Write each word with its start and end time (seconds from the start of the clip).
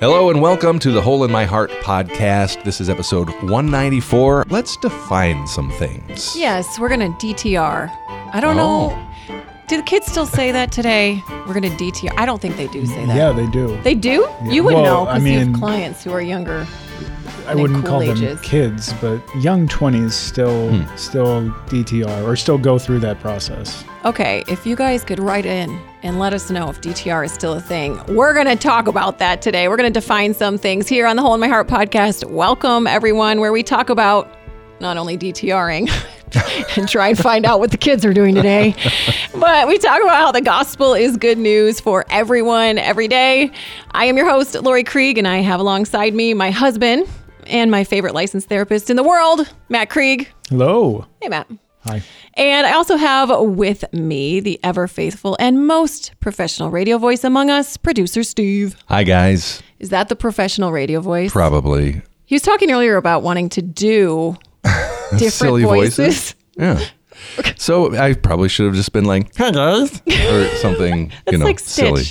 Hello 0.00 0.30
and 0.30 0.40
welcome 0.40 0.78
to 0.78 0.90
the 0.92 1.00
Hole 1.02 1.24
in 1.24 1.30
My 1.30 1.44
Heart 1.44 1.70
podcast. 1.82 2.64
This 2.64 2.80
is 2.80 2.88
episode 2.88 3.28
194. 3.42 4.46
Let's 4.48 4.76
define 4.78 5.46
some 5.46 5.70
things. 5.72 6.34
Yes, 6.36 6.78
we're 6.78 6.88
gonna 6.88 7.10
DTR. 7.18 7.90
I 8.32 8.40
don't 8.40 8.58
Oh. 8.58 8.88
know. 8.88 8.98
Do 9.68 9.76
the 9.76 9.82
kids 9.82 10.06
still 10.10 10.26
say 10.26 10.52
that 10.52 10.72
today? 10.72 11.22
We're 11.46 11.54
gonna 11.54 11.70
DTR. 11.76 12.12
I 12.16 12.24
don't 12.26 12.40
think 12.40 12.56
they 12.56 12.66
do 12.68 12.86
say 12.86 13.04
that. 13.06 13.16
Yeah, 13.16 13.32
they 13.32 13.46
do. 13.46 13.78
They 13.82 13.94
do? 13.94 14.26
Yeah. 14.44 14.50
You 14.50 14.64
would 14.64 14.74
Well, 14.74 14.84
know 14.84 15.06
I 15.06 15.14
because 15.18 15.28
you 15.30 15.38
mean- 15.38 15.52
have 15.52 15.60
clients 15.60 16.02
who 16.04 16.12
are 16.12 16.22
younger. 16.22 16.66
I 17.50 17.54
wouldn't 17.56 17.84
cool 17.84 18.00
call 18.00 18.14
them 18.14 18.38
kids, 18.38 18.92
but 19.00 19.20
young 19.40 19.66
20s 19.66 20.12
still 20.12 20.68
Hmm. 20.70 20.96
still 20.96 21.50
DTR 21.68 22.22
or 22.24 22.36
still 22.36 22.58
go 22.58 22.78
through 22.78 23.00
that 23.00 23.18
process. 23.20 23.84
Okay, 24.04 24.44
if 24.46 24.64
you 24.64 24.76
guys 24.76 25.02
could 25.02 25.18
write 25.18 25.46
in 25.46 25.76
and 26.04 26.20
let 26.20 26.32
us 26.32 26.48
know 26.48 26.70
if 26.70 26.80
DTR 26.80 27.24
is 27.24 27.32
still 27.32 27.54
a 27.54 27.60
thing, 27.60 28.00
we're 28.06 28.34
going 28.34 28.46
to 28.46 28.54
talk 28.54 28.86
about 28.86 29.18
that 29.18 29.42
today. 29.42 29.66
We're 29.66 29.76
going 29.76 29.92
to 29.92 30.00
define 30.00 30.32
some 30.32 30.58
things 30.58 30.86
here 30.86 31.06
on 31.08 31.16
the 31.16 31.22
Hole 31.22 31.34
in 31.34 31.40
My 31.40 31.48
Heart 31.48 31.66
podcast. 31.66 32.24
Welcome, 32.24 32.86
everyone, 32.86 33.40
where 33.40 33.52
we 33.52 33.64
talk 33.64 33.90
about 33.90 34.30
not 34.78 34.96
only 34.96 35.18
DTRing 35.18 35.90
and 36.78 36.88
try 36.88 37.08
and 37.08 37.18
find 37.18 37.44
out 37.44 37.58
what 37.58 37.72
the 37.72 37.76
kids 37.76 38.04
are 38.04 38.14
doing 38.14 38.34
today, 38.36 38.76
but 39.34 39.66
we 39.66 39.76
talk 39.76 40.00
about 40.00 40.16
how 40.16 40.30
the 40.32 40.40
gospel 40.40 40.94
is 40.94 41.16
good 41.16 41.36
news 41.36 41.80
for 41.80 42.06
everyone 42.10 42.78
every 42.78 43.08
day. 43.08 43.50
I 43.90 44.04
am 44.04 44.16
your 44.16 44.30
host, 44.30 44.54
Laurie 44.54 44.84
Krieg, 44.84 45.18
and 45.18 45.26
I 45.26 45.38
have 45.38 45.58
alongside 45.58 46.14
me 46.14 46.32
my 46.32 46.52
husband 46.52 47.08
and 47.50 47.70
my 47.70 47.84
favorite 47.84 48.14
licensed 48.14 48.48
therapist 48.48 48.90
in 48.90 48.96
the 48.96 49.02
world, 49.02 49.52
Matt 49.68 49.90
Krieg. 49.90 50.28
Hello. 50.48 51.06
Hey, 51.20 51.28
Matt. 51.28 51.48
Hi. 51.84 52.02
And 52.34 52.66
I 52.66 52.72
also 52.74 52.96
have 52.96 53.30
with 53.40 53.84
me 53.92 54.40
the 54.40 54.60
ever 54.62 54.86
faithful 54.86 55.36
and 55.40 55.66
most 55.66 56.12
professional 56.20 56.70
radio 56.70 56.98
voice 56.98 57.24
among 57.24 57.48
us, 57.50 57.76
producer 57.76 58.22
Steve. 58.22 58.76
Hi, 58.86 59.02
guys. 59.02 59.62
Is 59.78 59.88
that 59.88 60.08
the 60.10 60.16
professional 60.16 60.72
radio 60.72 61.00
voice? 61.00 61.32
Probably 61.32 62.02
He 62.26 62.34
was 62.34 62.42
talking 62.42 62.70
earlier 62.70 62.96
about 62.96 63.22
wanting 63.22 63.48
to 63.50 63.62
do 63.62 64.36
different 65.12 65.32
silly 65.32 65.62
voices. 65.62 65.96
voices. 65.96 66.34
Yeah. 66.58 66.84
So 67.56 67.94
I 67.96 68.14
probably 68.14 68.48
should 68.48 68.66
have 68.66 68.74
just 68.74 68.92
been 68.92 69.04
like, 69.04 69.34
"Hi 69.36 69.50
guys," 69.50 70.00
or 70.06 70.46
something, 70.56 71.10
It's 71.26 71.32
you 71.32 71.38
know, 71.38 71.44
like 71.44 71.58
Stitch 71.58 71.74
silly. 71.74 72.04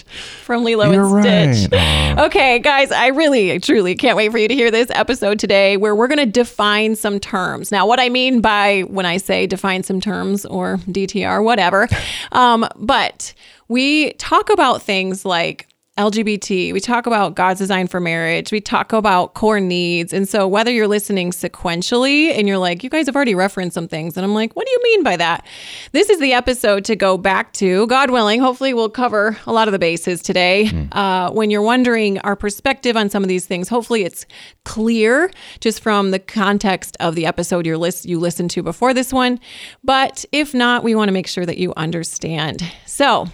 from 0.43 0.63
Lilo 0.63 0.91
You're 0.91 1.19
and 1.19 1.55
Stitch. 1.55 1.71
right. 1.71 2.15
Okay, 2.25 2.59
guys, 2.59 2.91
I 2.91 3.07
really, 3.07 3.59
truly 3.59 3.95
can't 3.95 4.17
wait 4.17 4.31
for 4.31 4.37
you 4.37 4.47
to 4.47 4.53
hear 4.53 4.71
this 4.71 4.89
episode 4.91 5.39
today 5.39 5.77
where 5.77 5.95
we're 5.95 6.07
going 6.07 6.19
to 6.19 6.25
define 6.25 6.95
some 6.95 7.19
terms. 7.19 7.71
Now, 7.71 7.87
what 7.87 7.99
I 7.99 8.09
mean 8.09 8.41
by 8.41 8.81
when 8.81 9.05
I 9.05 9.17
say 9.17 9.47
define 9.47 9.83
some 9.83 10.01
terms 10.01 10.45
or 10.45 10.77
DTR, 10.87 11.43
whatever, 11.43 11.87
um, 12.33 12.67
but 12.75 13.33
we 13.67 14.13
talk 14.13 14.49
about 14.49 14.81
things 14.81 15.23
like 15.25 15.67
LGBT, 15.99 16.71
we 16.71 16.79
talk 16.79 17.05
about 17.07 17.35
God's 17.35 17.59
design 17.59 17.85
for 17.87 17.99
marriage, 17.99 18.53
we 18.53 18.61
talk 18.61 18.93
about 18.93 19.33
core 19.33 19.59
needs. 19.59 20.13
And 20.13 20.29
so, 20.29 20.47
whether 20.47 20.71
you're 20.71 20.87
listening 20.87 21.31
sequentially 21.31 22.29
and 22.29 22.47
you're 22.47 22.57
like, 22.57 22.85
you 22.85 22.89
guys 22.89 23.07
have 23.07 23.17
already 23.17 23.35
referenced 23.35 23.73
some 23.73 23.89
things, 23.89 24.15
and 24.15 24.23
I'm 24.23 24.33
like, 24.33 24.55
what 24.55 24.65
do 24.65 24.71
you 24.71 24.79
mean 24.81 25.03
by 25.03 25.17
that? 25.17 25.45
This 25.91 26.09
is 26.09 26.21
the 26.21 26.31
episode 26.31 26.85
to 26.85 26.95
go 26.95 27.17
back 27.17 27.51
to. 27.53 27.85
God 27.87 28.11
willing, 28.11 28.39
hopefully, 28.39 28.73
we'll 28.73 28.89
cover 28.89 29.37
a 29.45 29.51
lot 29.51 29.67
of 29.67 29.73
the 29.73 29.79
bases 29.79 30.21
today. 30.21 30.69
Uh, 30.91 31.29
when 31.31 31.51
you're 31.51 31.61
wondering 31.61 32.17
our 32.19 32.35
perspective 32.35 32.95
on 32.97 33.09
some 33.09 33.21
of 33.21 33.29
these 33.29 33.45
things, 33.45 33.67
hopefully, 33.67 34.03
it's 34.03 34.25
clear 34.63 35.29
just 35.59 35.81
from 35.81 36.11
the 36.11 36.19
context 36.19 36.95
of 36.99 37.15
the 37.15 37.25
episode 37.25 37.65
you're 37.65 37.77
list- 37.77 38.05
you 38.05 38.19
listened 38.19 38.49
to 38.51 38.63
before 38.63 38.93
this 38.93 39.11
one. 39.11 39.39
But 39.83 40.23
if 40.31 40.53
not, 40.53 40.83
we 40.83 40.95
want 40.95 41.09
to 41.09 41.13
make 41.13 41.27
sure 41.27 41.45
that 41.45 41.57
you 41.57 41.73
understand. 41.75 42.63
So, 42.85 43.27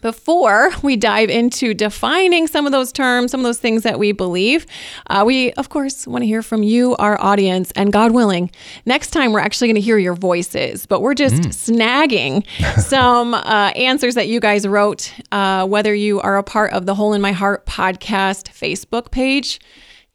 before 0.00 0.70
we 0.82 0.96
dive 0.96 1.30
into 1.30 1.74
defining 1.74 2.46
some 2.46 2.66
of 2.66 2.72
those 2.72 2.92
terms, 2.92 3.30
some 3.30 3.40
of 3.40 3.44
those 3.44 3.58
things 3.58 3.82
that 3.82 3.98
we 3.98 4.12
believe, 4.12 4.66
uh, 5.08 5.22
we, 5.26 5.52
of 5.52 5.68
course, 5.68 6.06
want 6.06 6.22
to 6.22 6.26
hear 6.26 6.42
from 6.42 6.62
you, 6.62 6.96
our 6.96 7.20
audience, 7.20 7.72
and 7.72 7.92
God 7.92 8.12
willing, 8.12 8.50
next 8.84 9.10
time 9.10 9.32
we're 9.32 9.40
actually 9.40 9.68
going 9.68 9.76
to 9.76 9.80
hear 9.80 9.98
your 9.98 10.14
voices, 10.14 10.86
but 10.86 11.00
we're 11.00 11.14
just 11.14 11.42
snagging 11.42 12.46
some 12.80 13.34
uh, 13.34 13.72
answers 13.76 14.14
that 14.14 14.28
you 14.28 14.40
guys 14.40 14.66
wrote, 14.66 15.12
uh, 15.32 15.66
whether 15.66 15.94
you 15.94 16.20
are 16.20 16.36
a 16.36 16.42
part 16.42 16.72
of 16.72 16.86
the 16.86 16.94
Hole 16.94 17.12
in 17.12 17.20
My 17.20 17.32
Heart 17.32 17.66
podcast 17.66 18.50
Facebook 18.50 19.10
page. 19.10 19.60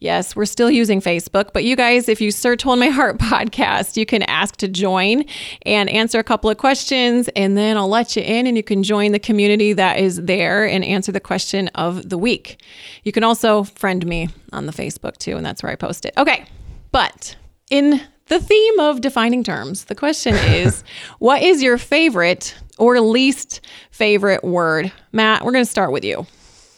Yes, 0.02 0.36
we're 0.36 0.46
still 0.46 0.72
using 0.72 1.00
Facebook, 1.00 1.54
but 1.54 1.64
you 1.64 1.76
guys, 1.76 2.10
if 2.10 2.20
you 2.20 2.32
search 2.32 2.64
Hole 2.64 2.74
in 2.74 2.80
My 2.80 2.90
Heart 2.90 3.20
podcast, 3.20 3.98
you 3.98 4.06
can 4.08 4.24
ask 4.24 4.58
to 4.58 4.68
join 4.68 5.26
and 5.62 5.92
answer 5.92 6.18
a 6.18 6.24
couple 6.24 6.50
of 6.50 6.58
questions, 6.58 7.30
and 7.36 7.56
then 7.56 7.78
I'll 7.78 7.88
let 7.88 8.16
you 8.16 8.24
in 8.24 8.48
and 8.48 8.58
you 8.58 8.64
can 8.64 8.82
join 8.82 9.12
the 9.12 9.20
community 9.20 9.74
that 9.74 10.00
is 10.00 10.20
there 10.24 10.68
and 10.68 10.84
answer 10.84 11.12
the 11.12 11.20
question 11.20 11.68
of 11.76 12.10
the 12.10 12.18
week. 12.18 12.64
You 13.04 13.12
can 13.12 13.24
also 13.24 13.62
friend 13.64 14.04
me 14.08 14.30
on 14.52 14.66
the 14.66 14.74
Facebook 14.74 15.18
too, 15.18 15.38
and 15.38 15.46
that's 15.46 15.62
where 15.62 15.72
I 15.72 15.76
post 15.76 16.04
it. 16.06 16.16
Okay, 16.18 16.48
but 16.92 17.36
in 17.70 18.02
the 18.26 18.40
theme 18.40 18.80
of 18.80 19.02
defining 19.02 19.44
terms, 19.44 19.86
the 19.86 19.94
question 19.94 20.34
is 20.48 20.84
what 21.20 21.44
is 21.44 21.62
your 21.62 21.78
favorite 21.78 22.56
or 22.80 23.00
least 23.02 23.62
favorite 23.92 24.44
word? 24.44 24.92
Matt, 25.12 25.46
we're 25.46 25.52
going 25.52 25.64
to 25.64 25.70
start 25.70 25.92
with 25.92 26.04
you. 26.04 26.26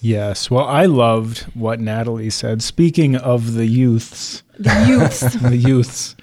Yes. 0.04 0.52
Well, 0.52 0.66
I 0.66 0.86
loved 0.86 1.44
what 1.56 1.80
Natalie 1.80 2.30
said. 2.30 2.62
Speaking 2.62 3.16
of 3.16 3.54
the 3.54 3.66
youths, 3.66 4.44
The 4.60 4.86
youths. 4.86 5.34
the 5.42 5.56
youths, 5.56 6.16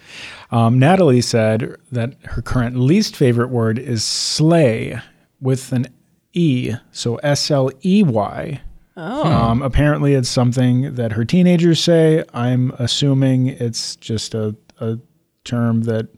um, 0.50 0.78
Natalie 0.78 1.22
said 1.22 1.76
that 1.90 2.14
her 2.24 2.42
current 2.42 2.76
least 2.76 3.16
favorite 3.16 3.48
word 3.48 3.78
is 3.78 4.04
slay 4.04 5.00
with 5.40 5.72
an 5.72 5.86
E. 6.34 6.74
So 6.92 7.16
S 7.16 7.50
L 7.50 7.70
E 7.82 8.02
Y. 8.02 8.60
oh. 8.98 9.24
Um, 9.24 9.62
apparently, 9.62 10.12
it's 10.12 10.28
something 10.28 10.94
that 10.96 11.12
her 11.12 11.24
teenagers 11.24 11.82
say. 11.82 12.22
I'm 12.34 12.72
assuming 12.78 13.46
it's 13.46 13.96
just 13.96 14.34
a, 14.34 14.54
a 14.78 14.98
term 15.44 15.84
that 15.84 16.08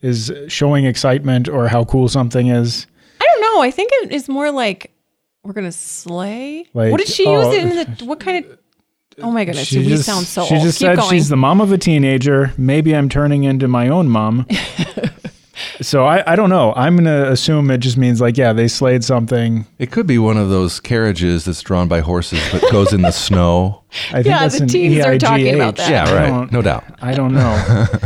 is 0.00 0.32
showing 0.46 0.84
excitement 0.84 1.48
or 1.48 1.66
how 1.66 1.84
cool 1.84 2.08
something 2.08 2.46
is. 2.46 2.86
I 3.20 3.24
don't 3.26 3.40
know. 3.42 3.62
I 3.62 3.72
think 3.72 3.90
it 3.94 4.12
is 4.12 4.28
more 4.28 4.52
like 4.52 4.92
we're 5.42 5.52
gonna 5.52 5.72
slay. 5.72 6.66
Like, 6.74 6.90
what 6.90 6.98
did 6.98 7.08
she 7.08 7.26
oh, 7.26 7.42
use 7.42 7.54
it 7.54 7.62
in 7.62 7.96
the? 7.98 8.04
What 8.04 8.20
kind 8.20 8.44
of? 8.44 8.58
Oh 9.18 9.30
my 9.30 9.44
goodness, 9.44 9.70
we 9.72 9.84
just, 9.84 10.04
sound 10.04 10.26
so 10.26 10.44
she 10.44 10.54
old. 10.54 10.64
just 10.64 10.78
Keep 10.78 10.86
said 10.86 10.96
going. 10.96 11.10
she's 11.10 11.28
the 11.28 11.36
mom 11.36 11.60
of 11.60 11.72
a 11.72 11.78
teenager. 11.78 12.52
Maybe 12.56 12.94
I'm 12.94 13.08
turning 13.08 13.44
into 13.44 13.68
my 13.68 13.88
own 13.88 14.08
mom. 14.08 14.46
so 15.80 16.06
I, 16.06 16.32
I 16.32 16.36
don't 16.36 16.48
know. 16.48 16.72
I'm 16.74 16.96
gonna 16.96 17.30
assume 17.30 17.70
it 17.70 17.78
just 17.78 17.96
means 17.96 18.20
like 18.20 18.36
yeah 18.36 18.52
they 18.52 18.68
slayed 18.68 19.04
something. 19.04 19.66
It 19.78 19.90
could 19.90 20.06
be 20.06 20.18
one 20.18 20.36
of 20.36 20.48
those 20.48 20.80
carriages 20.80 21.44
that's 21.44 21.60
drawn 21.60 21.88
by 21.88 22.00
horses 22.00 22.40
but 22.52 22.62
goes 22.70 22.92
in 22.92 23.02
the 23.02 23.10
snow. 23.10 23.82
I 24.08 24.22
think 24.22 24.26
Yeah, 24.26 24.40
that's 24.40 24.56
the 24.58 24.62
an 24.62 24.68
teens 24.68 25.04
are 25.04 25.18
talking 25.18 25.54
about 25.54 25.76
that. 25.76 25.90
Yeah, 25.90 26.14
right. 26.14 26.52
No 26.52 26.62
doubt. 26.62 26.84
I 27.02 27.12
don't 27.12 27.34
know. 27.34 27.86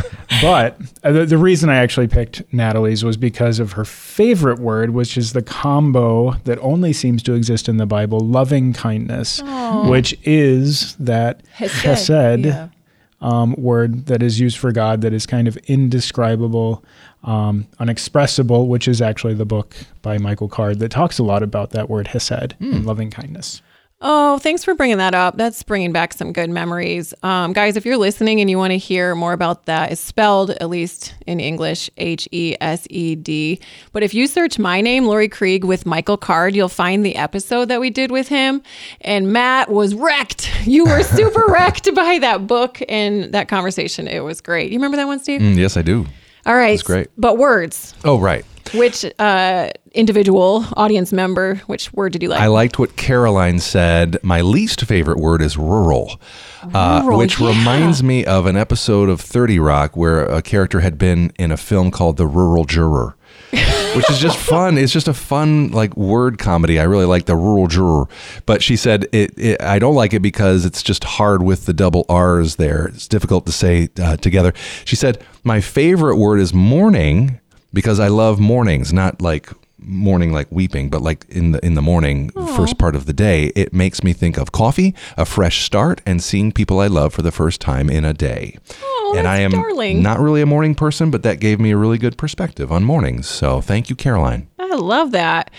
but 0.43 0.79
uh, 1.03 1.13
the, 1.13 1.27
the 1.27 1.39
reason 1.39 1.69
I 1.71 1.77
actually 1.77 2.09
picked 2.09 2.43
Natalie's 2.53 3.05
was 3.05 3.17
because 3.17 3.59
of 3.59 3.73
her 3.73 3.85
favorite 3.85 4.59
word, 4.59 4.91
which 4.91 5.17
is 5.17 5.33
the 5.33 5.43
combo 5.43 6.33
that 6.45 6.59
only 6.61 6.93
seems 6.93 7.23
to 7.25 7.35
exist 7.35 7.69
in 7.69 7.77
the 7.77 7.87
Bible 7.87 8.21
loving 8.21 8.73
kindness, 8.73 9.43
which 9.89 10.17
is 10.25 10.95
that 10.97 11.43
chesed 11.57 12.45
Yeah. 12.45 12.69
um, 13.21 13.55
word 13.57 14.07
that 14.07 14.23
is 14.23 14.39
used 14.41 14.59
for 14.59 14.73
God 14.73 15.01
that 15.03 15.13
is 15.13 15.27
kind 15.27 15.49
of 15.49 15.57
indescribable, 15.67 16.85
um, 17.23 17.67
unexpressible, 17.79 18.67
which 18.69 18.87
is 18.89 19.01
actually 19.01 19.35
the 19.35 19.47
book 19.47 19.75
by 20.03 20.19
Michael 20.19 20.49
Card 20.49 20.79
that 20.81 20.91
talks 20.91 21.19
a 21.19 21.23
lot 21.23 21.43
about 21.43 21.71
that 21.71 21.89
word 21.89 22.09
hesed 22.09 22.55
and 22.61 22.85
loving 22.85 23.11
kindness. 23.11 23.63
Oh, 24.07 24.37
thanks 24.37 24.63
for 24.63 24.75
bringing 24.75 24.99
that 24.99 25.15
up. 25.15 25.39
That's 25.39 25.63
bringing 25.63 25.91
back 25.91 26.13
some 26.13 26.35
good 26.35 26.51
memories. 26.51 27.15
Um, 27.23 27.55
guys, 27.55 27.79
if 27.79 27.87
you're 27.87 27.97
listening 27.97 28.39
and 28.39 28.51
you 28.51 28.59
want 28.59 28.73
to 28.73 28.77
hear 28.77 29.15
more 29.15 29.33
about 29.33 29.65
that, 29.65 29.93
it's 29.93 30.01
spelled, 30.03 30.51
at 30.51 30.69
least 30.69 31.15
in 31.27 31.41
English, 31.41 31.89
H 31.97 32.29
E 32.31 32.55
S 32.61 32.87
E 32.91 33.17
D. 33.17 33.59
But 33.93 34.03
if 34.03 34.13
you 34.13 34.27
search 34.27 34.59
my 34.59 34.83
name, 34.83 35.07
Laurie 35.07 35.31
Krieg, 35.31 35.65
with 35.65 35.87
Michael 35.87 36.19
Card, 36.19 36.55
you'll 36.55 36.69
find 36.69 37.05
the 37.05 37.17
episode 37.17 37.71
that 37.71 37.81
we 37.81 37.89
did 37.89 38.11
with 38.11 38.29
him. 38.29 38.63
And 39.01 39.33
Matt 39.33 39.71
was 39.71 39.95
wrecked. 39.95 40.51
You 40.67 40.85
were 40.85 41.03
super 41.17 41.47
wrecked 41.49 41.95
by 41.95 42.19
that 42.19 42.47
book 42.47 42.83
and 42.87 43.33
that 43.33 43.49
conversation. 43.49 44.07
It 44.07 44.21
was 44.21 44.43
great. 44.43 44.71
You 44.71 44.77
remember 44.77 44.99
that 44.99 45.07
one, 45.07 45.19
Steve? 45.19 45.41
Mm, 45.41 45.57
yes, 45.57 45.79
I 45.79 45.83
do. 45.83 46.07
All 46.45 46.55
right. 46.55 46.73
That's 46.73 46.83
great. 46.83 47.09
But 47.17 47.39
words. 47.39 47.95
Oh, 48.05 48.21
right. 48.21 48.45
Which 48.73 49.05
uh, 49.19 49.71
individual 49.93 50.65
audience 50.77 51.13
member, 51.13 51.57
which 51.67 51.93
word 51.93 52.13
did 52.13 52.23
you 52.23 52.29
like? 52.29 52.41
I 52.41 52.47
liked 52.47 52.79
what 52.79 52.97
Caroline 52.97 53.59
said. 53.59 54.17
My 54.23 54.41
least 54.41 54.85
favorite 54.85 55.19
word 55.19 55.43
is 55.43 55.57
rural, 55.57 56.21
uh, 56.73 57.03
which 57.05 57.41
yeah. 57.41 57.49
reminds 57.49 58.03
me 58.03 58.25
of 58.25 58.47
an 58.47 58.57
episode 58.57 59.09
of 59.09 59.21
30 59.21 59.59
Rock 59.59 59.97
where 59.97 60.25
a 60.25 60.43
character 60.43 60.81
had 60.81 60.99
been 60.99 61.33
in 61.39 61.51
a 61.53 61.57
film 61.57 61.91
called 61.91 62.17
The 62.17 62.27
Rural 62.27 62.65
Juror. 62.65 63.17
which 63.95 64.11
is 64.11 64.19
just 64.19 64.39
fun. 64.51 64.79
It's 64.79 64.93
just 64.93 65.07
a 65.07 65.15
fun 65.15 65.71
like 65.71 65.97
word 65.97 66.39
comedy. 66.39 66.81
I 66.81 66.85
really 66.85 67.05
like 67.05 67.27
the 67.27 67.37
rural 67.37 67.69
juror, 67.69 68.09
but 68.47 68.63
she 68.63 68.77
said 68.77 69.07
it, 69.13 69.37
it. 69.39 69.63
I 69.63 69.79
don't 69.79 69.95
like 69.95 70.13
it 70.13 70.21
because 70.21 70.65
it's 70.65 70.83
just 70.83 71.05
hard 71.05 71.43
with 71.43 71.67
the 71.67 71.73
double 71.73 72.05
R's 72.09 72.57
there. 72.57 72.87
It's 72.87 73.07
difficult 73.07 73.47
to 73.47 73.53
say 73.53 73.89
uh, 74.01 74.17
together. 74.17 74.53
She 74.85 74.97
said 74.97 75.25
my 75.45 75.61
favorite 75.61 76.17
word 76.17 76.41
is 76.41 76.53
morning 76.53 77.39
because 77.75 78.01
I 78.01 78.09
love 78.09 78.41
mornings, 78.41 78.93
not 78.93 79.21
like 79.21 79.51
morning 79.79 80.33
like 80.33 80.47
weeping, 80.51 80.89
but 80.89 81.03
like 81.03 81.27
in 81.29 81.53
the 81.53 81.65
in 81.65 81.75
the 81.75 81.83
morning, 81.83 82.31
first 82.57 82.79
part 82.79 82.97
of 82.97 83.07
the 83.07 83.13
day, 83.13 83.53
it 83.55 83.75
makes 83.75 84.03
me 84.03 84.13
think 84.13 84.39
of 84.39 84.53
coffee, 84.53 84.95
a 85.19 85.27
fresh 85.27 85.63
start, 85.63 86.01
and 86.07 86.23
seeing 86.23 86.53
people 86.53 86.81
I 86.81 86.87
love 86.87 87.13
for 87.13 87.23
the 87.23 87.33
first 87.33 87.61
time 87.61 87.91
in 87.91 88.05
a 88.05 88.15
day. 88.15 88.57
Oh, 88.83 89.15
and 89.19 89.29
I 89.29 89.39
am 89.41 89.51
darling. 89.51 90.03
not 90.03 90.21
really 90.21 90.41
a 90.41 90.47
morning 90.47 90.75
person, 90.75 91.11
but 91.11 91.23
that 91.25 91.41
gave 91.41 91.61
me 91.61 91.73
a 91.73 91.77
really 91.77 91.99
good 91.99 92.17
perspective 92.17 92.73
on 92.73 92.85
mornings. 92.85 93.29
So 93.29 93.61
thank 93.61 93.91
you, 93.91 93.97
Caroline. 93.97 94.49
I 94.59 94.75
love 94.77 95.11
that. 95.13 95.51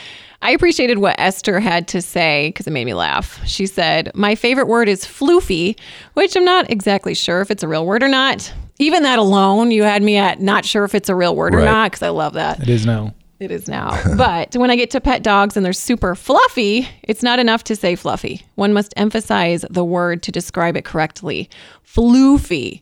I 0.41 0.51
appreciated 0.51 0.99
what 0.99 1.15
Esther 1.17 1.59
had 1.59 1.87
to 1.89 2.01
say 2.01 2.49
because 2.49 2.67
it 2.67 2.71
made 2.71 2.85
me 2.85 2.93
laugh. 2.93 3.39
She 3.47 3.65
said, 3.65 4.11
My 4.13 4.35
favorite 4.35 4.67
word 4.67 4.87
is 4.87 5.03
floofy, 5.03 5.77
which 6.13 6.35
I'm 6.35 6.45
not 6.45 6.69
exactly 6.69 7.15
sure 7.15 7.41
if 7.41 7.49
it's 7.49 7.63
a 7.63 7.67
real 7.67 7.85
word 7.85 8.03
or 8.03 8.09
not. 8.09 8.53
Even 8.77 9.03
that 9.03 9.19
alone, 9.19 9.71
you 9.71 9.83
had 9.83 10.03
me 10.03 10.17
at 10.17 10.41
not 10.41 10.65
sure 10.65 10.83
if 10.83 10.93
it's 10.93 11.09
a 11.09 11.15
real 11.15 11.35
word 11.35 11.55
or 11.55 11.63
not 11.63 11.91
because 11.91 12.03
I 12.03 12.09
love 12.09 12.33
that. 12.33 12.61
It 12.61 12.69
is 12.69 12.85
now. 12.85 13.13
It 13.39 13.51
is 13.51 13.67
now. 13.67 14.01
but 14.17 14.55
when 14.55 14.69
I 14.69 14.75
get 14.75 14.91
to 14.91 15.01
pet 15.01 15.23
dogs 15.23 15.55
and 15.55 15.65
they're 15.65 15.73
super 15.73 16.15
fluffy, 16.15 16.87
it's 17.03 17.23
not 17.23 17.39
enough 17.39 17.63
to 17.65 17.75
say 17.75 17.95
fluffy. 17.95 18.41
One 18.55 18.73
must 18.73 18.93
emphasize 18.97 19.65
the 19.69 19.85
word 19.85 20.23
to 20.23 20.31
describe 20.31 20.75
it 20.75 20.85
correctly. 20.85 21.49
Floofy. 21.85 22.81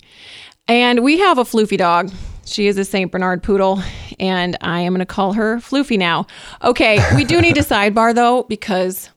And 0.67 1.03
we 1.03 1.19
have 1.19 1.37
a 1.37 1.43
floofy 1.43 1.77
dog. 1.77 2.11
She 2.45 2.67
is 2.67 2.77
a 2.77 2.85
St. 2.85 3.11
Bernard 3.11 3.41
poodle, 3.41 3.81
and 4.19 4.57
I 4.61 4.81
am 4.81 4.93
going 4.93 4.99
to 4.99 5.05
call 5.05 5.33
her 5.33 5.57
Floofy 5.57 5.97
now. 5.97 6.27
Okay, 6.61 6.99
we 7.15 7.23
do 7.23 7.39
need 7.39 7.57
a 7.57 7.61
sidebar 7.63 8.13
though, 8.13 8.43
because 8.43 9.09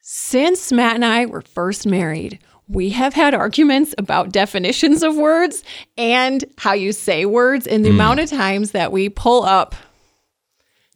since 0.00 0.72
Matt 0.72 0.96
and 0.96 1.04
I 1.04 1.26
were 1.26 1.42
first 1.42 1.86
married, 1.86 2.40
we 2.70 2.90
have 2.90 3.14
had 3.14 3.34
arguments 3.34 3.94
about 3.98 4.30
definitions 4.30 5.02
of 5.02 5.16
words 5.16 5.64
and 5.98 6.44
how 6.56 6.72
you 6.72 6.92
say 6.92 7.26
words, 7.26 7.66
and 7.66 7.84
the 7.84 7.90
amount 7.90 8.20
of 8.20 8.30
times 8.30 8.70
that 8.70 8.92
we 8.92 9.08
pull 9.08 9.42
up 9.42 9.74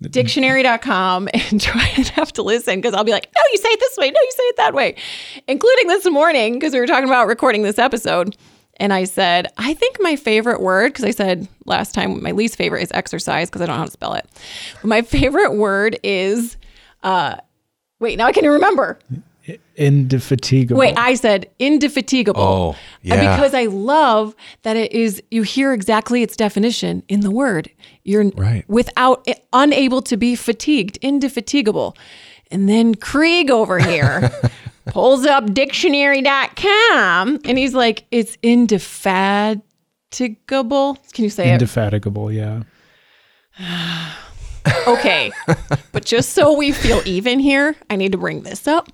dictionary.com 0.01 1.29
and 1.35 1.61
try 1.61 1.91
and 1.97 2.07
have 2.09 2.33
to 2.35 2.43
listen 2.43 2.77
because 2.77 2.95
I'll 2.95 3.05
be 3.05 3.13
like, 3.13 3.29
no, 3.35 3.43
you 3.51 3.59
say 3.59 3.69
it 3.71 3.81
this 3.81 3.97
way. 3.97 4.11
No, 4.11 4.21
you 4.21 4.31
say 4.31 4.43
it 4.45 4.57
that 4.57 4.75
way. 4.75 4.95
Including 5.49 5.89
this 5.89 6.05
morning 6.07 6.55
because 6.55 6.73
we 6.73 6.79
were 6.81 6.87
talking 6.87 7.09
about 7.09 7.27
recording 7.27 7.63
this 7.63 7.79
episode. 7.79 8.37
And 8.79 8.93
I 8.93 9.05
said, 9.05 9.49
I 9.57 9.75
think 9.75 9.97
my 10.01 10.17
favorite 10.17 10.61
word, 10.61 10.93
because 10.93 11.05
I 11.05 11.11
said 11.11 11.49
last 11.65 11.95
time 11.95 12.23
my 12.23 12.33
least 12.33 12.57
favorite 12.57 12.83
is 12.83 12.91
exercise 12.93 13.49
because 13.49 13.63
I 13.63 13.67
don't 13.67 13.75
know 13.75 13.81
how 13.81 13.85
to 13.85 13.91
spell 13.91 14.15
it. 14.15 14.29
But 14.81 14.89
my 14.89 15.03
favorite 15.03 15.55
word 15.55 15.99
is, 16.03 16.57
uh, 17.03 17.37
wait, 18.01 18.19
now 18.19 18.27
I 18.27 18.33
can 18.33 18.47
remember. 18.47 18.99
Indefatigable. 19.77 20.79
Wait, 20.79 20.97
I 20.97 21.15
said 21.15 21.51
indefatigable. 21.59 22.41
Oh, 22.41 22.77
yeah. 23.03 23.37
Because 23.37 23.53
I 23.55 23.67
love 23.67 24.35
that 24.63 24.77
it 24.77 24.93
is, 24.93 25.23
you 25.31 25.43
hear 25.43 25.73
exactly 25.73 26.23
its 26.23 26.37
definition 26.37 27.03
in 27.09 27.21
the 27.21 27.31
word. 27.31 27.71
You're 28.05 28.31
Right. 28.31 28.65
without, 28.69 29.23
eh, 29.27 29.35
unable 29.53 30.01
to 30.03 30.17
be 30.17 30.35
fatigued, 30.35 30.97
indefatigable. 31.03 31.97
And 32.51 32.69
then 32.69 32.95
Krieg 32.95 33.51
over 33.51 33.79
here 33.79 34.31
pulls 34.87 35.27
up 35.27 35.53
dictionary.com 35.53 37.41
and 37.45 37.59
he's 37.59 37.75
like, 37.75 38.05
it's 38.11 38.39
indefatigable. 38.43 39.63
Can 41.13 41.25
you 41.25 41.31
say 41.31 41.51
it? 41.51 41.55
Indefatigable, 41.55 42.33
yeah. 42.33 42.63
Okay. 44.87 45.31
but 45.93 46.05
just 46.05 46.31
so 46.31 46.57
we 46.57 46.73
feel 46.73 47.03
even 47.05 47.39
here, 47.39 47.75
I 47.91 47.97
need 47.97 48.13
to 48.13 48.19
bring 48.19 48.43
this 48.43 48.67
up. 48.67 48.89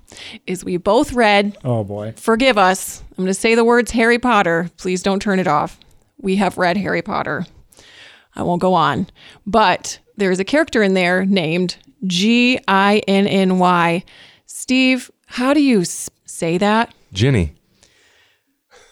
Is 0.47 0.63
we 0.65 0.77
both 0.77 1.13
read 1.13 1.57
Oh 1.63 1.83
boy. 1.83 2.13
forgive 2.17 2.57
us. 2.57 3.01
I'm 3.11 3.15
going 3.23 3.27
to 3.27 3.33
say 3.33 3.55
the 3.55 3.63
words 3.63 3.91
Harry 3.91 4.19
Potter. 4.19 4.69
Please 4.77 5.01
don't 5.03 5.21
turn 5.21 5.39
it 5.39 5.47
off. 5.47 5.79
We 6.19 6.35
have 6.37 6.57
read 6.57 6.77
Harry 6.77 7.01
Potter. 7.01 7.45
I 8.35 8.43
won't 8.43 8.61
go 8.61 8.73
on. 8.73 9.07
But 9.45 9.99
there's 10.17 10.39
a 10.39 10.43
character 10.45 10.81
in 10.83 10.93
there 10.93 11.25
named 11.25 11.77
G 12.05 12.59
I 12.67 13.01
N 13.07 13.27
N 13.27 13.59
Y. 13.59 14.03
Steve, 14.45 15.09
how 15.25 15.53
do 15.53 15.61
you 15.61 15.81
s- 15.81 16.09
say 16.25 16.57
that? 16.57 16.93
Ginny. 17.13 17.53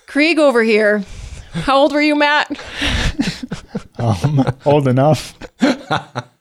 Krieg 0.08 0.40
over 0.40 0.64
here. 0.64 1.04
How 1.54 1.78
old 1.78 1.94
were 1.94 2.02
you, 2.02 2.16
Matt? 2.16 2.50
Um, 3.98 4.46
old 4.66 4.88
enough. 4.88 5.38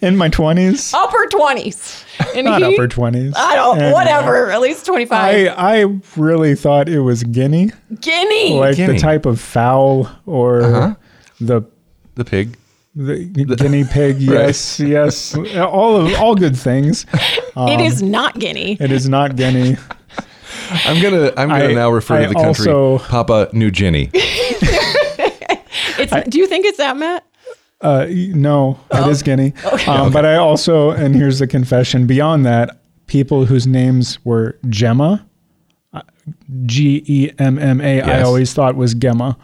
In 0.00 0.16
my 0.16 0.28
20s. 0.28 0.92
Upper 0.94 1.26
20s. 1.28 2.04
And 2.36 2.44
Not 2.46 2.62
he, 2.62 2.74
upper 2.74 2.88
20s. 2.88 3.32
I 3.36 3.54
don't, 3.54 3.78
And, 3.78 3.86
uh, 3.86 3.92
whatever, 3.92 4.50
at 4.50 4.60
least 4.60 4.84
25. 4.86 5.18
I, 5.18 5.46
I 5.82 5.98
really 6.16 6.54
thought 6.54 6.88
it 6.88 7.00
was 7.00 7.22
guinea, 7.24 7.70
Guinea. 8.00 8.54
like 8.58 8.76
Guinea. 8.76 8.94
the 8.94 8.98
type 8.98 9.26
of 9.26 9.40
fowl 9.40 10.08
or 10.26 10.96
the 11.40 11.62
The 12.14 12.24
pig. 12.24 12.56
the 12.94 13.56
guinea 13.58 13.84
pig. 13.90 14.18
Yes, 14.20 14.80
yes, 14.80 15.36
all 15.56 15.96
of 16.06 16.14
all 16.14 16.34
good 16.34 16.56
things. 16.56 17.04
it 17.56 17.80
is 17.80 18.02
not 18.02 18.38
Guinea. 18.38 18.76
It 18.80 18.90
is 18.92 19.08
not 19.08 19.36
guinea. 19.36 19.76
I'm 20.84 21.00
gonna 21.02 21.32
I'm 21.36 21.48
gonna 21.48 21.64
I- 21.68 21.74
now 21.74 21.90
refer 21.90 22.16
I 22.16 22.22
to 22.22 22.28
the 22.28 22.34
country 22.34 22.72
also- 22.72 22.98
Papa 23.06 23.48
New 23.52 23.70
Ginny. 23.70 24.10
It's, 25.98 26.28
do 26.28 26.38
you 26.38 26.46
think 26.46 26.66
it's 26.66 26.78
that, 26.78 26.96
Matt? 26.96 27.25
Uh, 27.80 28.06
no, 28.10 28.78
Oh. 28.90 29.08
it 29.08 29.10
is 29.12 29.22
guinea. 29.22 29.52
Um, 29.86 30.10
But 30.12 30.24
I 30.24 30.36
also, 30.36 30.90
and 30.90 31.14
here's 31.14 31.38
the 31.38 31.46
confession. 31.46 32.06
Beyond 32.06 32.46
that, 32.46 32.78
people 33.06 33.44
whose 33.44 33.66
names 33.66 34.18
were 34.24 34.58
Gemma, 34.68 35.24
uh, 35.92 36.00
G 36.64 37.02
E 37.06 37.30
M 37.38 37.58
M 37.58 37.80
A, 37.80 38.00
I 38.02 38.22
always 38.22 38.52
thought 38.54 38.76
was 38.76 38.94
Gemma. 38.94 39.36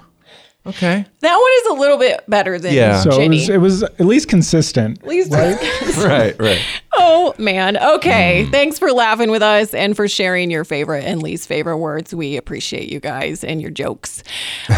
Okay. 0.67 1.05
That 1.23 1.37
one 1.37 1.51
is 1.73 1.79
a 1.79 1.81
little 1.81 1.99
bit 1.99 2.23
better 2.29 2.59
than 2.59 2.75
Yeah. 2.75 3.01
So 3.01 3.21
it 3.21 3.29
was, 3.29 3.49
it 3.49 3.59
was 3.59 3.83
at 3.85 4.01
least 4.01 4.29
consistent. 4.29 4.99
At 5.03 5.09
least- 5.09 5.33
right, 6.03 6.39
right. 6.39 6.61
Oh 6.95 7.35
man. 7.39 7.77
Okay. 7.79 8.45
Mm. 8.47 8.51
Thanks 8.51 8.79
for 8.79 8.93
laughing 8.93 9.31
with 9.31 9.41
us 9.43 9.73
and 9.73 9.97
for 9.97 10.09
sharing 10.09 10.51
your 10.51 10.65
favorite 10.65 11.05
and 11.05 11.23
least 11.23 11.49
favorite 11.49 11.79
words. 11.79 12.15
We 12.15 12.37
appreciate 12.37 12.91
you 12.93 13.01
guys 13.01 13.43
and 13.45 13.63
your 13.63 13.71
jokes. 13.71 14.23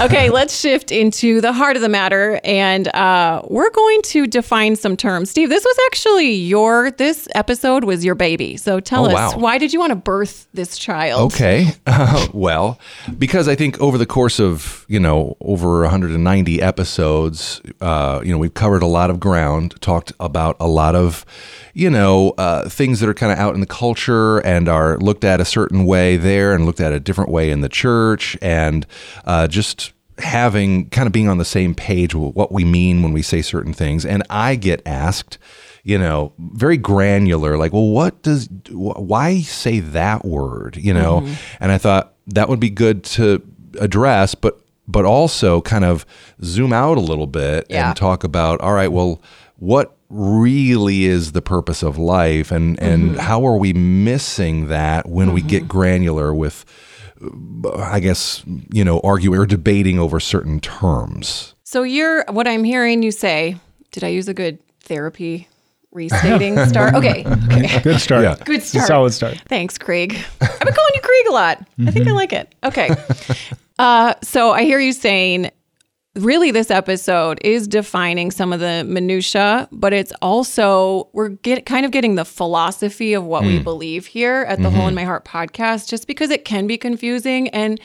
Okay, 0.01 0.31
let's 0.39 0.59
shift 0.59 0.93
into 0.93 1.41
the 1.41 1.53
heart 1.53 1.77
of 1.77 1.83
the 1.83 1.89
matter, 1.89 2.41
and 2.45 2.89
uh, 2.95 3.43
we're 3.49 3.71
going 3.71 4.03
to 4.03 4.27
define 4.27 4.77
some 4.77 4.97
terms. 4.97 5.31
Steve, 5.31 5.49
this 5.49 5.65
was 5.65 5.77
actually 5.87 6.31
your 6.33 6.91
this 6.93 7.27
episode 7.35 7.85
was 7.85 8.05
your 8.05 8.15
baby. 8.15 8.57
So 8.57 8.81
tell 8.81 9.07
Oh, 9.07 9.11
us 9.11 9.35
wow. 9.35 9.39
why 9.41 9.59
did 9.59 9.73
you 9.73 9.81
want 9.81 9.91
to 9.91 9.97
birth 9.97 10.47
this 10.55 10.77
child? 10.79 11.33
Okay. 11.33 11.73
Uh, 11.87 12.29
well, 12.33 12.79
because 13.19 13.49
I 13.49 13.55
think 13.55 13.81
over 13.81 13.99
the 13.99 14.07
course 14.07 14.39
of, 14.39 14.85
you 14.89 15.01
know, 15.01 15.37
over 15.41 15.81
190 15.81 16.34
episodes, 16.61 17.61
uh, 17.81 18.21
you 18.25 18.33
know, 18.33 18.39
we've 18.39 18.55
covered 18.55 18.83
a 18.83 18.87
lot 18.87 19.11
of 19.11 19.21
ground, 19.21 19.81
talked 19.81 20.13
about 20.19 20.57
a 20.59 20.67
lot 20.67 20.95
of, 20.95 21.25
you 21.75 21.91
know, 21.91 22.31
uh, 22.39 22.69
things 22.69 23.01
that 23.01 23.09
are 23.09 23.15
kind 23.15 23.33
of 23.33 23.39
out 23.39 23.55
in 23.55 23.61
the 23.61 23.67
culture 23.67 24.39
and 24.39 24.69
are 24.69 24.99
looked 24.99 25.25
at 25.25 25.41
a 25.41 25.45
certain 25.45 25.85
way 25.85 26.17
there 26.17 26.53
and 26.55 26.67
looked 26.67 26.81
at 26.81 26.93
a 26.93 27.01
different 27.01 27.31
way 27.31 27.51
in 27.51 27.61
the 27.61 27.69
church 27.69 28.37
and 28.43 28.87
uh, 29.25 29.47
just 29.47 29.93
having 30.19 30.89
kind 30.91 31.07
of 31.07 31.13
being 31.13 31.29
on 31.29 31.39
the 31.39 31.45
same 31.45 31.75
page 31.75 32.15
with 32.15 32.35
what 32.35 32.51
we 32.53 32.65
mean 32.65 33.03
when 33.03 33.13
we 33.13 33.23
say 33.23 33.43
certain 33.43 33.73
things. 33.73 34.05
And 34.05 34.23
I 34.31 34.57
get 34.57 34.83
asked, 34.87 35.39
you 35.83 35.99
know, 35.99 36.33
very 36.39 36.77
granular, 36.77 37.57
like, 37.57 37.73
well, 37.73 37.89
what 37.89 38.23
does, 38.23 38.47
wh- 38.69 38.99
why 38.99 39.41
say 39.41 39.81
that 39.81 40.25
word, 40.25 40.77
you 40.77 40.95
know? 40.95 41.21
And 41.61 41.73
I 41.73 41.79
thought 41.79 42.15
that 42.29 42.49
would 42.49 42.61
be 42.61 42.71
good 42.71 43.05
to 43.05 43.43
address, 43.81 44.35
but, 44.35 44.61
but 44.87 45.05
also 45.05 45.61
kind 45.63 45.85
of 45.85 46.05
zoom 46.43 46.73
out 46.73 46.97
a 46.99 47.01
little 47.01 47.27
bit 47.27 47.67
Yeah. 47.71 47.89
and 47.89 47.97
talk 47.97 48.25
about, 48.25 48.61
all 48.61 48.73
right, 48.75 48.93
well, 48.93 49.21
what 49.57 49.97
really 50.11 51.05
is 51.05 51.33
the 51.33 51.43
purpose 51.43 51.83
of 51.83 51.97
life 51.99 52.51
and, 52.53 52.79
and 52.81 53.17
how 53.19 53.45
are 53.47 53.57
we 53.57 53.73
missing 53.73 54.69
that 54.69 55.09
when 55.09 55.33
we 55.33 55.41
get 55.43 55.67
granular 55.67 56.35
with, 56.35 56.65
I 57.77 58.01
guess, 58.01 58.43
you 58.73 58.85
know, 58.85 59.01
arguing 59.01 59.39
or 59.41 59.47
debating 59.47 59.99
over 59.99 60.21
certain 60.21 60.61
terms. 60.61 61.55
So 61.65 61.83
you're 61.83 62.25
what 62.31 62.47
I'm 62.47 62.63
hearing 62.65 63.03
you 63.03 63.11
say. 63.11 63.57
Did 63.91 64.05
I 64.05 64.09
use 64.09 64.29
a 64.29 64.35
good 64.35 64.59
therapy 64.81 65.49
restating 65.93 66.63
start? 66.67 66.95
Okay. 66.95 67.25
Okay. 67.25 67.81
Good 67.83 68.01
start. 68.01 68.23
Yeah. 68.25 68.37
Good 68.45 68.63
start. 68.63 68.87
solid 68.87 69.13
start. 69.13 69.41
Thanks, 69.49 69.79
Krieg. 69.79 70.13
I've 70.41 70.59
been 70.61 70.75
calling 70.75 70.93
you 70.95 71.01
Krieg 71.01 71.27
a 71.29 71.33
lot. 71.33 71.59
I 71.59 71.65
Mm-hmm. 71.81 71.89
think 71.91 72.09
I 72.09 72.13
like 72.13 72.33
it. 72.33 72.55
Okay. 72.65 72.91
Uh, 73.79 74.15
so 74.23 74.53
I 74.53 74.65
hear 74.65 74.79
you 74.79 74.93
saying, 74.93 75.51
really, 76.15 76.51
this 76.51 76.71
episode 76.71 77.41
is 77.43 77.67
defining 77.67 78.31
some 78.31 78.53
of 78.53 78.61
the 78.61 78.85
minutia, 78.85 79.69
but 79.73 79.93
it's 79.93 80.13
also 80.23 81.09
we're 81.13 81.31
get 81.31 81.67
kind 81.67 81.85
of 81.85 81.93
getting 81.93 82.15
the 82.15 82.25
philosophy 82.25 83.15
of 83.15 83.25
what 83.25 83.43
we 83.43 83.59
believe 83.59 84.07
here 84.07 84.45
at 84.49 84.63
the 84.63 84.71
Hole 84.71 84.87
in 84.87 84.95
My 84.95 85.05
Heart 85.05 85.25
podcast, 85.25 85.89
just 85.89 86.07
because 86.07 86.31
it 86.31 86.45
can 86.45 86.67
be 86.67 86.79
confusing 86.79 87.49
and. 87.49 87.81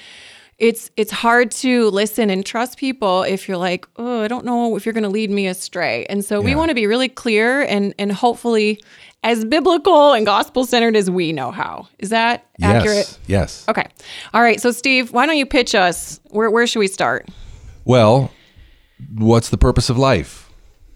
It's 0.57 0.91
it's 0.97 1.11
hard 1.13 1.51
to 1.51 1.89
listen 1.89 2.29
and 2.29 2.45
trust 2.45 2.77
people 2.77 3.23
if 3.23 3.47
you're 3.47 3.55
like, 3.55 3.87
oh, 3.95 4.23
I 4.23 4.27
don't 4.27 4.43
know 4.43 4.75
if 4.75 4.85
you're 4.85 4.91
going 4.91 5.05
to 5.05 5.09
lead 5.09 5.31
me 5.31 5.47
astray. 5.47 6.05
And 6.09 6.25
so 6.25 6.41
we 6.41 6.53
want 6.53 6.67
to 6.67 6.75
be 6.75 6.85
really 6.85 7.07
clear 7.07 7.61
and 7.61 7.95
and 7.97 8.11
hopefully 8.11 8.81
as 9.23 9.43
biblical 9.45 10.13
and 10.13 10.25
gospel 10.25 10.65
centered 10.65 10.95
as 10.95 11.09
we 11.09 11.33
know 11.33 11.51
how. 11.51 11.87
Is 11.99 12.09
that 12.09 12.45
accurate? 12.61 12.97
Yes. 12.97 13.19
Yes. 13.27 13.65
Okay. 13.67 13.85
All 14.33 14.41
right. 14.41 14.59
So, 14.61 14.71
Steve, 14.71 15.11
why 15.11 15.25
don't 15.25 15.37
you 15.37 15.45
pitch 15.45 15.75
us? 15.75 16.19
Where, 16.29 16.49
where 16.49 16.65
should 16.67 16.79
we 16.79 16.87
start? 16.87 17.27
Well, 17.85 18.31
what's 19.15 19.49
the 19.49 19.57
purpose 19.57 19.89
of 19.89 19.97
life? 19.97 20.49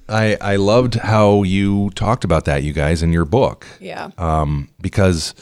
I 0.10 0.38
I 0.42 0.56
loved 0.58 0.96
how 0.96 1.44
you 1.44 1.90
talked 1.92 2.24
about 2.24 2.46
that, 2.46 2.64
you 2.64 2.74
guys, 2.74 3.02
in 3.02 3.14
your 3.14 3.26
book. 3.26 3.66
Yeah. 3.80 4.12
um, 4.18 4.70
because 4.82 5.34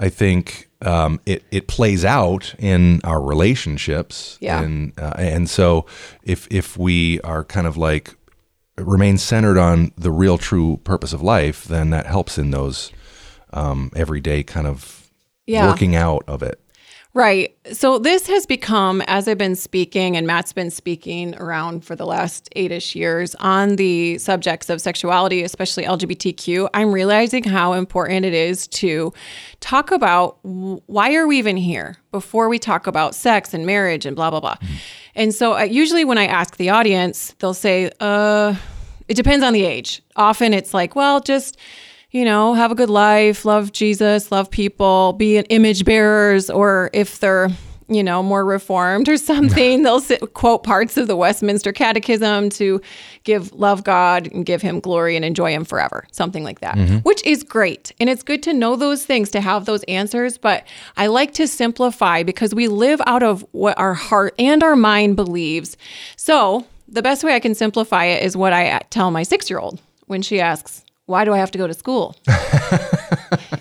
I 0.00 0.08
think 0.08 0.68
um, 0.82 1.20
it 1.26 1.44
it 1.50 1.68
plays 1.68 2.04
out 2.04 2.54
in 2.58 3.00
our 3.04 3.22
relationships. 3.22 4.38
Yeah. 4.40 4.60
And 4.60 4.92
uh, 4.98 5.14
and 5.16 5.48
so 5.48 5.86
if 6.24 6.48
if 6.50 6.76
we 6.76 7.20
are 7.20 7.44
kind 7.44 7.66
of 7.66 7.76
like 7.76 8.14
remain 8.78 9.18
centered 9.18 9.58
on 9.58 9.92
the 9.96 10.10
real 10.10 10.38
true 10.38 10.78
purpose 10.84 11.12
of 11.12 11.22
life, 11.22 11.64
then 11.64 11.90
that 11.90 12.06
helps 12.06 12.38
in 12.38 12.50
those 12.50 12.90
um, 13.52 13.90
everyday 13.94 14.42
kind 14.42 14.66
of 14.66 15.10
Yeah. 15.46 15.66
working 15.68 15.94
out 15.94 16.24
of 16.26 16.42
it. 16.42 16.58
Right. 17.14 17.54
So 17.72 17.98
this 17.98 18.26
has 18.28 18.46
become, 18.46 19.02
as 19.02 19.28
I've 19.28 19.36
been 19.36 19.54
speaking, 19.54 20.16
and 20.16 20.26
Matt's 20.26 20.54
been 20.54 20.70
speaking 20.70 21.34
around 21.36 21.84
for 21.84 21.94
the 21.94 22.06
last 22.06 22.48
eight 22.56 22.72
ish 22.72 22.94
years 22.94 23.34
on 23.34 23.76
the 23.76 24.16
subjects 24.16 24.70
of 24.70 24.80
sexuality, 24.80 25.42
especially 25.42 25.84
LGBTQ, 25.84 26.70
I'm 26.72 26.90
realizing 26.90 27.44
how 27.44 27.74
important 27.74 28.24
it 28.24 28.32
is 28.32 28.66
to 28.68 29.12
talk 29.60 29.90
about 29.90 30.38
why 30.42 31.12
are 31.14 31.26
we 31.26 31.36
even 31.38 31.58
here 31.58 31.98
before 32.12 32.48
we 32.48 32.58
talk 32.58 32.86
about 32.86 33.14
sex 33.14 33.52
and 33.52 33.66
marriage 33.66 34.06
and 34.06 34.16
blah, 34.16 34.30
blah, 34.30 34.40
blah. 34.40 34.56
And 35.14 35.34
so 35.34 35.54
uh, 35.54 35.62
usually 35.62 36.04
when 36.04 36.18
I 36.18 36.26
ask 36.26 36.56
the 36.56 36.70
audience, 36.70 37.34
they'll 37.38 37.54
say, 37.54 37.90
uh, 38.00 38.54
it 39.08 39.14
depends 39.14 39.44
on 39.44 39.52
the 39.52 39.64
age. 39.64 40.02
Often 40.16 40.54
it's 40.54 40.72
like, 40.72 40.96
well, 40.96 41.20
just 41.20 41.58
you 42.12 42.26
know, 42.26 42.52
have 42.52 42.70
a 42.70 42.74
good 42.74 42.90
life, 42.90 43.44
love 43.46 43.72
Jesus, 43.72 44.30
love 44.30 44.50
people, 44.50 45.14
be 45.14 45.38
an 45.38 45.46
image 45.46 45.84
bearers, 45.84 46.50
or 46.50 46.90
if 46.92 47.18
they're, 47.20 47.48
you 47.94 48.02
know, 48.02 48.22
more 48.22 48.44
reformed 48.44 49.08
or 49.08 49.16
something, 49.32 49.82
they'll 49.82 50.00
sit, 50.00 50.34
quote 50.34 50.62
parts 50.62 50.96
of 50.96 51.06
the 51.06 51.16
Westminster 51.16 51.72
Catechism 51.72 52.50
to 52.50 52.80
give 53.24 53.52
love 53.52 53.84
God 53.84 54.28
and 54.32 54.44
give 54.44 54.62
him 54.62 54.80
glory 54.80 55.16
and 55.16 55.24
enjoy 55.24 55.52
him 55.52 55.64
forever, 55.64 56.06
something 56.12 56.44
like 56.44 56.60
that, 56.60 56.76
mm-hmm. 56.76 56.98
which 56.98 57.24
is 57.24 57.42
great. 57.42 57.92
And 58.00 58.08
it's 58.08 58.22
good 58.22 58.42
to 58.44 58.52
know 58.52 58.76
those 58.76 59.04
things, 59.04 59.30
to 59.30 59.40
have 59.40 59.64
those 59.64 59.82
answers. 59.84 60.38
But 60.38 60.66
I 60.96 61.06
like 61.06 61.34
to 61.34 61.46
simplify 61.46 62.22
because 62.22 62.54
we 62.54 62.68
live 62.68 63.00
out 63.06 63.22
of 63.22 63.44
what 63.52 63.78
our 63.78 63.94
heart 63.94 64.34
and 64.38 64.62
our 64.62 64.76
mind 64.76 65.16
believes. 65.16 65.76
So 66.16 66.66
the 66.88 67.02
best 67.02 67.24
way 67.24 67.34
I 67.34 67.40
can 67.40 67.54
simplify 67.54 68.04
it 68.04 68.22
is 68.22 68.36
what 68.36 68.52
I 68.52 68.80
tell 68.90 69.10
my 69.10 69.22
six 69.22 69.48
year 69.48 69.58
old 69.58 69.80
when 70.06 70.22
she 70.22 70.40
asks, 70.40 70.84
why 71.06 71.24
do 71.24 71.32
I 71.32 71.38
have 71.38 71.50
to 71.52 71.58
go 71.58 71.66
to 71.66 71.74
school? 71.74 72.16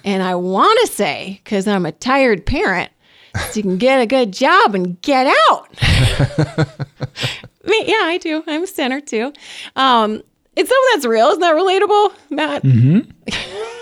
and 0.06 0.22
I 0.22 0.36
want 0.36 0.80
to 0.82 0.94
say, 0.94 1.42
because 1.44 1.68
I'm 1.68 1.86
a 1.86 1.92
tired 1.92 2.46
parent, 2.46 2.92
so 3.38 3.52
you 3.56 3.64
can 3.64 3.78
get 3.78 4.02
a 4.02 4.06
good 4.06 4.32
job 4.34 4.76
and 4.76 5.02
get 5.02 5.28
out. 5.28 5.68
I 5.82 6.66
mean, 7.68 7.86
yeah, 7.88 8.02
I 8.04 8.18
do. 8.22 8.44
I'm 8.48 8.64
a 8.64 8.68
sinner 8.68 9.02
too. 9.02 9.34
Um, 9.76 10.22
it's 10.56 10.70
something 10.70 10.90
that's 10.94 11.06
real. 11.06 11.28
Isn't 11.28 11.42
that 11.42 11.56
relatable, 11.56 12.14
Matt? 12.30 12.64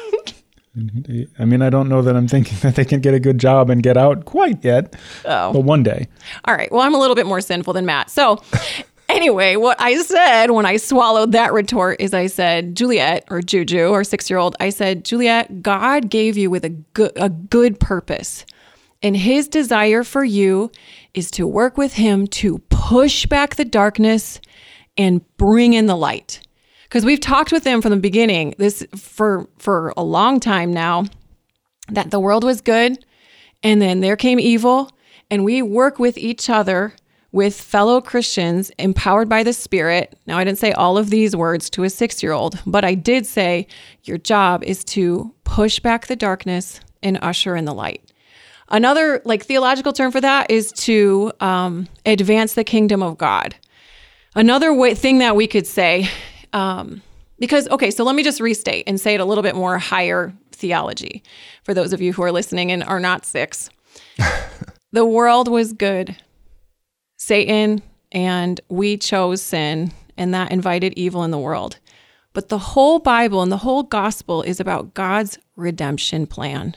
I 1.40 1.46
mean, 1.46 1.62
I 1.62 1.70
don't 1.70 1.90
know 1.90 2.02
that 2.02 2.16
I'm 2.16 2.28
thinking 2.28 2.58
that 2.62 2.76
they 2.76 2.86
can 2.86 3.02
get 3.02 3.14
a 3.14 3.20
good 3.20 3.38
job 3.38 3.70
and 3.70 3.84
get 3.84 3.98
out 3.98 4.26
quite 4.26 4.64
yet, 4.64 4.96
Oh. 5.26 5.52
but 5.52 5.62
one 5.62 5.84
day. 5.84 6.08
All 6.46 6.56
right. 6.56 6.72
Well, 6.72 6.82
I'm 6.82 6.94
a 6.94 7.00
little 7.00 7.16
bit 7.16 7.26
more 7.26 7.42
sinful 7.42 7.74
than 7.74 7.86
Matt. 7.86 8.10
So, 8.10 8.42
anyway, 9.10 9.56
what 9.58 9.80
I 9.82 10.02
said 10.02 10.52
when 10.52 10.66
I 10.66 10.78
swallowed 10.78 11.32
that 11.34 11.52
retort 11.54 12.00
is 12.00 12.14
I 12.14 12.28
said, 12.28 12.76
Juliet 12.76 13.26
or 13.30 13.42
Juju, 13.42 13.92
our 13.92 14.04
six 14.04 14.30
year 14.30 14.40
old, 14.40 14.56
I 14.60 14.70
said, 14.70 15.04
Juliet, 15.04 15.62
God 15.64 16.10
gave 16.10 16.38
you 16.38 16.50
with 16.50 16.64
a 16.64 16.70
good, 16.70 17.12
a 17.16 17.30
good 17.30 17.80
purpose. 17.80 18.46
And 19.02 19.16
his 19.16 19.48
desire 19.48 20.04
for 20.04 20.24
you 20.24 20.72
is 21.14 21.32
to 21.32 21.48
work 21.48 21.78
with 21.78 21.94
him 21.94 22.28
to 22.28 22.60
push 22.70 23.26
back 23.26 23.56
the 23.56 23.66
darkness 23.66 24.42
and 24.98 25.22
bring 25.38 25.74
in 25.74 25.86
the 25.86 25.96
light. 25.96 26.42
Because 26.84 27.06
we've 27.06 27.20
talked 27.20 27.52
with 27.52 27.66
him 27.66 27.82
from 27.82 27.92
the 27.92 27.98
beginning, 27.98 28.56
this 28.58 28.86
for 28.96 29.48
for 29.58 29.94
a 29.96 30.04
long 30.04 30.40
time 30.40 30.74
now, 30.74 31.06
that 31.88 32.12
the 32.12 32.20
world 32.20 32.44
was 32.44 32.62
good 32.62 33.06
and 33.64 33.82
then 33.82 34.02
there 34.02 34.16
came 34.16 34.40
evil 34.40 34.92
and 35.30 35.44
we 35.44 35.62
work 35.62 36.00
with 36.00 36.18
each 36.18 36.50
other 36.50 36.94
with 37.32 37.60
fellow 37.60 38.02
Christians 38.02 38.72
empowered 38.80 39.30
by 39.30 39.44
the 39.44 39.54
Spirit. 39.54 40.18
Now, 40.26 40.40
I 40.40 40.44
didn't 40.44 40.58
say 40.58 40.72
all 40.72 40.98
of 40.98 41.12
these 41.12 41.36
words 41.36 41.70
to 41.72 41.84
a 41.84 41.90
six 41.90 42.24
year 42.24 42.32
old, 42.32 42.60
but 42.66 42.84
I 42.84 42.96
did 42.96 43.26
say 43.26 43.68
your 44.04 44.18
job 44.18 44.64
is 44.64 44.84
to 44.86 45.34
push 45.44 45.80
back 45.80 46.08
the 46.08 46.16
darkness 46.16 46.80
and 47.04 47.20
usher 47.22 47.56
in 47.56 47.66
the 47.66 47.74
light. 47.74 48.09
Another 48.70 49.22
like 49.26 49.44
theological 49.44 49.94
term 49.94 50.12
for 50.12 50.22
that 50.22 50.50
is 50.52 50.72
to 50.74 51.32
um, 51.40 51.88
advance 52.06 52.54
the 52.54 52.64
kingdom 52.64 53.02
of 53.02 53.18
God. 53.18 53.56
Another 54.36 54.74
way, 54.74 54.94
thing 54.94 55.18
that 55.20 55.36
we 55.36 55.48
could 55.48 55.66
say, 55.66 56.08
um, 56.54 57.02
because, 57.40 57.68
okay, 57.70 57.90
so 57.90 58.04
let 58.04 58.16
me 58.16 58.24
just 58.24 58.40
restate 58.40 58.84
and 58.88 59.00
say 59.00 59.16
it 59.16 59.20
a 59.20 59.26
little 59.26 59.42
bit 59.42 59.56
more 59.56 59.78
higher 59.78 60.34
theology 60.52 61.24
for 61.64 61.74
those 61.74 61.94
of 61.94 62.02
you 62.02 62.14
who 62.14 62.22
are 62.22 62.32
listening 62.32 62.72
and 62.72 62.84
are 62.84 63.00
not 63.00 63.26
six. 63.26 63.70
the 64.92 65.06
world 65.06 65.48
was 65.48 65.74
good. 65.74 66.16
Satan 67.18 67.82
and 68.12 68.60
we 68.70 68.98
chose 68.98 69.42
sin, 69.42 69.92
and 70.18 70.34
that 70.34 70.52
invited 70.52 70.94
evil 70.94 71.24
in 71.24 71.32
the 71.32 71.38
world. 71.38 71.78
But 72.34 72.50
the 72.50 72.58
whole 72.58 73.00
Bible 73.00 73.42
and 73.42 73.52
the 73.52 73.58
whole 73.58 73.84
gospel 73.84 74.42
is 74.42 74.60
about 74.60 74.94
God's 74.94 75.38
redemption 75.56 76.28
plan. 76.28 76.76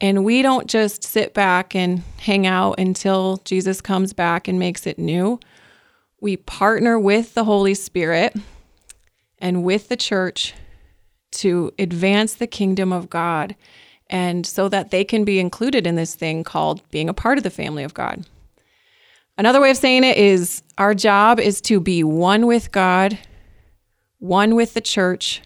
And 0.00 0.24
we 0.24 0.42
don't 0.42 0.66
just 0.66 1.04
sit 1.04 1.34
back 1.34 1.74
and 1.74 2.02
hang 2.18 2.46
out 2.46 2.78
until 2.78 3.38
Jesus 3.44 3.80
comes 3.80 4.12
back 4.12 4.48
and 4.48 4.58
makes 4.58 4.86
it 4.86 4.98
new. 4.98 5.38
We 6.20 6.36
partner 6.36 6.98
with 6.98 7.34
the 7.34 7.44
Holy 7.44 7.74
Spirit 7.74 8.34
and 9.38 9.62
with 9.62 9.88
the 9.88 9.96
church 9.96 10.54
to 11.32 11.72
advance 11.78 12.34
the 12.34 12.46
kingdom 12.46 12.92
of 12.92 13.10
God 13.10 13.56
and 14.10 14.46
so 14.46 14.68
that 14.68 14.90
they 14.90 15.04
can 15.04 15.24
be 15.24 15.38
included 15.40 15.86
in 15.86 15.96
this 15.96 16.14
thing 16.14 16.44
called 16.44 16.88
being 16.90 17.08
a 17.08 17.14
part 17.14 17.38
of 17.38 17.44
the 17.44 17.50
family 17.50 17.84
of 17.84 17.94
God. 17.94 18.24
Another 19.36 19.60
way 19.60 19.70
of 19.70 19.76
saying 19.76 20.04
it 20.04 20.16
is 20.16 20.62
our 20.78 20.94
job 20.94 21.40
is 21.40 21.60
to 21.62 21.80
be 21.80 22.04
one 22.04 22.46
with 22.46 22.70
God, 22.70 23.18
one 24.18 24.54
with 24.54 24.74
the 24.74 24.80
church, 24.80 25.42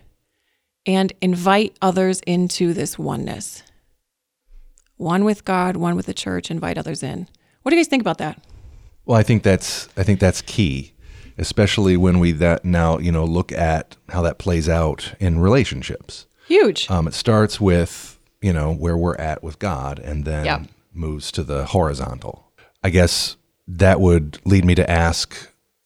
and 0.84 1.12
invite 1.22 1.76
others 1.80 2.20
into 2.26 2.74
this 2.74 2.98
oneness. 2.98 3.62
One 4.98 5.24
with 5.24 5.44
God, 5.44 5.76
one 5.76 5.96
with 5.96 6.06
the 6.06 6.14
church, 6.14 6.50
invite 6.50 6.76
others 6.76 7.02
in. 7.02 7.26
What 7.62 7.70
do 7.70 7.76
you 7.76 7.80
guys 7.82 7.88
think 7.88 8.02
about 8.02 8.18
that? 8.18 8.40
Well, 9.06 9.18
I 9.18 9.22
think 9.22 9.42
that's 9.42 9.88
I 9.96 10.02
think 10.02 10.20
that's 10.20 10.42
key, 10.42 10.92
especially 11.38 11.96
when 11.96 12.18
we 12.18 12.32
that 12.32 12.64
now 12.64 12.98
you 12.98 13.10
know 13.10 13.24
look 13.24 13.50
at 13.52 13.96
how 14.10 14.22
that 14.22 14.38
plays 14.38 14.68
out 14.68 15.14
in 15.18 15.38
relationships. 15.40 16.26
Huge. 16.46 16.90
Um, 16.90 17.08
it 17.08 17.14
starts 17.14 17.60
with 17.60 18.18
you 18.42 18.52
know 18.52 18.72
where 18.74 18.96
we're 18.96 19.16
at 19.16 19.42
with 19.42 19.58
God, 19.58 19.98
and 19.98 20.24
then 20.24 20.44
Yeah. 20.44 20.64
moves 20.92 21.32
to 21.32 21.42
the 21.42 21.64
horizontal. 21.66 22.50
I 22.82 22.90
guess 22.90 23.36
that 23.66 24.00
would 24.00 24.38
lead 24.44 24.64
me 24.64 24.74
to 24.74 24.90
ask: 24.90 25.34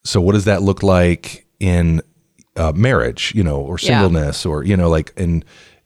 So, 0.05 0.21
what 0.21 0.33
does 0.33 0.45
that 0.47 0.63
look 0.63 0.83
like 0.83 1.47
in 1.61 2.01
uh, 2.57 2.73
marriage? 2.73 3.33
You 3.35 3.45
know, 3.45 3.61
or 3.61 3.77
Yeah. 3.81 4.01
singleness, 4.01 4.45
or 4.47 4.65
you 4.65 4.77
know, 4.77 4.89
like 4.89 5.13
in 5.17 5.45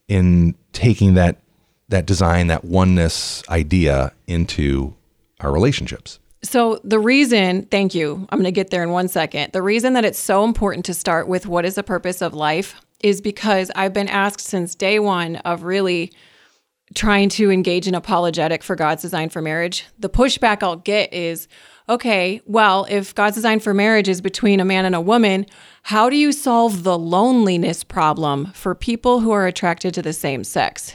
in 0.09 0.55
taking 0.73 1.15
that 1.15 1.41
that 1.89 2.07
design, 2.07 2.49
that 2.49 2.65
oneness 2.65 3.43
idea 3.49 4.13
into 4.27 4.95
our 5.41 5.53
relationships. 5.53 6.19
So, 6.43 6.81
the 6.85 6.99
reason, 6.99 7.63
thank 7.67 7.95
you, 7.95 8.27
I'm 8.31 8.39
going 8.39 8.45
to 8.45 8.53
get 8.53 8.71
there 8.71 8.83
in 8.83 8.91
one 8.91 9.09
second. 9.09 9.53
The 9.53 9.63
reason 9.63 9.95
that 9.95 10.05
it's 10.05 10.19
so 10.19 10.45
important 10.45 10.85
to 10.87 10.95
start 10.95 11.29
with 11.29 11.47
what 11.47 11.65
is 11.65 11.75
the 11.75 11.83
purpose 11.83 12.23
of 12.23 12.35
life 12.35 12.81
is 13.01 13.21
because 13.21 13.71
I've 13.75 13.93
been 13.93 14.09
asked 14.09 14.41
since 14.41 14.75
day 14.75 14.99
one 14.99 15.37
of 15.37 15.65
really 15.65 16.13
trying 16.95 17.29
to 17.31 17.51
engage 17.51 17.89
in 17.89 17.95
apologetic 17.95 18.63
for 18.63 18.77
God's 18.77 19.03
design 19.03 19.29
for 19.29 19.43
marriage. 19.43 19.87
The 19.99 20.09
pushback 20.09 20.63
I'll 20.63 20.77
get 20.77 21.13
is 21.13 21.49
okay, 21.89 22.41
well, 22.47 22.87
if 22.89 23.15
God's 23.15 23.37
design 23.37 23.61
for 23.61 23.75
marriage 23.75 24.09
is 24.09 24.21
between 24.21 24.61
a 24.61 24.65
man 24.65 24.85
and 24.85 24.95
a 24.95 25.01
woman, 25.01 25.47
how 25.83 26.11
do 26.11 26.17
you 26.17 26.33
solve 26.33 26.83
the 26.83 26.99
loneliness 26.99 27.85
problem 27.85 28.53
for 28.53 28.75
people 28.75 29.21
who 29.21 29.31
are 29.31 29.47
attracted 29.47 29.95
to 29.95 30.03
the 30.03 30.13
same 30.13 30.45
sex? 30.45 30.95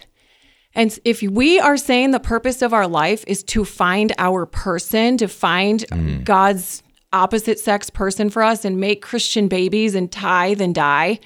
And 0.74 0.98
if 1.04 1.22
we 1.22 1.60
are 1.60 1.78
saying 1.78 2.12
the 2.12 2.20
purpose 2.20 2.62
of 2.62 2.74
our 2.74 2.88
life 2.88 3.24
is 3.28 3.44
to 3.44 3.66
find 3.66 4.14
our 4.18 4.46
person, 4.46 5.18
to 5.18 5.28
find 5.28 5.82
mm. 5.88 6.24
God's 6.24 6.82
opposite 7.14 7.60
sex 7.60 7.90
person 7.90 8.30
for 8.30 8.42
us 8.42 8.64
and 8.64 8.80
make 8.80 9.02
Christian 9.02 9.48
babies 9.48 9.96
and 9.96 10.12
tithe 10.12 10.62
and 10.62 10.74
die, 10.74 11.20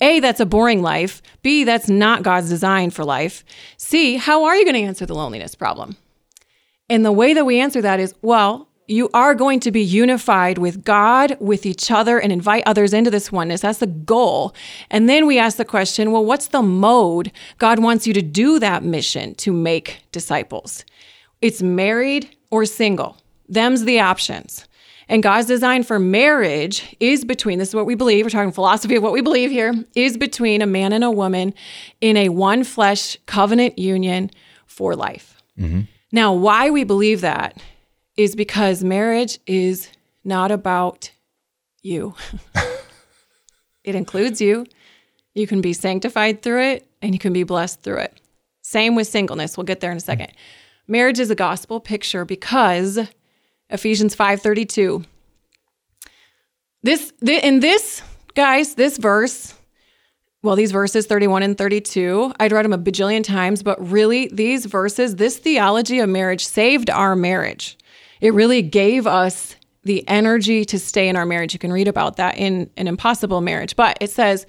A, 0.00 0.20
that's 0.20 0.40
a 0.40 0.46
boring 0.46 0.82
life. 0.82 1.22
B, 1.42 1.64
that's 1.64 1.88
not 1.88 2.22
God's 2.22 2.50
design 2.50 2.90
for 2.90 3.04
life. 3.04 3.44
C, 3.78 4.16
how 4.16 4.44
are 4.44 4.56
you 4.56 4.64
going 4.64 4.74
to 4.74 4.82
answer 4.82 5.06
the 5.06 5.14
loneliness 5.14 5.54
problem? 5.54 5.96
And 6.90 7.04
the 7.04 7.12
way 7.12 7.34
that 7.34 7.46
we 7.46 7.58
answer 7.58 7.80
that 7.80 7.98
is 7.98 8.14
well, 8.20 8.68
you 8.88 9.10
are 9.14 9.34
going 9.34 9.60
to 9.60 9.70
be 9.70 9.82
unified 9.82 10.58
with 10.58 10.84
God, 10.84 11.36
with 11.40 11.66
each 11.66 11.90
other, 11.90 12.18
and 12.18 12.32
invite 12.32 12.62
others 12.66 12.92
into 12.92 13.10
this 13.10 13.32
oneness. 13.32 13.60
That's 13.60 13.78
the 13.78 13.86
goal. 13.86 14.54
And 14.90 15.08
then 15.08 15.26
we 15.26 15.38
ask 15.38 15.56
the 15.56 15.64
question 15.64 16.12
well, 16.12 16.24
what's 16.24 16.48
the 16.48 16.62
mode 16.62 17.32
God 17.58 17.78
wants 17.78 18.06
you 18.06 18.14
to 18.14 18.22
do 18.22 18.58
that 18.58 18.82
mission 18.82 19.34
to 19.36 19.52
make 19.52 20.02
disciples? 20.12 20.84
It's 21.42 21.62
married 21.62 22.34
or 22.50 22.64
single. 22.64 23.16
Them's 23.48 23.84
the 23.84 24.00
options. 24.00 24.66
And 25.08 25.22
God's 25.22 25.46
design 25.46 25.84
for 25.84 26.00
marriage 26.00 26.96
is 26.98 27.24
between, 27.24 27.58
this 27.58 27.68
is 27.68 27.74
what 27.74 27.86
we 27.86 27.94
believe, 27.94 28.24
we're 28.24 28.30
talking 28.30 28.50
philosophy 28.50 28.96
of 28.96 29.02
what 29.02 29.12
we 29.12 29.20
believe 29.20 29.50
here, 29.50 29.72
is 29.94 30.16
between 30.16 30.62
a 30.62 30.66
man 30.66 30.92
and 30.92 31.04
a 31.04 31.10
woman 31.10 31.54
in 32.00 32.16
a 32.16 32.28
one 32.30 32.64
flesh 32.64 33.16
covenant 33.26 33.78
union 33.78 34.30
for 34.66 34.96
life. 34.96 35.40
Mm-hmm. 35.58 35.82
Now, 36.10 36.32
why 36.32 36.70
we 36.70 36.82
believe 36.82 37.20
that 37.20 37.62
is 38.16 38.34
because 38.34 38.82
marriage 38.82 39.38
is 39.46 39.88
not 40.24 40.50
about 40.50 41.10
you, 41.82 42.14
it 43.84 43.94
includes 43.94 44.40
you. 44.40 44.66
You 45.34 45.46
can 45.46 45.60
be 45.60 45.72
sanctified 45.72 46.42
through 46.42 46.62
it 46.62 46.88
and 47.02 47.14
you 47.14 47.18
can 47.18 47.32
be 47.32 47.42
blessed 47.42 47.82
through 47.82 47.98
it. 47.98 48.20
Same 48.62 48.94
with 48.94 49.06
singleness. 49.06 49.56
We'll 49.56 49.64
get 49.64 49.80
there 49.80 49.90
in 49.92 49.98
a 49.98 50.00
second. 50.00 50.32
Marriage 50.88 51.20
is 51.20 51.30
a 51.30 51.34
gospel 51.34 51.78
picture 51.78 52.24
because 52.24 52.98
Ephesians 53.70 54.14
5:32. 54.14 55.04
This 56.82 57.12
th- 57.24 57.42
in 57.42 57.60
this 57.60 58.02
guys, 58.34 58.74
this 58.74 58.96
verse, 58.96 59.54
well 60.42 60.56
these 60.56 60.72
verses 60.72 61.06
31 61.06 61.42
and 61.42 61.58
32, 61.58 62.32
I'd 62.38 62.52
read 62.52 62.64
them 62.64 62.72
a 62.72 62.78
bajillion 62.78 63.24
times, 63.24 63.62
but 63.62 63.78
really 63.90 64.28
these 64.32 64.66
verses, 64.66 65.16
this 65.16 65.38
theology 65.38 65.98
of 65.98 66.08
marriage 66.08 66.46
saved 66.46 66.88
our 66.90 67.16
marriage. 67.16 67.76
It 68.20 68.34
really 68.34 68.62
gave 68.62 69.06
us 69.06 69.56
the 69.86 70.06
energy 70.08 70.64
to 70.66 70.78
stay 70.78 71.08
in 71.08 71.16
our 71.16 71.24
marriage. 71.24 71.52
You 71.52 71.58
can 71.58 71.72
read 71.72 71.88
about 71.88 72.16
that 72.16 72.36
in 72.36 72.68
an 72.76 72.88
impossible 72.88 73.40
marriage. 73.40 73.76
But 73.76 73.96
it 74.00 74.10
says, 74.10 74.46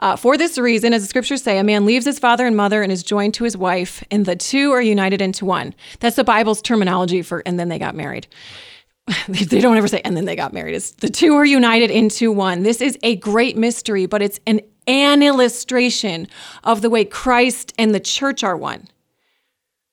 uh, 0.00 0.16
for 0.16 0.36
this 0.36 0.58
reason, 0.58 0.92
as 0.92 1.02
the 1.02 1.08
scriptures 1.08 1.42
say, 1.42 1.58
a 1.58 1.64
man 1.64 1.86
leaves 1.86 2.04
his 2.04 2.18
father 2.18 2.46
and 2.46 2.56
mother 2.56 2.82
and 2.82 2.90
is 2.90 3.02
joined 3.02 3.34
to 3.34 3.44
his 3.44 3.56
wife, 3.56 4.02
and 4.10 4.26
the 4.26 4.36
two 4.36 4.72
are 4.72 4.82
united 4.82 5.22
into 5.22 5.44
one. 5.44 5.74
That's 6.00 6.16
the 6.16 6.24
Bible's 6.24 6.60
terminology 6.60 7.22
for, 7.22 7.42
and 7.46 7.58
then 7.58 7.68
they 7.68 7.78
got 7.78 7.94
married. 7.94 8.26
they 9.28 9.60
don't 9.60 9.76
ever 9.76 9.88
say, 9.88 10.00
and 10.04 10.16
then 10.16 10.24
they 10.24 10.36
got 10.36 10.52
married. 10.52 10.74
It's 10.74 10.92
the 10.92 11.08
two 11.08 11.34
are 11.34 11.44
united 11.44 11.90
into 11.90 12.32
one. 12.32 12.62
This 12.62 12.80
is 12.80 12.98
a 13.02 13.16
great 13.16 13.56
mystery, 13.56 14.06
but 14.06 14.22
it's 14.22 14.40
an, 14.46 14.60
an 14.86 15.22
illustration 15.22 16.26
of 16.64 16.82
the 16.82 16.90
way 16.90 17.04
Christ 17.04 17.72
and 17.78 17.94
the 17.94 18.00
church 18.00 18.42
are 18.42 18.56
one. 18.56 18.88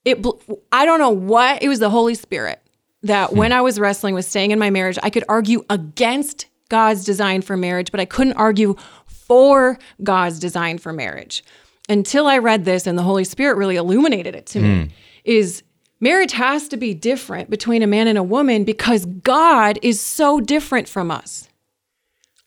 It, 0.06 0.26
I 0.72 0.86
don't 0.86 1.00
know 1.00 1.10
what, 1.10 1.62
it 1.62 1.68
was 1.68 1.80
the 1.80 1.90
Holy 1.90 2.16
Spirit 2.16 2.62
that 3.08 3.32
hmm. 3.32 3.38
when 3.38 3.52
I 3.52 3.62
was 3.62 3.80
wrestling 3.80 4.14
with 4.14 4.26
staying 4.26 4.52
in 4.52 4.60
my 4.60 4.70
marriage, 4.70 4.98
I 5.04 5.10
could 5.10 5.24
argue 5.28 5.66
against 5.70 6.46
God's 6.70 7.04
design 7.04 7.42
for 7.42 7.58
marriage, 7.58 7.92
but 7.92 8.00
I 8.00 8.06
couldn't 8.06 8.34
argue 8.34 8.76
for 9.06 9.78
God's 10.04 10.40
design 10.40 10.78
for 10.78 10.94
marriage 10.94 11.44
until 11.90 12.28
I 12.28 12.38
read 12.38 12.66
this 12.66 12.88
and 12.88 12.98
the 12.98 13.04
Holy 13.04 13.24
Spirit 13.24 13.58
really 13.58 13.76
illuminated 13.76 14.36
it 14.36 14.46
to 14.48 14.60
me 14.60 14.84
hmm. 14.84 14.92
is 15.24 15.64
marriage 16.00 16.34
has 16.34 16.68
to 16.70 16.78
be 16.78 16.94
different 16.94 17.50
between 17.50 17.82
a 17.82 17.88
man 17.88 18.08
and 18.08 18.18
a 18.18 18.24
woman 18.24 18.64
because 18.64 19.06
God 19.06 19.80
is 19.82 20.00
so 20.00 20.40
different 20.40 20.88
from 20.88 21.12
us. 21.12 21.50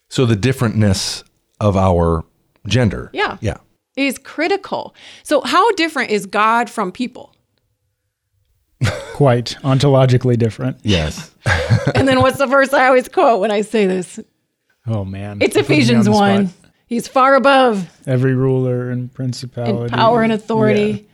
So 0.08 0.26
the 0.26 0.36
differentness 0.36 1.22
of 1.60 1.76
our 1.76 2.24
gender. 2.66 3.10
Yeah. 3.12 3.38
Yeah. 3.40 3.58
Is 3.96 4.18
critical. 4.18 4.94
So 5.22 5.40
how 5.42 5.72
different 5.72 6.10
is 6.10 6.26
God 6.26 6.70
from 6.70 6.92
people? 6.92 7.29
Quite 9.14 9.56
ontologically 9.62 10.38
different. 10.38 10.78
Yes. 10.82 11.34
And 11.94 12.08
then 12.08 12.20
what's 12.20 12.38
the 12.38 12.46
verse 12.46 12.72
I 12.72 12.86
always 12.86 13.08
quote 13.08 13.40
when 13.40 13.50
I 13.50 13.60
say 13.60 13.86
this? 13.86 14.18
Oh 14.86 15.04
man. 15.04 15.38
It's 15.40 15.54
You're 15.54 15.64
Ephesians 15.64 16.08
on 16.08 16.14
1. 16.14 16.46
spot. 16.48 16.70
He's 16.86 17.06
far 17.06 17.36
above 17.36 17.88
Every 18.06 18.34
ruler 18.34 18.90
and 18.90 19.12
principality. 19.12 19.84
in 19.84 19.88
power 19.90 20.22
and 20.22 20.32
authority. 20.32 20.90
Yeah. 20.90 21.10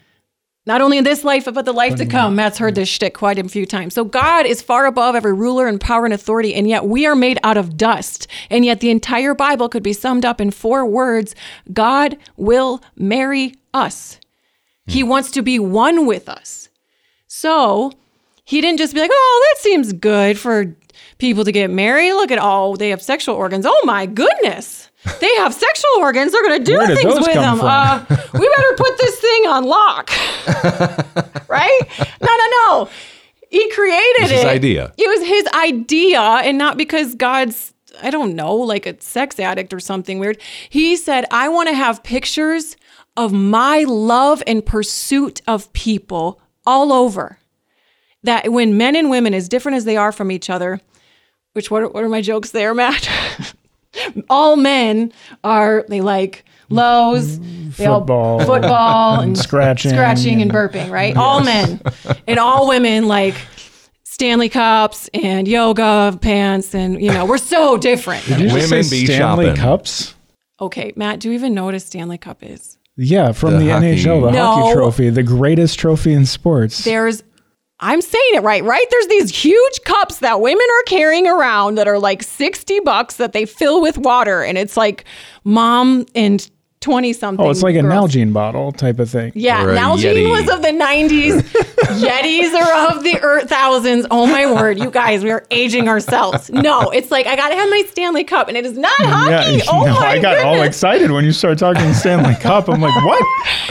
Not 0.66 0.80
only 0.80 0.98
in 0.98 1.04
this 1.04 1.22
life, 1.22 1.44
but 1.44 1.64
the 1.64 1.72
life 1.72 1.94
to 1.96 2.06
come. 2.06 2.34
Matt's 2.34 2.58
heard 2.58 2.74
this 2.74 2.88
shtick 2.88 3.14
quite 3.14 3.38
a 3.38 3.48
few 3.48 3.66
times. 3.66 3.94
So 3.94 4.04
God 4.04 4.46
is 4.46 4.60
far 4.60 4.86
above 4.86 5.14
every 5.14 5.32
ruler 5.32 5.68
and 5.68 5.80
power 5.80 6.04
and 6.04 6.12
authority, 6.12 6.54
and 6.54 6.68
yet 6.68 6.86
we 6.86 7.06
are 7.06 7.14
made 7.14 7.38
out 7.44 7.56
of 7.56 7.76
dust. 7.76 8.26
And 8.50 8.64
yet 8.64 8.80
the 8.80 8.90
entire 8.90 9.32
Bible 9.32 9.68
could 9.68 9.84
be 9.84 9.92
summed 9.92 10.24
up 10.24 10.40
in 10.40 10.50
four 10.50 10.84
words 10.84 11.36
God 11.72 12.18
will 12.36 12.82
marry 12.96 13.54
us. 13.72 14.18
He 14.86 15.02
hmm. 15.02 15.08
wants 15.08 15.30
to 15.32 15.42
be 15.42 15.60
one 15.60 16.04
with 16.04 16.28
us. 16.28 16.68
So 17.26 17.92
he 18.44 18.60
didn't 18.60 18.78
just 18.78 18.94
be 18.94 19.00
like, 19.00 19.10
oh, 19.12 19.48
that 19.48 19.62
seems 19.62 19.92
good 19.92 20.38
for 20.38 20.76
people 21.18 21.44
to 21.44 21.52
get 21.52 21.70
married. 21.70 22.12
Look 22.14 22.30
at 22.30 22.38
all 22.38 22.76
they 22.76 22.90
have 22.90 23.02
sexual 23.02 23.34
organs. 23.34 23.66
Oh 23.68 23.80
my 23.84 24.06
goodness. 24.06 24.90
They 25.20 25.34
have 25.36 25.54
sexual 25.54 25.90
organs. 25.98 26.32
They're 26.32 26.42
going 26.42 26.64
to 26.64 26.64
do 26.64 26.94
things 26.94 27.14
with 27.14 27.34
them. 27.34 27.60
Uh, 27.60 28.04
we 28.08 28.54
better 28.56 28.74
put 28.76 28.98
this 28.98 29.20
thing 29.20 29.46
on 29.46 29.64
lock. 29.64 30.10
right? 31.48 31.80
No, 32.20 32.36
no, 32.36 32.46
no. 32.66 32.88
He 33.50 33.70
created 33.70 34.24
it. 34.24 34.30
his 34.30 34.44
idea. 34.44 34.92
It 34.98 35.08
was 35.08 35.26
his 35.26 35.46
idea, 35.54 36.20
and 36.20 36.58
not 36.58 36.76
because 36.76 37.14
God's, 37.14 37.72
I 38.02 38.10
don't 38.10 38.34
know, 38.34 38.54
like 38.54 38.86
a 38.86 39.00
sex 39.00 39.38
addict 39.38 39.72
or 39.72 39.78
something 39.78 40.18
weird. 40.18 40.40
He 40.68 40.96
said, 40.96 41.24
I 41.30 41.48
want 41.48 41.68
to 41.68 41.74
have 41.74 42.02
pictures 42.02 42.76
of 43.16 43.32
my 43.32 43.84
love 43.84 44.42
and 44.46 44.66
pursuit 44.66 45.40
of 45.46 45.72
people 45.72 46.40
all 46.66 46.92
over. 46.92 47.38
That 48.22 48.50
when 48.50 48.76
men 48.76 48.96
and 48.96 49.08
women, 49.08 49.34
as 49.34 49.48
different 49.48 49.76
as 49.76 49.84
they 49.84 49.96
are 49.96 50.10
from 50.12 50.30
each 50.32 50.50
other, 50.50 50.80
which 51.52 51.70
what 51.70 51.82
are, 51.84 51.88
what 51.88 52.02
are 52.02 52.08
my 52.08 52.20
jokes 52.20 52.50
there, 52.50 52.74
Matt? 52.74 53.08
all 54.30 54.56
men 54.56 55.12
are 55.44 55.84
they 55.88 56.00
like 56.00 56.44
lows, 56.68 57.38
they 57.76 57.86
all- 57.86 58.00
Football. 58.00 58.40
football, 58.44 59.20
and 59.20 59.38
Scratching. 59.48 59.92
scratching 59.92 60.42
and 60.42 60.50
burping, 60.50 60.90
right? 60.90 61.16
All 61.16 61.42
men 61.42 61.80
and 62.26 62.38
all 62.38 62.66
women 62.68 63.06
like 63.06 63.34
Stanley 64.04 64.48
cups 64.48 65.08
and 65.14 65.46
yoga 65.46 66.18
pants, 66.20 66.74
and 66.74 67.00
you 67.00 67.12
know 67.12 67.24
we're 67.26 67.38
so 67.38 67.76
different. 67.76 68.24
Did 68.26 68.40
you 68.40 68.48
just 68.48 68.70
Women 68.70 68.82
say 68.84 69.00
be 69.00 69.06
Stanley 69.06 69.46
shopping. 69.46 69.60
Cups? 69.60 70.14
Okay, 70.60 70.92
Matt, 70.96 71.20
do 71.20 71.28
you 71.28 71.34
even 71.34 71.54
know 71.54 71.66
what 71.66 71.74
a 71.74 71.80
Stanley 71.80 72.18
Cup 72.18 72.38
is? 72.42 72.75
Yeah, 72.96 73.32
from 73.32 73.52
The 73.54 73.58
the, 73.58 73.68
hockey- 73.70 73.86
NHL, 73.96 74.22
the 74.22 74.30
No. 74.32 74.46
hockey 74.52 74.72
trophy, 74.74 75.10
the 75.10 75.22
greatest 75.22 75.78
trophy 75.78 76.12
in 76.12 76.26
sports. 76.26 76.84
There's 76.84 77.22
I'm 77.78 78.00
saying 78.00 78.24
it 78.32 78.42
right, 78.42 78.64
right? 78.64 78.86
There's 78.90 79.06
these 79.08 79.30
huge 79.44 79.80
cups 79.84 80.20
that 80.20 80.40
women 80.40 80.64
are 80.78 80.82
carrying 80.86 81.26
around 81.26 81.74
that 81.76 81.86
are 81.86 81.98
like 81.98 82.22
60 82.22 82.80
bucks 82.80 83.16
that 83.16 83.34
they 83.34 83.44
fill 83.44 83.82
with 83.82 83.98
water 83.98 84.42
and 84.42 84.56
it's 84.56 84.78
like 84.78 85.04
mom 85.44 86.06
and 86.14 86.50
20 86.86 87.12
something. 87.14 87.44
oh, 87.44 87.50
it's 87.50 87.62
like 87.64 87.74
a. 87.74 87.80
Nalgene 87.80 88.32
bottle 88.32 88.70
type 88.70 89.00
of 89.00 89.10
thing. 89.10 89.32
Yeah, 89.34 89.64
Or 89.64 89.74
Nalgene 89.74 90.30
was 90.30 90.48
of 90.48 90.62
the 90.62 90.68
90s. 90.68 91.40
Yetis 91.96 92.54
are 92.54 92.90
of 92.96 93.02
the 93.02 93.18
earth 93.22 93.48
thousands. 93.48 94.06
Oh 94.08 94.24
my 94.24 94.46
word, 94.52 94.78
you 94.78 94.88
guys, 94.92 95.24
we 95.24 95.32
are 95.32 95.44
aging 95.50 95.88
ourselves. 95.88 96.48
No, 96.50 96.90
it's 96.90 97.10
like 97.10 97.26
I 97.26 97.34
gotta 97.34 97.56
have 97.56 97.68
my 97.70 97.82
Stanley 97.88 98.22
Cup, 98.22 98.46
and 98.46 98.56
it 98.56 98.64
is 98.64 98.78
not 98.78 98.92
hockey. 99.00 99.56
Yeah, 99.56 99.62
oh 99.72 99.84
no, 99.84 99.94
my 99.94 100.06
I 100.10 100.18
got 100.20 100.44
all 100.44 100.62
excited 100.62 101.10
when 101.10 101.24
you 101.24 101.32
started 101.32 101.58
talking 101.58 101.92
Stanley 101.92 102.36
Cup. 102.36 102.68
I'm 102.68 102.80
like, 102.80 102.94
what? 103.04 103.24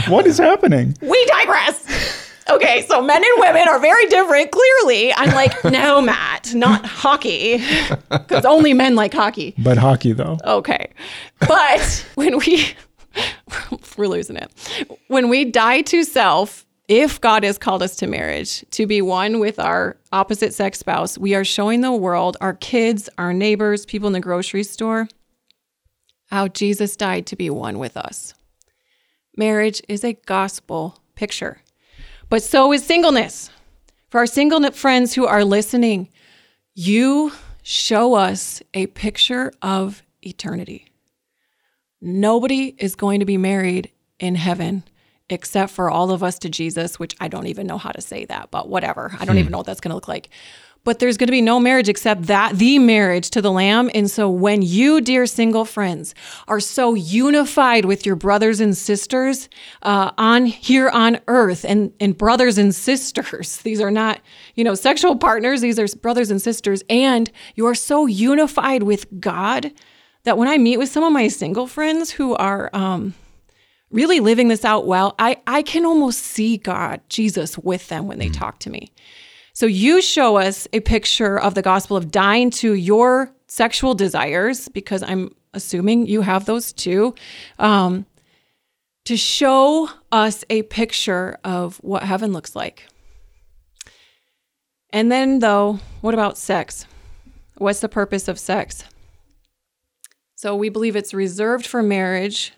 What 0.09 0.27
is 0.27 0.37
happening? 0.37 0.95
we 1.01 1.25
digress. 1.27 2.23
Okay, 2.47 2.83
so 2.87 3.01
men 3.01 3.23
and 3.23 3.39
women 3.39 3.67
are 3.67 3.79
very 3.79 4.05
different. 4.05 4.51
Clearly, 4.51 5.11
I'm 5.15 5.33
like, 5.33 5.63
no, 5.63 5.99
Matt, 5.99 6.53
not 6.53 6.85
hockey, 6.85 7.63
because 8.11 8.45
only 8.45 8.73
men 8.75 8.95
like 8.95 9.13
hockey. 9.13 9.55
But 9.57 9.79
hockey, 9.79 10.11
though. 10.11 10.37
Okay. 10.45 10.91
But 11.39 12.05
when 12.13 12.37
we, 12.37 12.75
we're 13.97 14.07
losing 14.07 14.37
it. 14.37 14.51
When 15.07 15.29
we 15.29 15.45
die 15.45 15.81
to 15.83 16.03
self, 16.03 16.65
if 16.87 17.19
God 17.19 17.43
has 17.43 17.57
called 17.57 17.81
us 17.81 17.95
to 17.97 18.07
marriage, 18.07 18.63
to 18.71 18.85
be 18.85 19.01
one 19.01 19.39
with 19.39 19.59
our 19.59 19.97
opposite 20.11 20.53
sex 20.53 20.79
spouse, 20.79 21.17
we 21.17 21.33
are 21.33 21.43
showing 21.43 21.81
the 21.81 21.91
world, 21.91 22.37
our 22.41 22.53
kids, 22.53 23.09
our 23.17 23.33
neighbors, 23.33 23.85
people 23.85 24.07
in 24.07 24.13
the 24.13 24.19
grocery 24.19 24.63
store, 24.63 25.07
how 26.27 26.47
Jesus 26.47 26.95
died 26.95 27.25
to 27.27 27.35
be 27.35 27.49
one 27.49 27.79
with 27.79 27.97
us. 27.97 28.33
Marriage 29.37 29.81
is 29.89 30.03
a 30.03 30.13
gospel 30.13 30.99
picture, 31.15 31.61
but 32.29 32.43
so 32.43 32.71
is 32.71 32.85
singleness. 32.85 33.49
For 34.09 34.19
our 34.19 34.27
single 34.27 34.69
friends 34.71 35.13
who 35.13 35.25
are 35.25 35.43
listening, 35.43 36.09
you 36.75 37.31
show 37.63 38.13
us 38.13 38.61
a 38.73 38.87
picture 38.87 39.51
of 39.61 40.03
eternity. 40.21 40.87
Nobody 42.05 42.75
is 42.77 42.95
going 42.95 43.19
to 43.19 43.25
be 43.25 43.35
married 43.35 43.91
in 44.19 44.35
heaven 44.35 44.83
except 45.27 45.71
for 45.71 45.89
all 45.89 46.11
of 46.11 46.21
us 46.21 46.37
to 46.37 46.49
Jesus, 46.49 46.99
which 46.99 47.15
I 47.19 47.27
don't 47.27 47.47
even 47.47 47.65
know 47.65 47.79
how 47.79 47.89
to 47.89 47.99
say 47.99 48.25
that, 48.25 48.51
but 48.51 48.69
whatever. 48.69 49.15
I 49.19 49.25
don't 49.25 49.39
even 49.39 49.51
know 49.51 49.57
what 49.57 49.65
that's 49.65 49.81
going 49.81 49.89
to 49.89 49.95
look 49.95 50.07
like. 50.07 50.29
But 50.83 50.99
there's 50.99 51.17
going 51.17 51.29
to 51.29 51.31
be 51.31 51.41
no 51.41 51.59
marriage 51.59 51.89
except 51.89 52.27
that, 52.27 52.59
the 52.59 52.77
marriage 52.77 53.31
to 53.31 53.41
the 53.41 53.51
Lamb. 53.51 53.89
And 53.95 54.09
so 54.09 54.29
when 54.29 54.61
you, 54.61 55.01
dear 55.01 55.25
single 55.25 55.65
friends, 55.65 56.13
are 56.47 56.59
so 56.59 56.93
unified 56.93 57.85
with 57.85 58.05
your 58.05 58.15
brothers 58.15 58.59
and 58.59 58.77
sisters 58.77 59.49
uh, 59.81 60.11
on 60.19 60.45
here 60.45 60.89
on 60.89 61.19
earth, 61.27 61.65
and, 61.67 61.91
and 61.99 62.15
brothers 62.15 62.59
and 62.59 62.75
sisters, 62.75 63.57
these 63.63 63.81
are 63.81 63.89
not, 63.89 64.21
you 64.53 64.63
know, 64.63 64.75
sexual 64.75 65.15
partners, 65.15 65.61
these 65.61 65.79
are 65.79 65.87
brothers 65.97 66.29
and 66.29 66.39
sisters, 66.39 66.83
and 66.87 67.31
you 67.55 67.65
are 67.65 67.73
so 67.73 68.05
unified 68.05 68.83
with 68.83 69.07
God 69.19 69.71
that 70.25 70.37
when 70.37 70.47
I 70.47 70.57
meet 70.57 70.77
with 70.77 70.89
some 70.89 71.03
of 71.03 71.13
my 71.13 71.27
single 71.27 71.65
friends 71.65 72.11
who 72.11 72.35
are 72.35 72.69
um, 72.73 73.13
really 73.89 74.19
living 74.19 74.49
this 74.49 74.65
out 74.65 74.85
well, 74.85 75.15
I, 75.17 75.37
I 75.47 75.61
can 75.61 75.85
almost 75.85 76.19
see 76.19 76.57
God, 76.57 76.99
Jesus, 77.09 77.57
with 77.57 77.87
them 77.87 78.07
when 78.07 78.19
they 78.19 78.29
talk 78.29 78.59
to 78.59 78.69
me. 78.69 78.91
So 79.53 79.65
you 79.65 80.01
show 80.01 80.35
us 80.37 80.67
a 80.73 80.81
picture 80.81 81.39
of 81.39 81.53
the 81.53 81.61
gospel 81.61 81.95
of 81.95 82.11
dying 82.11 82.49
to 82.51 82.73
your 82.73 83.31
sexual 83.47 83.93
desires, 83.93 84.67
because 84.69 85.01
I'm 85.01 85.33
assuming 85.53 86.07
you 86.07 86.21
have 86.21 86.45
those 86.45 86.73
too, 86.73 87.15
um, 87.59 88.05
to 89.05 89.15
show 89.15 89.89
us 90.11 90.43
a 90.49 90.63
picture 90.63 91.37
of 91.43 91.77
what 91.77 92.03
heaven 92.03 92.33
looks 92.33 92.55
like. 92.55 92.87
And 94.89 95.11
then, 95.11 95.39
though, 95.39 95.79
what 96.01 96.13
about 96.13 96.37
sex? 96.37 96.85
What's 97.57 97.79
the 97.79 97.87
purpose 97.89 98.27
of 98.27 98.39
sex? 98.39 98.83
So 100.45 100.55
we 100.55 100.69
believe 100.69 100.95
it's 100.95 101.11
reserved 101.11 101.65
for 101.65 101.81
marriage. 101.81 102.53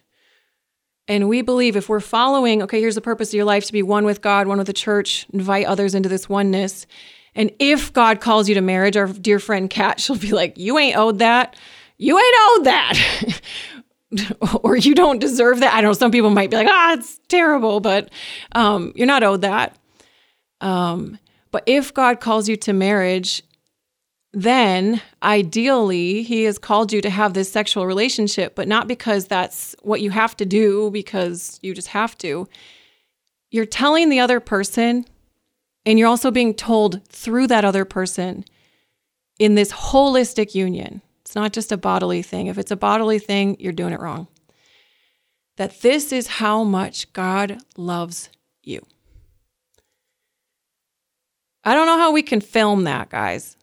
And 1.08 1.30
we 1.30 1.42
believe 1.42 1.78
if 1.78 1.88
we're 1.88 2.02
following, 2.02 2.62
okay, 2.64 2.82
here's 2.82 2.96
the 2.96 3.02
purpose 3.02 3.30
of 3.30 3.36
your 3.36 3.46
life 3.46 3.64
to 3.68 3.72
be 3.72 3.82
one 3.82 4.04
with 4.04 4.22
God, 4.22 4.46
one 4.46 4.58
with 4.58 4.68
the 4.68 4.74
church, 4.74 5.26
invite 5.32 5.66
others 5.66 5.96
into 5.96 6.10
this 6.10 6.28
oneness. 6.28 6.86
And 7.34 7.50
if 7.60 7.94
God 7.94 8.20
calls 8.20 8.50
you 8.50 8.56
to 8.56 8.62
marriage, 8.62 8.98
our 8.98 9.08
dear 9.08 9.40
friend 9.40 9.70
Kat, 9.70 10.00
she'll 10.02 10.18
be 10.18 10.34
like, 10.34 10.58
You 10.58 10.78
ain't 10.78 10.98
owed 10.98 11.20
that. 11.20 11.56
You 11.98 12.20
ain't 12.20 12.36
owed 12.42 12.66
that. 12.66 13.42
or 14.64 14.76
you 14.76 14.94
don't 14.94 15.20
deserve 15.20 15.62
that. 15.62 15.74
I 15.74 15.80
know. 15.80 15.94
Some 15.94 16.12
people 16.12 16.30
might 16.30 16.52
be 16.52 16.58
like, 16.58 16.68
ah, 16.70 16.96
it's 16.96 17.22
terrible, 17.30 17.80
but 17.80 18.10
um, 18.52 18.92
you're 18.98 19.08
not 19.08 19.24
owed 19.24 19.44
that. 19.44 19.78
Um, 20.60 21.20
but 21.52 21.64
if 21.66 21.94
God 21.94 22.20
calls 22.20 22.50
you 22.50 22.58
to 22.58 22.74
marriage, 22.74 23.44
then 24.38 25.02
ideally 25.24 26.22
he 26.22 26.44
has 26.44 26.60
called 26.60 26.94
you 26.94 27.02
to 27.02 27.10
have 27.10 27.34
this 27.34 27.52
sexual 27.52 27.88
relationship, 27.88 28.54
but 28.54 28.68
not 28.68 28.88
because 28.88 29.26
that's 29.26 29.76
what 29.82 30.00
you 30.00 30.12
have 30.12 30.38
to 30.38 30.46
do, 30.46 30.92
because 30.92 31.60
you 31.64 31.74
just 31.74 31.88
have 31.88 32.16
to. 32.20 32.48
You're 33.50 33.66
telling 33.66 34.10
the 34.10 34.20
other 34.20 34.40
person, 34.40 35.06
and 35.88 35.98
you're 35.98 36.08
also 36.08 36.30
being 36.30 36.54
told 36.54 37.04
through 37.08 37.48
that 37.48 37.66
other 37.66 37.84
person 37.84 38.46
in 39.40 39.56
this 39.56 39.72
holistic 39.72 40.54
union. 40.54 41.02
It's 41.22 41.34
not 41.34 41.52
just 41.52 41.72
a 41.72 41.78
bodily 41.78 42.22
thing. 42.22 42.46
If 42.46 42.60
it's 42.60 42.70
a 42.70 42.76
bodily 42.76 43.18
thing, 43.18 43.58
you're 43.60 43.74
doing 43.74 43.94
it 43.94 44.00
wrong. 44.00 44.28
That 45.56 45.82
this 45.82 46.14
is 46.14 46.28
how 46.28 46.64
much 46.64 47.12
God 47.12 47.58
loves 47.76 48.30
you. 48.62 48.86
I 51.64 51.74
don't 51.74 51.88
know 51.88 51.98
how 51.98 52.12
we 52.12 52.22
can 52.22 52.40
film 52.40 52.84
that, 52.84 53.10
guys. 53.10 53.57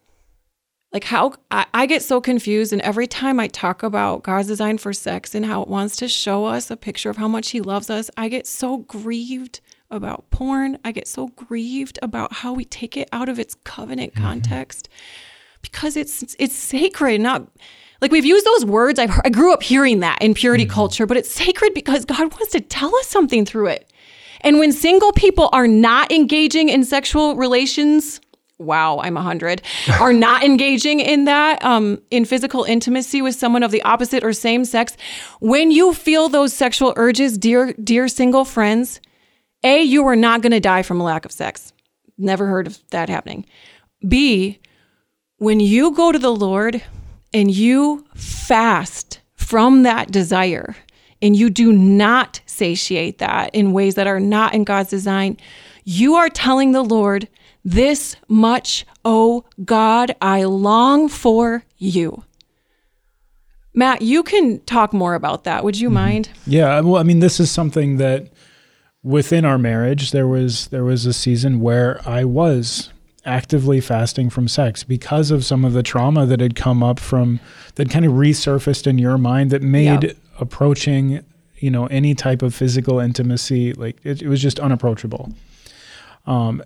Like, 0.95 1.05
how 1.05 1.35
I, 1.51 1.67
I, 1.75 1.87
get 1.87 2.03
so 2.03 2.21
confused. 2.21 2.73
And 2.73 2.81
every 2.83 3.09
time 3.09 3.41
I 3.41 3.49
talk 3.49 3.83
about 3.83 4.23
God's 4.23 4.47
design 4.49 4.79
for 4.79 4.93
sex 4.93 5.35
and 5.35 5.45
how 5.45 5.61
it 5.61 5.69
wants 5.69 5.97
to 5.97 6.09
show 6.09 6.45
us 6.45 6.71
a 6.71 6.77
picture 6.77 7.11
of 7.11 7.17
how 7.17 7.27
much 7.27 7.51
He 7.51 7.61
loves 7.61 7.91
us, 7.91 8.11
I 8.17 8.29
get 8.29 8.47
so 8.47 8.79
grieved 8.79 9.61
about 9.91 10.31
porn. 10.31 10.79
I 10.85 10.93
get 10.93 11.09
so 11.09 11.29
grieved 11.29 11.99
about 12.01 12.33
how 12.33 12.53
we 12.53 12.65
take 12.65 12.97
it 12.97 13.09
out 13.13 13.29
of 13.29 13.41
its 13.41 13.57
covenant 13.65 14.15
mm-hmm. 14.15 14.25
context 14.25 14.89
because 15.63 15.97
it's 15.97 16.37
it's 16.39 16.55
sacred, 16.55 17.21
not 17.21 17.49
like 18.01 18.13
we've 18.13 18.25
used 18.25 18.47
those 18.47 18.65
words. 18.65 18.99
I've, 18.99 19.21
I 19.25 19.31
grew 19.31 19.53
up 19.53 19.63
hearing 19.63 20.01
that 20.01 20.23
in 20.23 20.35
purity 20.35 20.65
mm-hmm. 20.65 20.75
culture, 20.75 21.07
but 21.07 21.17
it's 21.17 21.31
sacred 21.31 21.75
because 21.75 22.05
God 22.05 22.33
wants 22.33 22.53
to 22.53 22.61
tell 22.61 22.95
us 22.97 23.09
something 23.09 23.45
through 23.45 23.69
it. 23.69 23.91
And 24.43 24.59
when 24.59 24.73
single 24.73 25.11
people 25.13 25.49
are 25.53 25.67
not 25.67 26.13
engaging 26.13 26.69
in 26.69 26.85
sexual 26.85 27.35
relations, 27.35 28.21
wow, 28.65 28.99
I'm 29.01 29.17
a 29.17 29.21
100, 29.21 29.63
are 30.01 30.13
not 30.13 30.43
engaging 30.43 31.01
in 31.01 31.25
that, 31.25 31.65
um, 31.65 32.01
in 32.11 32.25
physical 32.25 32.65
intimacy 32.65 33.23
with 33.23 33.35
someone 33.35 33.63
of 33.63 33.71
the 33.71 33.83
opposite 33.83 34.25
or 34.25 34.33
same 34.33 34.65
sex, 34.65 34.97
when 35.41 35.71
you 35.71 35.95
feel 35.95 36.29
those 36.29 36.53
sexual 36.53 36.93
urges, 36.97 37.39
dear, 37.39 37.73
dear 37.75 38.09
single 38.09 38.45
friends, 38.45 39.01
A, 39.63 39.83
you 39.83 40.07
are 40.07 40.17
not 40.17 40.43
going 40.43 40.53
to 40.53 40.61
die 40.61 40.83
from 40.83 41.01
a 41.01 41.05
lack 41.05 41.25
of 41.25 41.33
sex. 41.33 41.73
Never 42.19 42.47
heard 42.47 42.67
of 42.67 42.79
that 42.91 43.09
happening. 43.09 43.47
B, 44.07 44.61
when 45.39 45.61
you 45.61 45.93
go 45.93 46.13
to 46.13 46.19
the 46.19 46.35
Lord 46.35 46.83
and 47.33 47.51
you 47.51 48.05
fast 48.15 49.21
from 49.35 49.83
that 49.83 50.11
desire, 50.11 50.77
and 51.25 51.35
you 51.35 51.49
do 51.49 51.73
not 51.73 52.41
satiate 52.45 53.17
that 53.19 53.55
in 53.55 53.73
ways 53.73 53.95
that 53.95 54.07
are 54.07 54.21
not 54.21 54.53
in 54.53 54.63
God's 54.63 54.91
design, 54.91 55.39
you 55.85 56.17
are 56.17 56.29
telling 56.29 56.73
the 56.73 56.83
Lord, 56.83 57.29
This 57.65 58.17
much, 58.29 58.85
oh 59.05 59.45
God, 59.65 60.15
I 60.21 60.45
long 60.45 61.09
for 61.09 61.65
you. 61.79 62.25
Matt, 63.73 64.03
you 64.03 64.23
can 64.23 64.61
talk 64.61 64.93
more 64.93 65.15
about 65.15 65.45
that. 65.45 65.65
Would 65.65 65.79
you 65.79 65.89
mm-hmm. 65.89 65.95
mind? 65.95 66.31
Yeah, 66.47 66.81
well, 66.81 67.01
I 67.01 67.03
mean, 67.03 67.21
this 67.21 67.41
is 67.41 67.51
something 67.51 67.97
that 67.97 68.29
within 69.03 69.45
our 69.45 69.59
marriage 69.59 70.13
there 70.13 70.27
was 70.27 70.69
there 70.69 70.85
was 70.85 71.05
a 71.05 71.13
season 71.13 71.61
where 71.61 72.01
I 72.09 72.25
was 72.25 72.91
actively 73.27 73.81
fasting 73.81 74.31
from 74.31 74.49
sex 74.49 74.83
because 74.83 75.31
of 75.31 75.45
some 75.45 75.65
of 75.65 75.75
the 75.75 75.83
trauma 75.83 76.25
that 76.27 76.41
had 76.41 76.55
come 76.55 76.83
up 76.83 76.99
from 76.99 77.39
that 77.75 77.91
kind 77.91 78.05
of 78.05 78.13
resurfaced 78.13 78.87
in 78.87 78.99
your 78.99 79.19
mind 79.19 79.51
that 79.51 79.63
made 79.63 80.05
yep 80.05 80.17
approaching 80.39 81.25
you 81.57 81.71
know 81.71 81.87
any 81.87 82.15
type 82.15 82.43
of 82.43 82.55
physical 82.55 82.99
intimacy 82.99 83.73
like 83.75 83.99
it, 84.05 84.23
it 84.23 84.29
was 84.29 84.43
just 84.43 84.59
unapproachable 84.59 85.33
um 86.27 86.63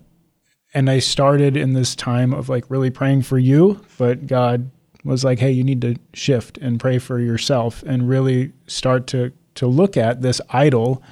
and 0.73 0.89
i 0.89 0.99
started 0.99 1.55
in 1.57 1.73
this 1.73 1.95
time 1.95 2.33
of 2.33 2.49
like 2.49 2.65
really 2.69 2.89
praying 2.89 3.21
for 3.21 3.37
you 3.37 3.79
but 3.97 4.27
god 4.27 4.69
was 5.03 5.23
like 5.23 5.39
hey 5.39 5.51
you 5.51 5.63
need 5.63 5.81
to 5.81 5.95
shift 6.13 6.57
and 6.57 6.79
pray 6.79 6.97
for 6.97 7.19
yourself 7.19 7.83
and 7.83 8.09
really 8.09 8.51
start 8.67 9.07
to 9.07 9.31
to 9.55 9.67
look 9.67 9.97
at 9.97 10.21
this 10.21 10.39
idol 10.51 11.03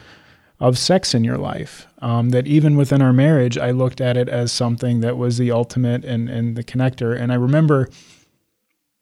of 0.59 0.77
sex 0.77 1.13
in 1.13 1.23
your 1.23 1.37
life. 1.37 1.87
Um, 1.99 2.29
that 2.29 2.47
even 2.47 2.77
within 2.77 3.01
our 3.01 3.13
marriage, 3.13 3.57
I 3.57 3.71
looked 3.71 4.01
at 4.01 4.17
it 4.17 4.29
as 4.29 4.51
something 4.51 5.01
that 5.01 5.17
was 5.17 5.37
the 5.37 5.51
ultimate 5.51 6.03
and, 6.03 6.29
and 6.29 6.55
the 6.55 6.63
connector. 6.63 7.19
And 7.19 7.31
I 7.31 7.35
remember 7.35 7.89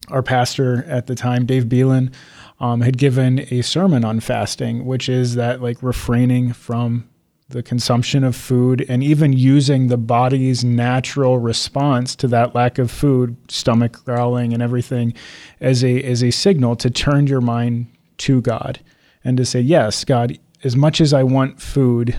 our 0.09 0.23
pastor 0.23 0.83
at 0.87 1.07
the 1.07 1.15
time, 1.15 1.45
Dave 1.45 1.65
Beelan, 1.65 2.13
um, 2.59 2.81
had 2.81 2.97
given 2.97 3.45
a 3.51 3.61
sermon 3.61 4.05
on 4.05 4.19
fasting, 4.19 4.85
which 4.85 5.09
is 5.09 5.35
that 5.35 5.61
like 5.61 5.81
refraining 5.81 6.53
from 6.53 7.09
the 7.49 7.61
consumption 7.61 8.23
of 8.23 8.35
food 8.35 8.83
and 8.89 9.03
even 9.03 9.31
using 9.31 9.87
the 9.87 9.97
body's 9.97 10.63
natural 10.63 11.37
response 11.37 12.15
to 12.15 12.27
that 12.27 12.55
lack 12.55 12.79
of 12.79 12.89
food, 12.89 13.37
stomach 13.49 14.03
growling 14.03 14.51
and 14.53 14.63
everything, 14.63 15.13
as 15.59 15.83
a 15.83 16.01
as 16.03 16.23
a 16.23 16.31
signal 16.31 16.75
to 16.75 16.89
turn 16.89 17.27
your 17.27 17.41
mind 17.41 17.87
to 18.17 18.41
God 18.41 18.79
and 19.23 19.37
to 19.37 19.45
say, 19.45 19.59
yes, 19.59 20.03
God, 20.03 20.39
as 20.63 20.75
much 20.75 20.99
as 20.99 21.13
I 21.13 21.23
want 21.23 21.61
food, 21.61 22.17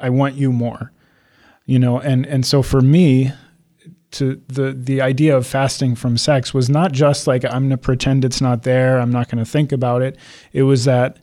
I 0.00 0.10
want 0.10 0.34
you 0.34 0.52
more. 0.52 0.92
You 1.64 1.78
know, 1.78 2.00
and 2.00 2.26
and 2.26 2.44
so 2.44 2.62
for 2.62 2.80
me, 2.80 3.32
to 4.12 4.40
the 4.48 4.72
the 4.72 5.00
idea 5.00 5.36
of 5.36 5.46
fasting 5.46 5.94
from 5.94 6.16
sex 6.16 6.52
was 6.52 6.68
not 6.68 6.90
just 6.90 7.28
like 7.28 7.44
I'm 7.44 7.68
going 7.68 7.70
to 7.70 7.78
pretend 7.78 8.24
it's 8.24 8.40
not 8.40 8.64
there, 8.64 8.98
I'm 8.98 9.12
not 9.12 9.28
going 9.28 9.42
to 9.42 9.50
think 9.50 9.70
about 9.70 10.02
it. 10.02 10.16
It 10.52 10.64
was 10.64 10.84
that 10.84 11.18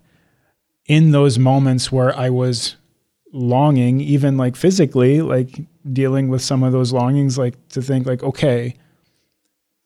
in 0.85 1.11
those 1.11 1.37
moments 1.37 1.91
where 1.91 2.15
I 2.17 2.29
was 2.29 2.77
longing 3.31 4.01
even 4.01 4.37
like 4.37 4.55
physically 4.55 5.21
like 5.21 5.61
dealing 5.93 6.29
with 6.29 6.41
some 6.41 6.63
of 6.63 6.71
those 6.71 6.91
longings 6.91 7.37
like 7.37 7.55
to 7.69 7.81
think 7.81 8.07
like 8.07 8.23
okay 8.23 8.75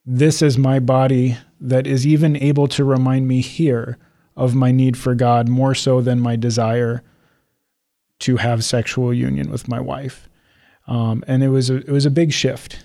this 0.05 0.41
is 0.41 0.57
my 0.57 0.79
body 0.79 1.37
that 1.59 1.87
is 1.87 2.05
even 2.05 2.35
able 2.37 2.67
to 2.67 2.83
remind 2.83 3.27
me 3.27 3.41
here 3.41 3.97
of 4.35 4.55
my 4.55 4.71
need 4.71 4.97
for 4.97 5.15
God 5.15 5.47
more 5.47 5.75
so 5.75 6.01
than 6.01 6.19
my 6.19 6.35
desire 6.35 7.03
to 8.19 8.37
have 8.37 8.63
sexual 8.63 9.13
union 9.13 9.49
with 9.49 9.67
my 9.67 9.79
wife. 9.79 10.27
Um, 10.87 11.23
and 11.27 11.43
it 11.43 11.49
was 11.49 11.69
a, 11.69 11.77
it 11.77 11.89
was 11.89 12.05
a 12.05 12.11
big 12.11 12.33
shift. 12.33 12.83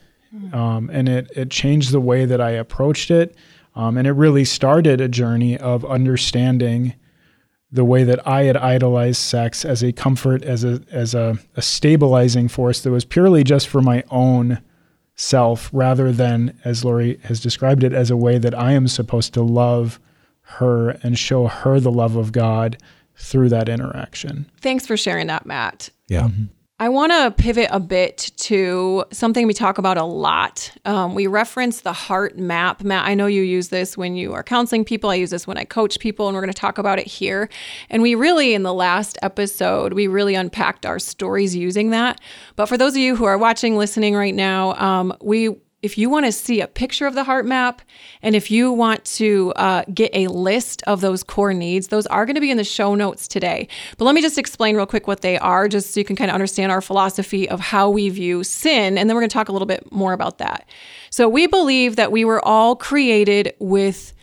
Um, 0.53 0.90
and 0.92 1.09
it 1.09 1.31
it 1.35 1.51
changed 1.51 1.90
the 1.90 2.01
way 2.01 2.27
that 2.27 2.38
I 2.38 2.51
approached 2.51 3.11
it, 3.11 3.35
um, 3.75 3.97
and 3.97 4.07
it 4.07 4.12
really 4.12 4.44
started 4.44 5.01
a 5.01 5.09
journey 5.09 5.57
of 5.57 5.87
understanding 5.87 6.94
the 7.70 7.85
way 7.85 8.04
that 8.04 8.26
I 8.26 8.44
had 8.44 8.57
idolized 8.57 9.20
sex 9.20 9.64
as 9.64 9.83
a 9.83 9.92
comfort, 9.92 10.42
as 10.42 10.64
a 10.64 10.81
as 10.90 11.14
a, 11.14 11.38
a 11.57 11.62
stabilizing 11.62 12.48
force 12.48 12.81
that 12.81 12.90
was 12.90 13.04
purely 13.04 13.44
just 13.44 13.68
for 13.68 13.83
my 13.83 14.04
own 14.11 14.62
self, 15.14 15.68
rather 15.72 16.12
than 16.12 16.59
as 16.64 16.85
Laurie 16.85 17.18
has 17.24 17.40
described 17.40 17.85
it 17.85 17.92
as 17.92 18.11
a 18.11 18.16
way 18.16 18.38
that 18.38 18.54
I 18.54 18.72
am 18.72 18.88
supposed 18.88 19.35
to 19.35 19.42
love 19.42 20.00
her 20.42 20.90
and 21.02 21.18
show 21.18 21.46
her 21.46 21.78
the 21.78 21.92
love 21.92 22.16
of 22.16 22.33
God 22.33 22.78
through 23.16 23.48
that 23.50 23.68
interaction. 23.68 24.50
Thanks 24.61 24.87
for 24.87 24.96
sharing 24.96 25.26
that, 25.26 25.44
Matt. 25.44 25.90
Yeah. 26.07 26.28
Mm-hmm. 26.28 26.44
I 26.81 26.88
want 26.91 27.11
to 27.11 27.33
pivot 27.43 27.71
a 27.73 27.81
bit 27.81 28.31
to 28.37 29.05
something 29.11 29.49
we 29.49 29.53
talk 29.53 29.79
about 29.79 29.99
a 29.99 30.05
lot. 30.05 30.71
Um, 30.85 31.17
we 31.17 31.27
reference 31.27 31.81
the 31.81 31.93
heart 31.93 32.38
map. 32.38 32.85
Matt, 32.85 33.05
I 33.05 33.14
know 33.14 33.27
you 33.27 33.43
use 33.43 33.71
this 33.71 33.99
when 33.99 34.14
you 34.14 34.33
are 34.33 34.45
counseling 34.45 34.85
people. 34.85 35.11
I 35.11 35.17
use 35.17 35.31
this 35.31 35.45
when 35.45 35.59
I 35.59 35.64
coach 35.64 35.99
people, 35.99 36.29
and 36.29 36.37
we're 36.37 36.41
going 36.41 36.53
to 36.53 36.61
talk 36.61 36.79
about 36.79 37.01
it 37.01 37.07
here. 37.09 37.49
And 37.91 38.01
we 38.01 38.14
really, 38.14 38.55
in 38.55 38.62
the 38.62 38.73
last 38.73 39.19
episode, 39.23 39.93
we 39.93 40.07
really 40.07 40.37
unpacked 40.37 40.87
our 40.87 41.01
stories 41.01 41.57
using 41.57 41.91
that. 41.91 42.21
But 42.55 42.67
for 42.67 42.79
those 42.79 42.93
of 42.93 42.99
you 42.99 43.17
who 43.17 43.25
are 43.25 43.38
watching, 43.38 43.77
listening 43.77 44.14
right 44.14 44.35
now, 44.35 44.75
um, 44.75 45.12
we 45.21 45.57
if 45.81 45.97
you 45.97 46.11
want 46.11 46.27
to 46.27 46.33
see 46.33 46.61
a 46.61 46.67
picture 46.67 47.07
of 47.07 47.14
the 47.14 47.23
heart 47.23 47.47
map 47.47 47.83
and 48.21 48.35
if 48.35 48.51
you 48.51 48.73
want 48.73 49.05
to 49.05 49.53
uh, 49.55 49.85
get 49.95 50.11
a 50.12 50.27
list 50.27 50.83
of 50.88 51.01
those 51.01 51.23
core 51.23 51.55
needs, 51.55 51.88
those 51.88 52.07
are 52.09 52.27
going 52.27 52.35
to 52.35 52.41
be 52.41 52.51
in 52.51 52.57
the 52.57 52.64
show 52.64 52.97
notes 52.97 53.29
today. 53.29 53.69
But 53.97 54.05
let 54.05 54.14
me 54.14 54.21
just 54.21 54.38
explain 54.38 54.75
real 54.75 54.87
quick 54.87 55.07
what 55.07 55.21
they 55.21 55.38
are, 55.38 55.69
just 55.69 55.93
so 55.93 56.01
you 56.01 56.05
can 56.05 56.17
kind 56.17 56.31
of 56.31 56.35
understand 56.35 56.73
our 56.73 56.81
philosophy 56.81 57.49
of 57.49 57.61
how 57.61 57.91
we 57.91 58.09
view 58.09 58.43
sin. 58.43 58.99
And 58.99 59.09
then 59.09 59.14
we're 59.14 59.23
going 59.23 59.31
to 59.31 59.35
talk 59.35 59.49
a 59.49 59.53
little 59.53 59.67
bit 59.67 59.91
more 59.93 60.12
about 60.12 60.38
that. 60.38 60.69
So 61.11 61.29
we 61.29 61.47
believe 61.47 61.95
that 61.95 62.11
we 62.11 62.25
were 62.25 62.45
all 62.45 62.75
created 62.75 63.55
with 63.61 64.14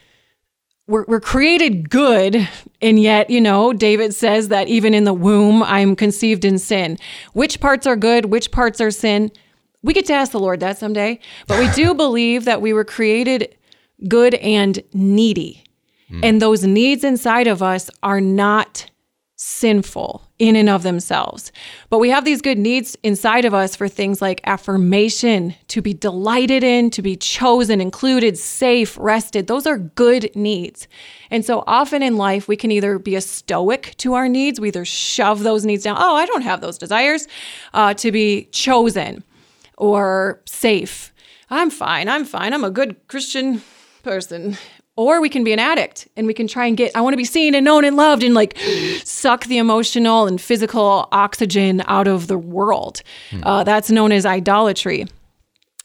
we're, 0.87 1.05
we're 1.07 1.19
created 1.19 1.89
good 1.89 2.47
and 2.79 2.99
yet 2.99 3.31
you 3.31 3.41
know 3.41 3.73
david 3.73 4.13
says 4.13 4.49
that 4.49 4.67
even 4.67 4.93
in 4.93 5.03
the 5.03 5.15
womb 5.15 5.63
i'm 5.63 5.95
conceived 5.95 6.45
in 6.45 6.59
sin 6.59 6.95
which 7.33 7.59
parts 7.59 7.87
are 7.87 7.95
good 7.95 8.25
which 8.25 8.51
parts 8.51 8.79
are 8.79 8.91
sin 8.91 9.31
we 9.85 9.93
get 9.93 10.05
to 10.05 10.13
ask 10.13 10.31
the 10.31 10.39
lord 10.39 10.59
that 10.59 10.77
someday 10.77 11.19
but 11.47 11.57
we 11.59 11.69
do 11.71 11.93
believe 11.93 12.45
that 12.45 12.61
we 12.61 12.73
were 12.73 12.85
created 12.85 13.55
good 14.07 14.33
and 14.35 14.83
needy 14.93 15.63
and 16.21 16.41
those 16.41 16.63
needs 16.63 17.03
inside 17.03 17.47
of 17.47 17.63
us 17.63 17.89
are 18.03 18.21
not 18.21 18.89
sinful 19.37 20.23
in 20.39 20.55
and 20.55 20.69
of 20.69 20.83
themselves. 20.83 21.51
But 21.89 21.99
we 21.99 22.09
have 22.09 22.23
these 22.23 22.41
good 22.41 22.57
needs 22.57 22.95
inside 23.03 23.43
of 23.43 23.53
us 23.53 23.75
for 23.75 23.89
things 23.89 24.21
like 24.21 24.39
affirmation, 24.45 25.55
to 25.67 25.81
be 25.81 25.93
delighted 25.93 26.63
in, 26.63 26.89
to 26.91 27.01
be 27.01 27.17
chosen, 27.17 27.81
included, 27.81 28.37
safe, 28.37 28.97
rested. 28.97 29.47
Those 29.47 29.67
are 29.67 29.77
good 29.77 30.33
needs. 30.35 30.87
And 31.29 31.43
so 31.43 31.63
often 31.67 32.01
in 32.01 32.15
life, 32.15 32.47
we 32.47 32.55
can 32.55 32.71
either 32.71 32.97
be 32.97 33.15
a 33.15 33.21
stoic 33.21 33.93
to 33.97 34.13
our 34.13 34.29
needs, 34.29 34.59
we 34.59 34.69
either 34.69 34.85
shove 34.85 35.43
those 35.43 35.65
needs 35.65 35.83
down, 35.83 35.97
oh, 35.99 36.15
I 36.15 36.25
don't 36.25 36.43
have 36.43 36.61
those 36.61 36.77
desires, 36.77 37.27
uh, 37.73 37.93
to 37.95 38.11
be 38.11 38.45
chosen 38.51 39.23
or 39.77 40.41
safe. 40.45 41.13
I'm 41.49 41.69
fine, 41.69 42.09
I'm 42.09 42.25
fine, 42.25 42.53
I'm 42.53 42.63
a 42.63 42.71
good 42.71 43.07
Christian 43.07 43.61
person. 44.03 44.57
Or 44.97 45.19
we 45.19 45.27
can 45.27 45.43
be 45.43 45.51
an 45.51 45.59
addict 45.59 46.07
and 46.15 46.25
we 46.25 46.33
can 46.33 46.47
try 46.47 46.67
and 46.67 46.77
get, 46.77 46.95
I 46.95 47.01
want 47.01 47.13
to 47.13 47.17
be 47.17 47.25
seen 47.25 47.53
and 47.53 47.65
known 47.65 47.83
and 47.83 47.97
loved 47.97 48.23
and 48.23 48.33
like 48.33 48.57
suck 49.03 49.43
the 49.45 49.57
emotional 49.57 50.25
and 50.25 50.39
physical 50.39 51.09
oxygen 51.11 51.83
out 51.87 52.07
of 52.07 52.27
the 52.27 52.37
world. 52.37 53.01
Uh, 53.43 53.65
that's 53.65 53.91
known 53.91 54.13
as 54.13 54.25
idolatry. 54.25 55.05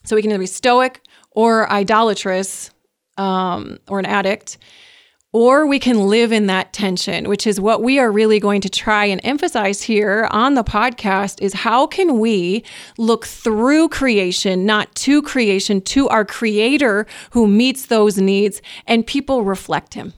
So 0.04 0.14
we 0.14 0.22
can 0.22 0.30
either 0.30 0.38
be 0.38 0.46
stoic 0.46 1.00
or 1.32 1.70
idolatrous 1.72 2.70
um, 3.16 3.78
or 3.88 3.98
an 3.98 4.06
addict, 4.06 4.58
or 5.32 5.64
we 5.66 5.78
can 5.78 6.08
live 6.08 6.32
in 6.32 6.46
that 6.46 6.72
tension, 6.72 7.28
which 7.28 7.46
is 7.46 7.60
what 7.60 7.82
we 7.82 7.98
are 8.00 8.10
really 8.10 8.40
going 8.40 8.60
to 8.60 8.68
try 8.68 9.04
and 9.04 9.20
emphasize 9.22 9.82
here 9.82 10.26
on 10.32 10.54
the 10.54 10.64
podcast 10.64 11.40
is 11.40 11.54
how 11.54 11.86
can 11.86 12.18
we 12.18 12.64
look 12.98 13.26
through 13.26 13.88
creation, 13.88 14.66
not 14.66 14.92
to 14.96 15.22
creation, 15.22 15.80
to 15.80 16.08
our 16.08 16.24
creator 16.24 17.06
who 17.30 17.46
meets 17.46 17.86
those 17.86 18.18
needs 18.18 18.60
and 18.86 19.06
people 19.06 19.44
reflect 19.44 19.94
him. 19.94 20.12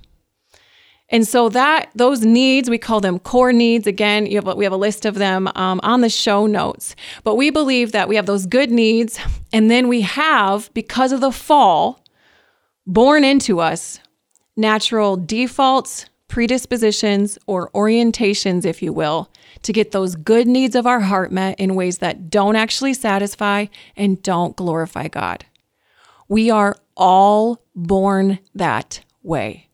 And 1.11 1.29
so 1.29 1.51
that 1.51 1.90
those 1.94 2.22
needs, 2.22 2.70
we 2.70 2.79
call 2.79 3.01
them 3.03 3.18
core 3.18 3.53
needs. 3.53 3.87
Again, 3.87 4.25
have, 4.33 4.46
we 4.57 4.64
have 4.64 4.72
a 4.72 4.79
list 4.79 5.05
of 5.05 5.16
them 5.16 5.46
um, 5.55 5.79
on 5.83 6.01
the 6.01 6.09
show 6.09 6.46
notes. 6.46 6.96
But 7.22 7.35
we 7.35 7.51
believe 7.51 7.92
that 7.92 8.09
we 8.09 8.16
have 8.16 8.25
those 8.25 8.46
good 8.46 8.70
needs, 8.70 9.20
and 9.53 9.70
then 9.70 9.88
we 9.88 10.01
have, 10.01 10.72
because 10.72 11.12
of 11.12 11.20
the 11.20 11.31
fall, 11.31 12.03
born 12.87 13.25
into 13.25 13.61
us 13.61 14.01
natural 14.57 15.17
defaults, 15.17 16.07
predispositions, 16.29 17.38
or 17.47 17.71
orientations, 17.71 18.65
if 18.65 18.83
you 18.83 18.93
will, 18.93 19.31
to 19.62 19.73
get 19.73 19.93
those 19.93 20.15
good 20.17 20.47
needs 20.47 20.75
of 20.75 20.87
our 20.87 21.01
heart 21.01 21.31
met 21.31 21.59
in 21.61 21.75
ways 21.75 21.99
that 21.99 22.31
don't 22.31 22.57
actually 22.57 22.95
satisfy 22.95 23.67
and 23.97 24.23
don't 24.23 24.57
glorify 24.57 25.09
God. 25.09 25.45
We 26.29 26.51
are 26.51 26.77
all 26.97 27.62
born 27.75 28.38
that 28.55 29.01
way. 29.23 29.69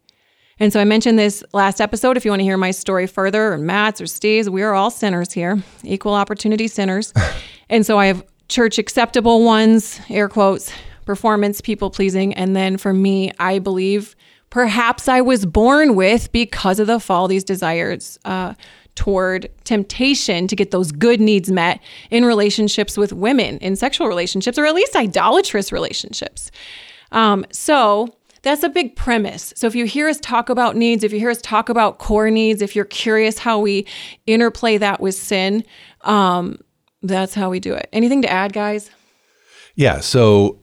And 0.60 0.72
so 0.72 0.80
I 0.80 0.84
mentioned 0.84 1.18
this 1.18 1.44
last 1.52 1.80
episode. 1.80 2.16
If 2.16 2.24
you 2.24 2.32
want 2.32 2.40
to 2.40 2.44
hear 2.44 2.56
my 2.56 2.72
story 2.72 3.06
further, 3.06 3.52
or 3.52 3.58
Matt's 3.58 4.00
or 4.00 4.06
Steve's, 4.06 4.50
we 4.50 4.62
are 4.62 4.74
all 4.74 4.90
sinners 4.90 5.32
here, 5.32 5.62
equal 5.84 6.14
opportunity 6.14 6.66
sinners. 6.66 7.12
and 7.68 7.86
so 7.86 7.98
I 7.98 8.06
have 8.06 8.24
church 8.48 8.78
acceptable 8.78 9.44
ones, 9.44 10.00
air 10.08 10.28
quotes, 10.28 10.72
performance, 11.04 11.60
people 11.60 11.90
pleasing. 11.90 12.34
And 12.34 12.56
then 12.56 12.76
for 12.76 12.92
me, 12.92 13.30
I 13.38 13.60
believe 13.60 14.16
perhaps 14.50 15.08
I 15.08 15.20
was 15.20 15.44
born 15.46 15.94
with, 15.94 16.32
because 16.32 16.80
of 16.80 16.86
the 16.86 17.00
fall, 17.00 17.28
these 17.28 17.44
desires 17.44 18.18
uh, 18.24 18.54
toward 18.94 19.48
temptation 19.64 20.48
to 20.48 20.56
get 20.56 20.70
those 20.70 20.90
good 20.90 21.20
needs 21.20 21.50
met 21.50 21.80
in 22.10 22.24
relationships 22.24 22.96
with 22.96 23.12
women, 23.12 23.58
in 23.58 23.76
sexual 23.76 24.08
relationships, 24.08 24.58
or 24.58 24.66
at 24.66 24.74
least 24.74 24.96
idolatrous 24.96 25.70
relationships. 25.70 26.50
Um, 27.12 27.44
so 27.52 28.08
that's 28.42 28.62
a 28.62 28.68
big 28.68 28.96
premise. 28.96 29.52
So 29.56 29.66
if 29.66 29.74
you 29.74 29.84
hear 29.84 30.08
us 30.08 30.18
talk 30.20 30.48
about 30.48 30.76
needs, 30.76 31.04
if 31.04 31.12
you 31.12 31.18
hear 31.18 31.30
us 31.30 31.42
talk 31.42 31.68
about 31.68 31.98
core 31.98 32.30
needs, 32.30 32.62
if 32.62 32.74
you're 32.74 32.84
curious 32.84 33.38
how 33.38 33.58
we 33.58 33.86
interplay 34.26 34.78
that 34.78 35.00
with 35.00 35.14
sin, 35.14 35.64
um, 36.02 36.58
that's 37.02 37.34
how 37.34 37.50
we 37.50 37.60
do 37.60 37.74
it. 37.74 37.88
Anything 37.92 38.22
to 38.22 38.30
add, 38.30 38.52
guys? 38.52 38.90
Yeah. 39.74 40.00
So 40.00 40.58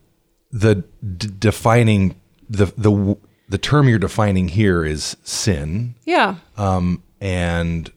the 0.51 0.75
d- 1.17 1.29
defining 1.39 2.15
the 2.49 2.65
the 2.77 3.17
the 3.49 3.57
term 3.57 3.87
you're 3.87 3.99
defining 3.99 4.47
here 4.49 4.83
is 4.85 5.17
sin, 5.23 5.95
Yeah. 6.05 6.35
um, 6.57 7.03
and 7.21 7.91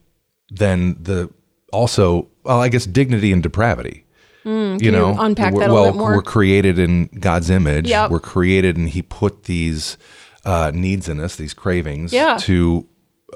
then 0.49 0.97
the 1.01 1.29
also 1.71 2.27
well, 2.43 2.61
I 2.61 2.69
guess 2.69 2.85
dignity 2.85 3.31
and 3.31 3.43
depravity. 3.43 4.05
you 4.43 4.51
Mm, 4.51 4.81
you 4.81 4.91
know, 4.91 5.15
unpack 5.19 5.53
we're, 5.53 5.59
that 5.61 5.69
a 5.69 5.73
well, 5.73 5.83
little 5.83 5.93
bit 5.93 5.99
more? 5.99 6.15
we're 6.15 6.21
created 6.23 6.79
in 6.79 7.07
God's 7.19 7.49
image. 7.49 7.87
Yep. 7.89 8.09
We're 8.09 8.19
created, 8.21 8.77
and 8.77 8.89
He 8.89 9.01
put 9.01 9.43
these 9.43 9.97
uh, 10.45 10.71
needs 10.73 11.09
in 11.09 11.19
us, 11.19 11.35
these 11.35 11.53
cravings, 11.53 12.13
Yeah. 12.13 12.37
to 12.41 12.87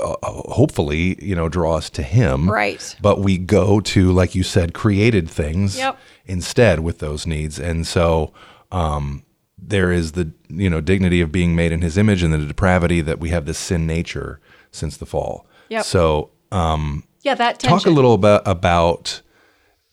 uh, 0.02 0.16
hopefully, 0.24 1.18
you 1.24 1.36
know, 1.36 1.50
draw 1.50 1.76
us 1.76 1.90
to 1.92 2.02
Him. 2.02 2.50
Right. 2.50 2.96
But 3.02 3.20
we 3.20 3.38
go 3.38 3.80
to, 3.82 4.12
like 4.12 4.34
you 4.34 4.42
said, 4.42 4.74
created 4.74 5.30
things 5.30 5.78
Yep. 5.78 6.00
instead 6.26 6.80
with 6.80 6.98
those 7.00 7.28
needs, 7.28 7.60
and 7.60 7.86
so 7.86 8.34
um, 8.72 9.24
there 9.68 9.92
is 9.92 10.14
the 10.14 10.32
you 10.50 10.70
know 10.70 10.82
dignity 10.82 11.22
of 11.22 11.32
being 11.32 11.56
made 11.56 11.72
in 11.72 11.82
His 11.82 11.98
image, 11.98 12.24
and 12.24 12.34
the 12.34 12.46
depravity 12.46 13.02
that 13.02 13.20
we 13.20 13.30
have 13.30 13.46
this 13.46 13.58
sin 13.58 13.88
nature 13.88 14.40
since 14.72 14.98
the 14.98 15.06
fall. 15.06 15.48
Yep. 15.70 15.86
So. 15.86 16.32
Um, 16.52 17.04
Yeah, 17.24 17.34
that 17.36 17.60
tension. 17.60 17.80
talk 17.80 17.88
a 17.88 17.90
little 17.90 18.18
bit 18.18 18.42
about 18.46 19.22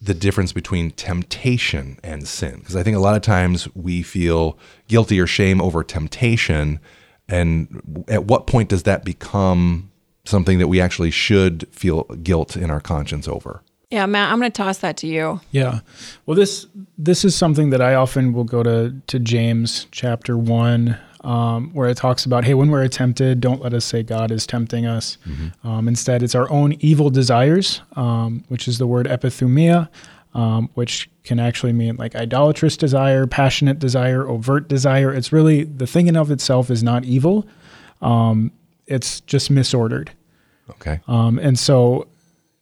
the 0.01 0.15
difference 0.15 0.53
between 0.53 0.91
temptation 0.93 1.99
and 2.03 2.27
sin 2.27 2.59
because 2.59 2.75
i 2.75 2.83
think 2.83 2.97
a 2.97 3.01
lot 3.01 3.17
of 3.17 3.23
times 3.23 3.69
we 3.75 4.03
feel 4.03 4.59
guilty 4.89 5.21
or 5.21 5.27
shame 5.27 5.61
over 5.61 5.85
temptation 5.85 6.81
and 7.29 8.05
at 8.09 8.25
what 8.25 8.47
point 8.47 8.69
does 8.71 8.85
that 8.85 9.05
become 9.05 9.91
something 10.25 10.59
that 10.59 10.69
we 10.69 10.81
actually 10.81 11.11
should 11.11 11.69
feel 11.71 12.05
guilt 12.23 12.57
in 12.57 12.71
our 12.71 12.81
conscience 12.81 13.29
over 13.29 13.63
Yeah, 13.91 14.07
Matt, 14.07 14.33
I'm 14.33 14.39
going 14.39 14.51
to 14.51 14.57
toss 14.57 14.79
that 14.79 14.97
to 14.99 15.07
you. 15.09 15.41
Yeah. 15.51 15.81
Well, 16.25 16.37
this 16.37 16.67
this 16.97 17.25
is 17.25 17.35
something 17.35 17.71
that 17.71 17.81
I 17.83 17.95
often 17.95 18.33
will 18.33 18.45
go 18.45 18.63
to 18.63 18.95
to 19.09 19.19
James 19.19 19.89
chapter 19.91 20.39
one, 20.39 20.97
um, 21.23 21.71
where 21.75 21.89
it 21.89 21.97
talks 21.97 22.25
about, 22.25 22.45
hey, 22.45 22.55
when 22.55 22.71
we're 22.71 22.87
tempted, 22.89 23.41
don't 23.41 23.61
let 23.61 23.75
us 23.75 23.85
say 23.85 24.03
God 24.05 24.31
is 24.31 24.47
tempting 24.47 24.87
us. 24.87 25.19
Um, 25.65 25.89
instead, 25.89 26.23
it's 26.23 26.35
our 26.37 26.49
own 26.51 26.75
evil 26.81 27.11
desires, 27.11 27.83
um, 27.97 28.45
which 28.49 28.69
is 28.69 28.79
the 28.79 28.87
word 28.87 29.07
epithumia, 29.07 29.89
um, 30.35 30.71
which 30.75 31.11
can 31.25 31.41
actually 31.41 31.73
mean 31.73 31.97
like 31.97 32.15
idolatrous 32.15 32.77
desire, 32.77 33.27
passionate 33.27 33.81
desire, 33.81 34.29
overt 34.29 34.69
desire. 34.69 35.13
It's 35.13 35.33
really 35.33 35.65
the 35.65 35.87
thing 35.87 36.07
in 36.07 36.17
of 36.17 36.31
itself 36.31 36.71
is 36.71 36.83
not 36.83 37.05
evil. 37.05 37.47
Um, 38.01 38.53
it's 38.87 39.21
just 39.23 39.53
misordered. 39.53 40.11
okay 40.71 41.01
Um, 41.09 41.39
and 41.41 41.59
so 41.59 42.07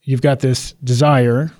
you've 0.08 0.22
got 0.22 0.40
this 0.40 0.72
desire 0.82 1.52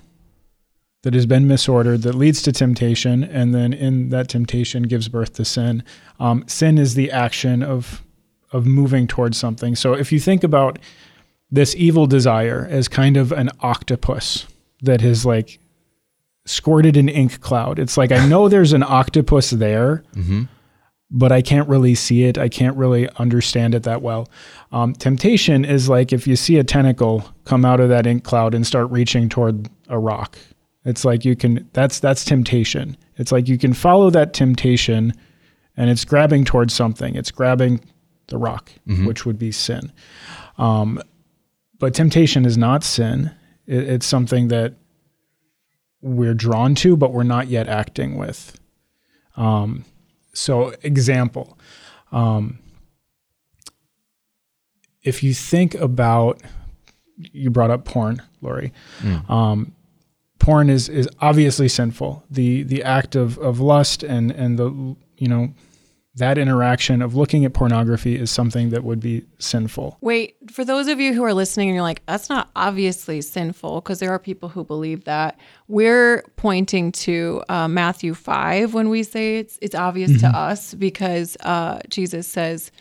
that 1.03 1.13
has 1.13 1.27
been 1.27 1.45
misordered 1.45 2.01
that 2.01 2.15
leads 2.15 2.41
to 2.41 2.51
temptation, 2.51 3.23
and 3.23 3.53
then 3.53 3.73
in 3.73 4.09
that 4.09 4.27
temptation 4.27 4.83
gives 4.83 5.07
birth 5.07 5.33
to 5.33 5.45
sin. 5.45 5.83
Um, 6.19 6.43
sin 6.47 6.79
is 6.79 6.95
the 6.95 7.11
action 7.11 7.61
of 7.61 8.03
of 8.51 8.65
moving 8.65 9.05
towards 9.05 9.37
something. 9.37 9.75
So 9.75 9.93
if 9.93 10.11
you 10.11 10.19
think 10.19 10.43
about 10.43 10.79
this 11.51 11.75
evil 11.75 12.07
desire 12.07 12.67
as 12.71 12.87
kind 12.87 13.17
of 13.17 13.31
an 13.31 13.51
octopus 13.59 14.47
that 14.81 15.01
has 15.01 15.27
like 15.27 15.59
squirted 16.45 16.97
an 16.97 17.07
ink 17.07 17.39
cloud, 17.41 17.77
it's 17.77 17.97
like 17.97 18.11
I 18.11 18.25
know 18.25 18.49
there's 18.49 18.73
an 18.73 18.81
octopus 18.83 19.51
there, 19.51 20.03
but 21.11 21.31
I 21.31 21.41
can't 21.41 21.67
really 21.67 21.95
see 21.95 22.23
it. 22.23 22.37
I 22.37 22.49
can't 22.49 22.77
really 22.77 23.09
understand 23.17 23.73
it 23.73 23.83
that 23.83 24.01
well. 24.01 24.29
Um, 24.71 24.93
temptation 24.93 25.65
is 25.65 25.89
like 25.89 26.13
if 26.13 26.27
you 26.27 26.35
see 26.35 26.57
a 26.57 26.63
tentacle 26.63 27.27
come 27.45 27.65
out 27.65 27.79
of 27.79 27.89
that 27.89 28.05
ink 28.05 28.23
cloud 28.23 28.53
and 28.53 28.65
start 28.65 28.91
reaching 28.91 29.29
toward 29.29 29.69
a 29.87 29.97
rock. 29.97 30.37
It's 30.85 31.03
like 31.03 31.25
you 31.25 31.35
can. 31.35 31.67
That's 31.73 31.99
that's 31.99 32.23
temptation. 32.23 32.95
It's 33.17 33.31
like 33.31 33.47
you 33.47 33.57
can 33.57 33.73
follow 33.73 34.09
that 34.11 34.33
temptation, 34.33 35.13
and 35.75 35.89
it's 35.89 36.05
grabbing 36.05 36.45
towards 36.45 36.73
something. 36.73 37.15
It's 37.15 37.31
grabbing 37.31 37.81
the 38.27 38.37
rock, 38.37 38.71
which 39.05 39.25
would 39.25 39.37
be 39.37 39.51
sin. 39.51 39.91
Um, 40.57 41.01
but 41.79 41.93
temptation 41.93 42.45
is 42.45 42.57
not 42.57 42.83
sin. 42.83 43.31
It, 43.65 43.89
it's 43.89 44.05
something 44.05 44.47
that 44.49 44.75
we're 46.01 46.33
drawn 46.33 46.75
to, 46.75 46.95
but 46.95 47.11
we're 47.11 47.23
not 47.23 47.47
yet 47.47 47.67
acting 47.67 48.17
with. 48.17 48.57
Um, 49.35 49.83
so, 50.33 50.73
example, 50.83 51.57
um, 52.11 52.59
if 55.03 55.23
you 55.23 55.33
think 55.33 55.75
about, 55.75 56.41
you 57.17 57.49
brought 57.49 57.71
up 57.71 57.85
porn, 57.85 58.21
Laurie. 58.41 58.73
Um, 59.29 59.73
porn 60.39 60.69
is 60.69 60.89
is 60.89 61.07
obviously 61.19 61.67
sinful. 61.67 62.23
The 62.29 62.63
the 62.63 62.83
act 62.83 63.15
of 63.15 63.37
of 63.37 63.59
lust 63.59 64.03
and 64.03 64.31
and 64.31 64.57
the 64.57 64.95
you 65.17 65.27
know 65.27 65.53
that 66.19 66.37
interaction 66.37 67.01
of 67.01 67.15
looking 67.15 67.43
at 67.43 67.53
pornography 67.53 68.17
is 68.17 68.31
something 68.31 68.69
that 68.69 68.83
would 68.83 68.99
be 68.99 69.25
sinful. 69.39 69.97
Wait, 70.01 70.35
for 70.51 70.63
those 70.63 70.87
of 70.87 70.99
you 70.99 71.13
who 71.13 71.23
are 71.23 71.33
listening 71.33 71.69
and 71.69 71.75
you're 71.75 71.83
like, 71.83 72.05
that's 72.05 72.29
not 72.29 72.49
obviously 72.55 73.21
sinful, 73.21 73.81
because 73.81 73.99
there 73.99 74.11
are 74.11 74.19
people 74.19 74.49
who 74.49 74.63
believe 74.63 75.03
that. 75.05 75.39
We're 75.67 76.23
pointing 76.35 76.91
to 76.93 77.43
uh, 77.49 77.67
Matthew 77.67 78.13
5 78.13 78.73
when 78.73 78.89
we 78.89 79.03
say 79.03 79.39
it's, 79.39 79.57
it's 79.61 79.75
obvious 79.75 80.19
to 80.21 80.27
us 80.27 80.73
because 80.73 81.35
uh, 81.41 81.79
Jesus 81.89 82.27
says, 82.27 82.71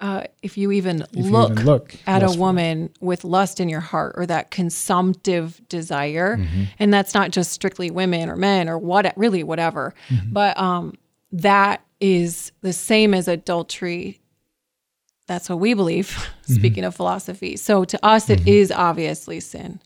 uh, 0.00 0.22
if 0.42 0.56
you 0.56 0.70
even 0.70 1.04
you 1.10 1.24
look, 1.24 1.50
even 1.50 1.66
look 1.66 1.96
at 2.06 2.22
a 2.22 2.30
woman 2.38 2.88
with 3.00 3.24
lust 3.24 3.58
in 3.58 3.68
your 3.68 3.80
heart 3.80 4.14
or 4.16 4.26
that 4.26 4.50
consumptive 4.52 5.60
desire, 5.68 6.38
and 6.78 6.94
that's 6.94 7.14
not 7.14 7.32
just 7.32 7.50
strictly 7.52 7.90
women 7.90 8.28
or 8.28 8.36
men 8.36 8.68
or 8.68 8.78
what, 8.78 9.12
really 9.16 9.42
whatever, 9.42 9.94
but 10.30 10.56
um, 10.56 10.94
that 11.32 11.82
is 12.00 12.52
the 12.62 12.72
same 12.72 13.14
as 13.14 13.28
adultery 13.28 14.20
that's 15.28 15.48
what 15.48 15.60
we 15.60 15.74
believe, 15.74 16.08
mm-hmm. 16.42 16.54
speaking 16.54 16.84
of 16.84 16.96
philosophy. 16.96 17.56
So 17.56 17.84
to 17.84 18.04
us, 18.04 18.28
it 18.28 18.40
mm-hmm. 18.40 18.48
is 18.48 18.72
obviously 18.72 19.38
sin. 19.38 19.80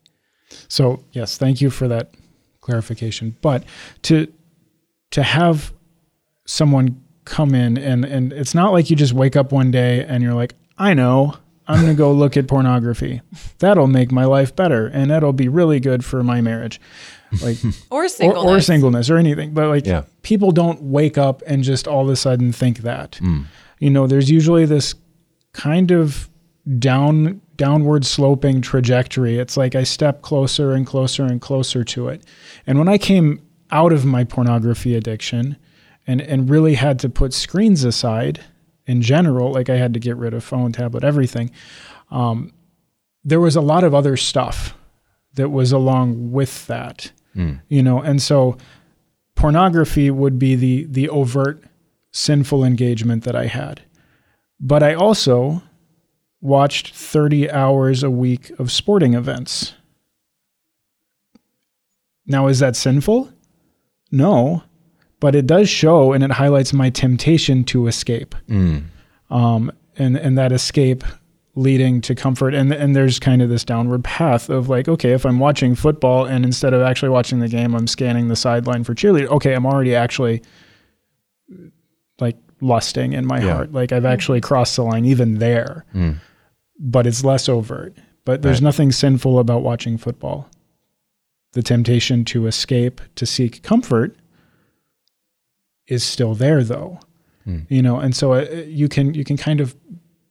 So 0.69 1.05
yes, 1.13 1.37
thank 1.37 1.61
you 1.61 1.69
for 1.69 1.89
that 1.89 2.15
clarification. 2.61 3.37
But 3.43 3.65
to 4.03 4.33
to 5.11 5.23
have 5.23 5.75
someone 6.47 7.03
come 7.25 7.55
in 7.55 7.77
and 7.77 8.05
and 8.05 8.33
it's 8.33 8.55
not 8.55 8.73
like 8.73 8.89
you 8.89 8.97
just 8.97 9.13
wake 9.13 9.37
up 9.37 9.53
one 9.53 9.71
day 9.71 10.05
and 10.05 10.23
you're 10.23 10.35
like, 10.35 10.55
I 10.79 10.95
know, 10.95 11.37
I'm 11.67 11.81
gonna 11.81 11.95
go 11.95 12.13
look 12.13 12.37
at 12.37 12.47
pornography. 12.47 13.21
That'll 13.59 13.89
make 13.89 14.13
my 14.13 14.25
life 14.25 14.55
better 14.55 14.87
and 14.87 15.11
that'll 15.11 15.33
be 15.33 15.49
really 15.49 15.81
good 15.81 16.05
for 16.05 16.23
my 16.23 16.41
marriage. 16.41 16.81
Like 17.43 17.57
Or 17.91 18.05
or, 18.05 18.09
singleness. 18.09 18.45
or 18.45 18.61
singleness 18.61 19.11
or 19.11 19.17
anything. 19.17 19.55
But 19.55 19.69
like 19.69 19.87
Yeah. 19.87 20.03
people 20.23 20.51
don't 20.53 20.83
wake 20.83 21.17
up 21.19 21.43
and 21.47 21.63
just 21.65 21.87
all 21.89 22.03
of 22.03 22.09
a 22.09 22.17
sudden 22.17 22.53
think 22.53 22.79
that. 22.79 23.21
You 23.79 23.91
know, 23.91 24.07
there's 24.07 24.31
usually 24.31 24.65
this 24.67 24.95
kind 25.53 25.91
of 25.91 26.29
down 26.79 27.41
downward 27.57 28.05
sloping 28.05 28.61
trajectory. 28.61 29.39
It's 29.39 29.57
like 29.57 29.75
I 29.75 29.83
step 29.85 30.23
closer 30.23 30.73
and 30.73 30.87
closer 30.87 31.25
and 31.25 31.41
closer 31.41 31.85
to 31.85 32.09
it. 32.09 32.25
And 32.67 32.79
when 32.79 32.89
I 32.89 32.99
came 32.99 33.41
out 33.71 33.93
of 33.93 34.05
my 34.05 34.25
pornography 34.25 34.95
addiction 34.95 35.57
and 36.07 36.21
and 36.21 36.49
really 36.51 36.75
had 36.75 36.99
to 37.01 37.09
put 37.09 37.33
screens 37.35 37.85
aside 37.85 38.41
in 38.87 39.03
general, 39.03 39.53
like 39.53 39.69
I 39.71 39.77
had 39.77 39.95
to 39.95 40.01
get 40.01 40.17
rid 40.17 40.35
of 40.35 40.43
phone, 40.45 40.73
tablet, 40.73 41.05
everything. 41.05 41.51
Um, 42.11 42.53
there 43.25 43.41
was 43.41 43.55
a 43.57 43.61
lot 43.61 43.85
of 43.85 43.95
other 43.95 44.17
stuff 44.17 44.75
that 45.35 45.51
was 45.51 45.73
along 45.73 46.33
with 46.33 46.67
that 46.67 47.13
you 47.69 47.83
know 47.83 48.01
and 48.01 48.21
so 48.21 48.57
pornography 49.35 50.11
would 50.11 50.39
be 50.39 50.55
the 50.55 50.85
the 50.85 51.09
overt 51.09 51.63
sinful 52.11 52.65
engagement 52.65 53.25
that 53.25 53.37
i 53.37 53.47
had. 53.47 53.83
But 54.61 54.83
i 54.83 54.95
also 54.95 55.63
watched 56.41 56.95
30 56.95 57.51
hours 57.51 58.03
a 58.03 58.11
week 58.11 58.51
of 58.59 58.73
sporting 58.73 59.15
events. 59.15 59.75
Now 62.27 62.49
is 62.49 62.59
that 62.59 62.77
sinful? 62.77 63.31
No 64.11 64.63
but 65.23 65.37
it 65.37 65.47
does 65.47 65.69
show 65.69 66.13
and 66.13 66.25
it 66.25 66.33
highlights 66.33 66.73
my 66.73 66.91
temptation 66.91 67.63
to 67.63 67.87
escape. 67.87 68.35
Um, 69.31 69.71
and 69.97 70.17
and 70.17 70.37
that 70.37 70.51
escape 70.51 71.05
leading 71.55 72.01
to 72.01 72.15
comfort. 72.15 72.55
And 72.55 72.73
and 72.73 72.97
there's 72.97 73.19
kind 73.19 73.43
of 73.43 73.49
this 73.51 73.65
downward 73.65 74.03
path 74.05 74.49
of 74.49 74.69
like 74.71 74.89
okay 74.89 75.13
if 75.13 75.27
i'm 75.27 75.39
watching 75.39 75.75
football 75.75 76.25
and 76.25 76.45
instead 76.47 76.73
of 76.73 76.81
actually 76.81 77.11
watching 77.11 77.41
the 77.41 77.49
game 77.49 77.75
i'm 77.75 77.87
scanning 77.87 78.29
the 78.29 78.37
sideline 78.37 78.85
for 78.85 78.95
cheerleader 78.95 79.27
okay 79.27 79.53
i'm 79.55 79.67
already 79.67 79.95
actually 79.95 80.41
like 82.21 82.37
lusting 82.61 83.13
in 83.13 83.27
my 83.27 83.41
Yeah. 83.41 83.55
heart. 83.55 83.73
Like 83.73 83.93
i've 83.93 84.05
actually 84.05 84.41
crossed 84.41 84.77
the 84.77 84.83
line 84.85 85.05
even 85.05 85.39
there. 85.39 85.85
But 86.79 87.07
it's 87.07 87.23
less 87.25 87.49
overt. 87.49 87.97
But 88.25 88.43
there's 88.43 88.57
Right. 88.59 88.65
nothing 88.65 88.93
sinful 88.93 89.39
about 89.39 89.63
watching 89.63 89.99
football. 89.99 90.49
The 91.53 91.63
temptation 91.63 92.25
to 92.27 92.47
escape 92.47 93.01
to 93.17 93.27
seek 93.27 93.63
comfort 93.63 94.17
is 95.87 96.03
still 96.03 96.35
there 96.35 96.63
though. 96.65 96.99
You 97.69 97.83
know 97.83 97.99
and 97.99 98.15
so 98.15 98.33
uh, 98.35 98.47
you 98.67 98.89
can 98.89 99.15
you 99.15 99.25
can 99.25 99.37
kind 99.37 99.61
of 99.61 99.75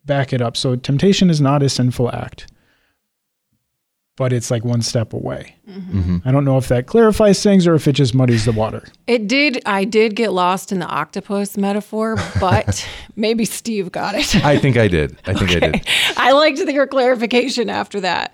back 0.06 0.34
it 0.34 0.42
up 0.42 0.56
so 0.58 0.76
temptation 0.76 1.30
is 1.30 1.40
not 1.42 1.62
a 1.64 1.70
sinful 1.70 2.12
act 2.12 2.48
but 4.18 4.34
it's 4.34 4.52
like 4.52 4.64
one 4.66 4.82
step 4.82 5.14
away 5.14 5.56
mm-hmm. 5.68 6.00
Mm-hmm. 6.00 6.28
i 6.28 6.32
don't 6.32 6.46
know 6.46 6.58
if 6.58 6.68
that 6.68 6.86
clarifies 6.88 7.42
things 7.42 7.66
or 7.68 7.76
if 7.76 7.88
it 7.88 7.94
just 7.94 8.14
muddies 8.14 8.46
the 8.46 8.52
water 8.52 8.84
It 9.08 9.28
did. 9.28 9.62
I 9.66 9.84
did 9.84 10.16
get 10.16 10.32
lost 10.32 10.72
in 10.72 10.80
the 10.80 10.86
octopus 10.86 11.58
metaphor, 11.58 12.16
but 12.40 12.88
maybe 13.18 13.44
Steve 13.44 13.92
got 13.92 14.16
it. 14.16 14.36
I 14.38 14.58
think 14.58 14.78
I 14.78 14.88
did. 14.88 15.18
I 15.26 15.34
think 15.34 15.52
I 15.52 15.60
did. 15.60 15.88
I 16.18 16.32
liked 16.32 16.60
your 16.60 16.88
clarification 16.88 17.70
after 17.70 18.00
that. 18.00 18.34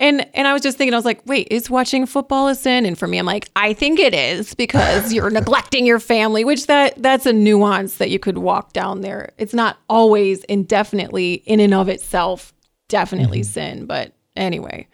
And 0.00 0.26
and 0.34 0.46
I 0.46 0.52
was 0.52 0.62
just 0.62 0.78
thinking, 0.78 0.94
I 0.94 0.96
was 0.96 1.04
like, 1.04 1.20
wait, 1.26 1.48
is 1.50 1.68
watching 1.68 2.06
football 2.06 2.46
a 2.48 2.54
sin? 2.54 2.86
And 2.86 2.96
for 2.96 3.08
me, 3.08 3.18
I'm 3.18 3.26
like, 3.26 3.50
I 3.56 3.72
think 3.72 3.98
it 3.98 4.14
is 4.14 4.54
because 4.54 5.12
you're 5.14 5.30
neglecting 5.30 5.84
your 5.86 5.98
family, 5.98 6.44
which 6.44 6.66
that 6.68 7.02
that's 7.02 7.26
a 7.26 7.32
nuance 7.32 7.96
that 7.96 8.08
you 8.10 8.18
could 8.18 8.38
walk 8.38 8.72
down 8.72 9.00
there. 9.00 9.32
It's 9.38 9.54
not 9.54 9.78
always 9.88 10.44
indefinitely 10.44 11.34
in 11.46 11.58
and 11.60 11.74
of 11.74 11.88
itself 11.88 12.52
definitely 12.88 13.42
sin. 13.42 13.86
But 13.86 14.12
anyway, 14.36 14.86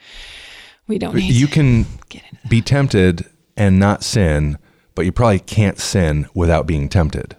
we 0.89 0.99
don't 0.99 1.15
need 1.15 1.35
You 1.35 1.47
to 1.49 1.53
can 1.53 1.87
get 2.09 2.23
into 2.33 2.49
be 2.49 2.63
tempted 2.63 3.27
and 3.59 3.79
not 3.79 4.03
sin, 4.03 4.57
but 4.95 5.05
you 5.05 5.13
probably 5.13 5.39
can't 5.39 5.79
sin 5.79 6.27
without 6.35 6.67
being 6.67 6.89
tempted, 6.89 7.37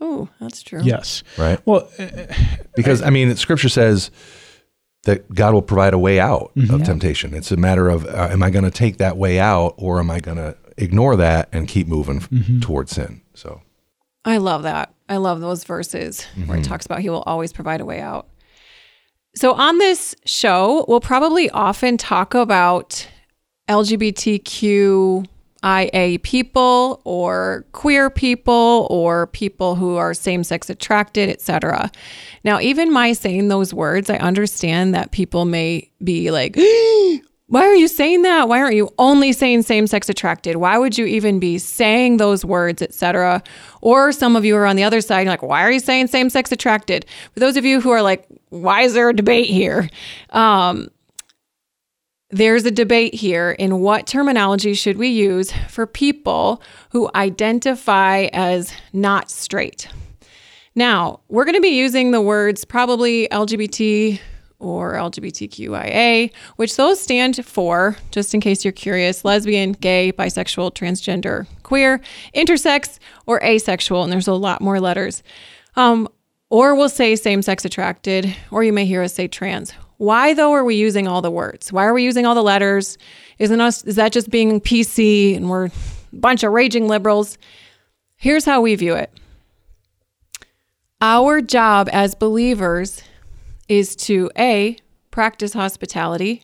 Oh, 0.00 0.28
that's 0.40 0.62
true. 0.62 0.80
yes 0.82 1.22
right? 1.38 1.60
well 1.64 1.88
uh, 1.98 2.06
Because 2.76 3.00
I 3.02 3.10
mean, 3.10 3.34
Scripture 3.36 3.68
says 3.68 4.10
that 5.04 5.32
God 5.34 5.54
will 5.54 5.62
provide 5.62 5.94
a 5.94 5.98
way 5.98 6.20
out 6.20 6.52
of 6.56 6.62
mm-hmm. 6.62 6.82
temptation. 6.82 7.34
It's 7.34 7.50
a 7.50 7.56
matter 7.56 7.88
of 7.88 8.06
uh, 8.06 8.28
am 8.30 8.42
I 8.42 8.50
going 8.50 8.64
to 8.64 8.70
take 8.70 8.98
that 8.98 9.16
way 9.16 9.38
out, 9.40 9.74
or 9.76 9.98
am 9.98 10.10
I 10.10 10.20
going 10.20 10.36
to 10.36 10.56
ignore 10.76 11.16
that 11.16 11.48
and 11.52 11.66
keep 11.66 11.86
moving 11.86 12.18
f- 12.18 12.30
mm-hmm. 12.30 12.60
towards 12.60 12.92
sin? 12.92 13.22
So 13.34 13.62
I 14.24 14.36
love 14.38 14.62
that. 14.62 14.94
I 15.08 15.16
love 15.16 15.40
those 15.40 15.64
verses 15.64 16.24
where 16.46 16.56
it 16.56 16.60
mm-hmm. 16.60 16.62
talks 16.62 16.86
about 16.86 17.00
he 17.00 17.10
will 17.10 17.22
always 17.22 17.52
provide 17.52 17.80
a 17.80 17.84
way 17.84 18.00
out. 18.00 18.28
So 19.34 19.54
on 19.54 19.78
this 19.78 20.14
show, 20.24 20.84
we'll 20.88 21.00
probably 21.00 21.50
often 21.50 21.96
talk 21.96 22.34
about 22.34 23.08
LGBTQIA 25.62 26.22
people 26.22 27.00
or 27.04 27.64
queer 27.72 28.10
people 28.10 28.86
or 28.90 29.26
people 29.28 29.74
who 29.74 29.96
are 29.96 30.14
same-sex 30.14 30.68
attracted, 30.70 31.28
etc. 31.28 31.90
Now, 32.44 32.60
even 32.60 32.92
my 32.92 33.12
saying 33.12 33.48
those 33.48 33.72
words, 33.72 34.10
I 34.10 34.16
understand 34.16 34.94
that 34.94 35.12
people 35.12 35.44
may 35.44 35.90
be 36.02 36.30
like, 36.30 36.56
why 37.46 37.62
are 37.62 37.74
you 37.74 37.88
saying 37.88 38.22
that? 38.22 38.48
Why 38.48 38.60
aren't 38.60 38.76
you 38.76 38.88
only 38.98 39.32
saying 39.32 39.62
same 39.62 39.86
sex 39.86 40.08
attracted? 40.08 40.56
Why 40.56 40.78
would 40.78 40.96
you 40.96 41.04
even 41.06 41.38
be 41.38 41.58
saying 41.58 42.16
those 42.16 42.44
words, 42.44 42.80
etc.? 42.80 43.42
Or 43.82 44.10
some 44.12 44.36
of 44.36 44.44
you 44.44 44.56
are 44.56 44.66
on 44.66 44.76
the 44.76 44.84
other 44.84 45.00
side, 45.00 45.26
like, 45.26 45.42
why 45.42 45.62
are 45.62 45.70
you 45.70 45.80
saying 45.80 46.06
same 46.06 46.30
sex 46.30 46.50
attracted? 46.50 47.04
For 47.34 47.40
those 47.40 47.56
of 47.56 47.64
you 47.64 47.80
who 47.80 47.90
are 47.90 48.02
like, 48.02 48.26
why 48.48 48.82
is 48.82 48.94
there 48.94 49.08
a 49.08 49.14
debate 49.14 49.50
here? 49.50 49.90
Um, 50.30 50.88
there's 52.32 52.64
a 52.64 52.70
debate 52.70 53.14
here 53.14 53.50
in 53.50 53.80
what 53.80 54.06
terminology 54.06 54.72
should 54.72 54.96
we 54.96 55.08
use 55.08 55.52
for 55.68 55.86
people 55.86 56.62
who 56.90 57.10
identify 57.14 58.28
as 58.32 58.72
not 58.94 59.30
straight. 59.30 59.86
Now, 60.74 61.20
we're 61.28 61.44
going 61.44 61.56
to 61.56 61.60
be 61.60 61.76
using 61.76 62.10
the 62.10 62.22
words 62.22 62.64
probably 62.64 63.28
LGBT 63.28 64.18
or 64.58 64.94
LGBTQIA, 64.94 66.32
which 66.56 66.76
those 66.76 66.98
stand 66.98 67.44
for, 67.44 67.96
just 68.10 68.32
in 68.32 68.40
case 68.40 68.64
you're 68.64 68.72
curious, 68.72 69.26
lesbian, 69.26 69.72
gay, 69.72 70.10
bisexual, 70.10 70.72
transgender, 70.72 71.46
queer, 71.62 72.00
intersex, 72.34 72.98
or 73.26 73.42
asexual. 73.42 74.04
And 74.04 74.10
there's 74.10 74.28
a 74.28 74.32
lot 74.32 74.62
more 74.62 74.80
letters. 74.80 75.22
Um, 75.76 76.08
or 76.48 76.74
we'll 76.74 76.88
say 76.88 77.14
same 77.16 77.42
sex 77.42 77.66
attracted, 77.66 78.34
or 78.50 78.64
you 78.64 78.72
may 78.72 78.86
hear 78.86 79.02
us 79.02 79.12
say 79.12 79.28
trans. 79.28 79.74
Why, 80.02 80.34
though, 80.34 80.52
are 80.52 80.64
we 80.64 80.74
using 80.74 81.06
all 81.06 81.22
the 81.22 81.30
words? 81.30 81.72
Why 81.72 81.84
are 81.84 81.94
we 81.94 82.02
using 82.02 82.26
all 82.26 82.34
the 82.34 82.42
letters? 82.42 82.98
Isn't 83.38 83.60
us, 83.60 83.84
is 83.84 83.94
that 83.94 84.10
just 84.10 84.30
being 84.30 84.60
PC 84.60 85.36
and 85.36 85.48
we're 85.48 85.66
a 85.66 85.72
bunch 86.12 86.42
of 86.42 86.50
raging 86.50 86.88
liberals? 86.88 87.38
Here's 88.16 88.44
how 88.44 88.62
we 88.62 88.74
view 88.74 88.96
it 88.96 89.12
our 91.00 91.40
job 91.40 91.88
as 91.92 92.16
believers 92.16 93.00
is 93.68 93.94
to 93.94 94.28
A, 94.36 94.76
practice 95.12 95.52
hospitality, 95.52 96.42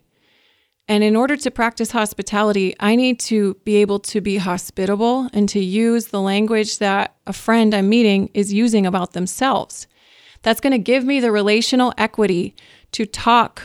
And 0.86 1.02
in 1.02 1.16
order 1.16 1.36
to 1.36 1.50
practice 1.50 1.90
hospitality, 1.90 2.76
I 2.78 2.94
need 2.94 3.18
to 3.22 3.54
be 3.64 3.74
able 3.78 3.98
to 3.98 4.20
be 4.20 4.36
hospitable 4.36 5.30
and 5.32 5.48
to 5.48 5.58
use 5.58 6.06
the 6.06 6.20
language 6.20 6.78
that 6.78 7.16
a 7.26 7.32
friend 7.32 7.74
I'm 7.74 7.88
meeting 7.88 8.30
is 8.34 8.52
using 8.52 8.86
about 8.86 9.14
themselves. 9.14 9.88
That's 10.42 10.60
going 10.60 10.70
to 10.70 10.78
give 10.78 11.04
me 11.04 11.18
the 11.18 11.32
relational 11.32 11.92
equity 11.98 12.54
to 12.92 13.06
talk 13.06 13.62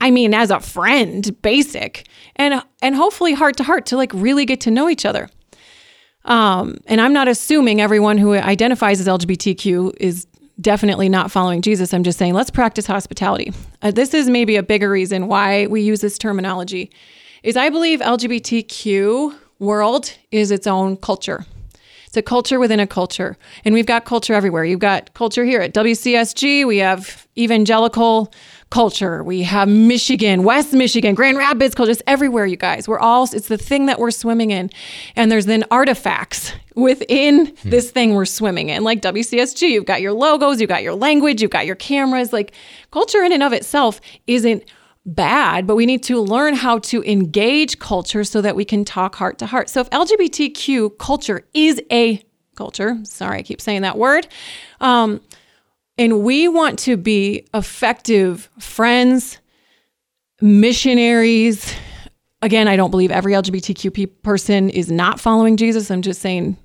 I 0.00 0.10
mean 0.10 0.34
as 0.34 0.50
a 0.50 0.60
friend, 0.60 1.40
basic. 1.42 2.06
And 2.36 2.62
and 2.82 2.94
hopefully 2.94 3.32
heart 3.32 3.56
to 3.58 3.64
heart 3.64 3.86
to 3.86 3.96
like 3.96 4.12
really 4.14 4.44
get 4.44 4.60
to 4.62 4.70
know 4.70 4.88
each 4.88 5.04
other. 5.04 5.28
Um, 6.24 6.78
and 6.86 7.00
I'm 7.00 7.12
not 7.12 7.28
assuming 7.28 7.80
everyone 7.80 8.18
who 8.18 8.34
identifies 8.34 9.00
as 9.00 9.06
LGBTQ 9.06 9.94
is 10.00 10.26
definitely 10.60 11.08
not 11.08 11.30
following 11.30 11.62
Jesus. 11.62 11.94
I'm 11.94 12.02
just 12.02 12.18
saying, 12.18 12.34
let's 12.34 12.50
practice 12.50 12.86
hospitality. 12.86 13.52
Uh, 13.80 13.92
this 13.92 14.12
is 14.12 14.28
maybe 14.28 14.56
a 14.56 14.62
bigger 14.62 14.90
reason 14.90 15.28
why 15.28 15.66
we 15.66 15.82
use 15.82 16.00
this 16.00 16.18
terminology. 16.18 16.90
Is 17.42 17.56
I 17.56 17.70
believe 17.70 18.00
LGBTQ 18.00 19.34
world 19.60 20.12
is 20.32 20.50
its 20.50 20.66
own 20.66 20.96
culture. 20.96 21.46
It's 22.16 22.26
a 22.26 22.30
culture 22.30 22.58
within 22.58 22.80
a 22.80 22.86
culture. 22.86 23.36
And 23.66 23.74
we've 23.74 23.84
got 23.84 24.06
culture 24.06 24.32
everywhere. 24.32 24.64
You've 24.64 24.80
got 24.80 25.12
culture 25.12 25.44
here 25.44 25.60
at 25.60 25.74
WCSG. 25.74 26.66
We 26.66 26.78
have 26.78 27.26
evangelical 27.36 28.32
culture. 28.70 29.22
We 29.22 29.42
have 29.42 29.68
Michigan, 29.68 30.42
West 30.42 30.72
Michigan, 30.72 31.14
Grand 31.14 31.36
Rapids 31.36 31.74
culture, 31.74 31.90
just 31.90 32.02
everywhere, 32.06 32.46
you 32.46 32.56
guys. 32.56 32.88
We're 32.88 32.98
all, 32.98 33.24
it's 33.24 33.48
the 33.48 33.58
thing 33.58 33.84
that 33.84 33.98
we're 33.98 34.10
swimming 34.10 34.50
in. 34.50 34.70
And 35.14 35.30
there's 35.30 35.44
then 35.44 35.64
artifacts 35.70 36.54
within 36.74 37.48
hmm. 37.48 37.68
this 37.68 37.90
thing 37.90 38.14
we're 38.14 38.24
swimming 38.24 38.70
in, 38.70 38.82
like 38.82 39.02
WCSG. 39.02 39.68
You've 39.68 39.84
got 39.84 40.00
your 40.00 40.14
logos, 40.14 40.58
you've 40.58 40.70
got 40.70 40.82
your 40.82 40.94
language, 40.94 41.42
you've 41.42 41.50
got 41.50 41.66
your 41.66 41.76
cameras. 41.76 42.32
Like 42.32 42.54
culture 42.92 43.22
in 43.22 43.32
and 43.32 43.42
of 43.42 43.52
itself 43.52 44.00
isn't 44.26 44.64
bad, 45.06 45.66
but 45.66 45.76
we 45.76 45.86
need 45.86 46.02
to 46.02 46.20
learn 46.20 46.54
how 46.54 46.78
to 46.80 47.02
engage 47.04 47.78
culture 47.78 48.24
so 48.24 48.40
that 48.42 48.56
we 48.56 48.64
can 48.64 48.84
talk 48.84 49.14
heart 49.14 49.38
to 49.38 49.46
heart. 49.46 49.70
So 49.70 49.80
if 49.80 49.90
LGBTQ 49.90 50.98
culture 50.98 51.46
is 51.54 51.80
a 51.90 52.22
culture, 52.56 52.98
sorry, 53.04 53.38
I 53.38 53.42
keep 53.42 53.60
saying 53.60 53.82
that 53.82 53.96
word, 53.96 54.26
um, 54.80 55.20
and 55.96 56.22
we 56.22 56.48
want 56.48 56.78
to 56.80 56.96
be 56.96 57.46
effective 57.54 58.50
friends, 58.58 59.38
missionaries. 60.42 61.74
Again, 62.42 62.68
I 62.68 62.76
don't 62.76 62.90
believe 62.90 63.10
every 63.10 63.32
LGBTQ 63.32 64.22
person 64.22 64.68
is 64.68 64.90
not 64.90 65.20
following 65.20 65.56
Jesus. 65.56 65.90
I'm 65.90 66.02
just 66.02 66.20
saying 66.20 66.58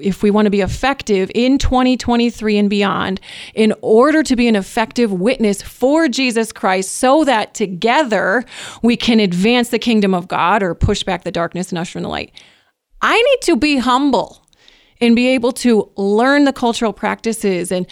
if 0.00 0.22
we 0.22 0.30
want 0.30 0.46
to 0.46 0.50
be 0.50 0.60
effective 0.60 1.30
in 1.34 1.58
2023 1.58 2.58
and 2.58 2.70
beyond, 2.70 3.20
in 3.54 3.74
order 3.82 4.22
to 4.22 4.36
be 4.36 4.48
an 4.48 4.56
effective 4.56 5.12
witness 5.12 5.62
for 5.62 6.08
Jesus 6.08 6.52
Christ, 6.52 6.92
so 6.92 7.24
that 7.24 7.54
together 7.54 8.44
we 8.82 8.96
can 8.96 9.20
advance 9.20 9.70
the 9.70 9.78
kingdom 9.78 10.14
of 10.14 10.28
God 10.28 10.62
or 10.62 10.74
push 10.74 11.02
back 11.02 11.24
the 11.24 11.32
darkness 11.32 11.70
and 11.70 11.78
usher 11.78 11.98
in 11.98 12.02
the 12.02 12.08
light, 12.08 12.32
I 13.00 13.20
need 13.20 13.40
to 13.42 13.56
be 13.56 13.78
humble 13.78 14.46
and 15.00 15.16
be 15.16 15.28
able 15.28 15.52
to 15.52 15.90
learn 15.96 16.44
the 16.44 16.52
cultural 16.52 16.92
practices 16.92 17.72
and 17.72 17.86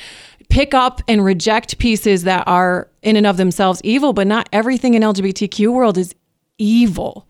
pick 0.48 0.74
up 0.74 1.02
and 1.08 1.24
reject 1.24 1.78
pieces 1.78 2.24
that 2.24 2.44
are 2.46 2.88
in 3.02 3.16
and 3.16 3.26
of 3.26 3.36
themselves 3.36 3.80
evil, 3.82 4.12
but 4.12 4.26
not 4.26 4.48
everything 4.52 4.94
in 4.94 5.02
LGBTQ 5.02 5.72
world 5.72 5.96
is 5.96 6.14
evil. 6.58 7.26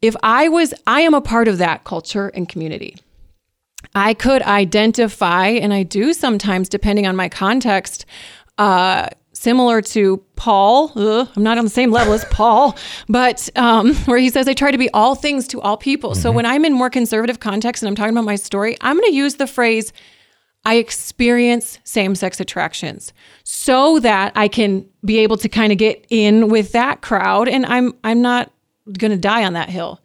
If 0.00 0.16
I 0.22 0.48
was, 0.48 0.72
I 0.86 1.00
am 1.02 1.14
a 1.14 1.20
part 1.20 1.48
of 1.48 1.58
that 1.58 1.84
culture 1.84 2.28
and 2.28 2.48
community. 2.48 2.96
I 3.94 4.14
could 4.14 4.42
identify, 4.42 5.48
and 5.48 5.72
I 5.72 5.82
do 5.82 6.12
sometimes, 6.12 6.68
depending 6.68 7.06
on 7.06 7.16
my 7.16 7.28
context, 7.28 8.06
uh, 8.58 9.08
similar 9.32 9.80
to 9.80 10.18
Paul. 10.36 10.92
Ugh, 10.96 11.28
I'm 11.36 11.42
not 11.42 11.58
on 11.58 11.64
the 11.64 11.70
same 11.70 11.90
level 11.90 12.12
as 12.12 12.24
Paul, 12.26 12.76
but 13.08 13.48
um, 13.56 13.94
where 14.06 14.18
he 14.18 14.30
says, 14.30 14.48
I 14.48 14.54
try 14.54 14.70
to 14.70 14.78
be 14.78 14.90
all 14.90 15.14
things 15.14 15.46
to 15.48 15.60
all 15.60 15.76
people. 15.76 16.10
Mm-hmm. 16.10 16.20
So 16.20 16.32
when 16.32 16.44
I'm 16.44 16.64
in 16.64 16.72
more 16.72 16.90
conservative 16.90 17.40
context 17.40 17.82
and 17.82 17.88
I'm 17.88 17.94
talking 17.94 18.12
about 18.12 18.24
my 18.24 18.36
story, 18.36 18.76
I'm 18.80 18.98
going 18.98 19.10
to 19.10 19.16
use 19.16 19.36
the 19.36 19.46
phrase 19.46 19.92
I 20.64 20.74
experience 20.74 21.78
same 21.84 22.14
sex 22.14 22.40
attractions 22.40 23.12
so 23.44 24.00
that 24.00 24.32
I 24.34 24.48
can 24.48 24.86
be 25.04 25.18
able 25.18 25.36
to 25.38 25.48
kind 25.48 25.72
of 25.72 25.78
get 25.78 26.04
in 26.10 26.48
with 26.48 26.72
that 26.72 27.00
crowd 27.00 27.48
and 27.48 27.64
I'm 27.64 27.94
I'm 28.04 28.20
not 28.20 28.50
going 28.98 29.12
to 29.12 29.16
die 29.16 29.44
on 29.44 29.52
that 29.54 29.70
hill. 29.70 30.00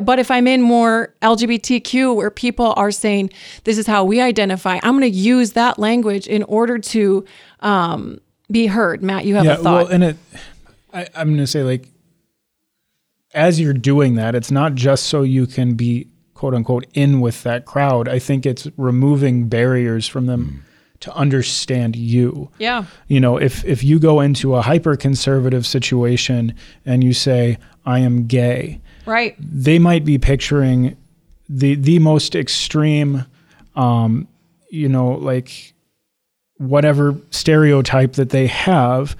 But 0.00 0.18
if 0.18 0.30
I'm 0.30 0.46
in 0.46 0.62
more 0.62 1.14
LGBTQ 1.20 2.16
where 2.16 2.30
people 2.30 2.72
are 2.76 2.90
saying 2.90 3.30
this 3.64 3.76
is 3.76 3.86
how 3.86 4.04
we 4.04 4.20
identify, 4.20 4.80
I'm 4.82 4.98
going 4.98 5.12
to 5.12 5.18
use 5.18 5.52
that 5.52 5.78
language 5.78 6.26
in 6.26 6.42
order 6.44 6.78
to 6.78 7.24
um, 7.60 8.18
be 8.50 8.66
heard. 8.66 9.02
Matt, 9.02 9.26
you 9.26 9.34
have 9.34 9.44
yeah, 9.44 9.54
a 9.54 9.56
thought. 9.56 9.84
Well, 9.84 9.92
and 9.92 10.04
it, 10.04 10.16
I, 10.92 11.06
I'm 11.14 11.28
going 11.28 11.38
to 11.38 11.46
say 11.46 11.62
like, 11.62 11.88
as 13.34 13.60
you're 13.60 13.74
doing 13.74 14.14
that, 14.14 14.34
it's 14.34 14.50
not 14.50 14.74
just 14.74 15.06
so 15.06 15.22
you 15.22 15.46
can 15.46 15.74
be 15.74 16.08
quote 16.34 16.54
unquote 16.54 16.86
in 16.94 17.20
with 17.20 17.42
that 17.42 17.66
crowd. 17.66 18.08
I 18.08 18.18
think 18.18 18.46
it's 18.46 18.68
removing 18.76 19.48
barriers 19.48 20.08
from 20.08 20.26
them 20.26 20.64
mm. 20.64 20.98
to 21.00 21.14
understand 21.14 21.96
you. 21.96 22.50
Yeah. 22.58 22.84
You 23.08 23.20
know, 23.20 23.36
if 23.36 23.64
if 23.64 23.84
you 23.84 23.98
go 23.98 24.20
into 24.20 24.54
a 24.54 24.62
hyper 24.62 24.96
conservative 24.96 25.66
situation 25.66 26.54
and 26.84 27.04
you 27.04 27.12
say 27.12 27.58
I 27.86 28.00
am 28.00 28.26
gay, 28.26 28.80
right? 29.06 29.36
They 29.38 29.78
might 29.78 30.04
be 30.04 30.18
picturing 30.18 30.96
the 31.48 31.74
the 31.74 31.98
most 31.98 32.34
extreme 32.34 33.26
um 33.74 34.28
you 34.72 34.88
know, 34.88 35.12
like 35.12 35.74
whatever 36.56 37.14
stereotype 37.30 38.14
that 38.14 38.30
they 38.30 38.46
have 38.46 39.16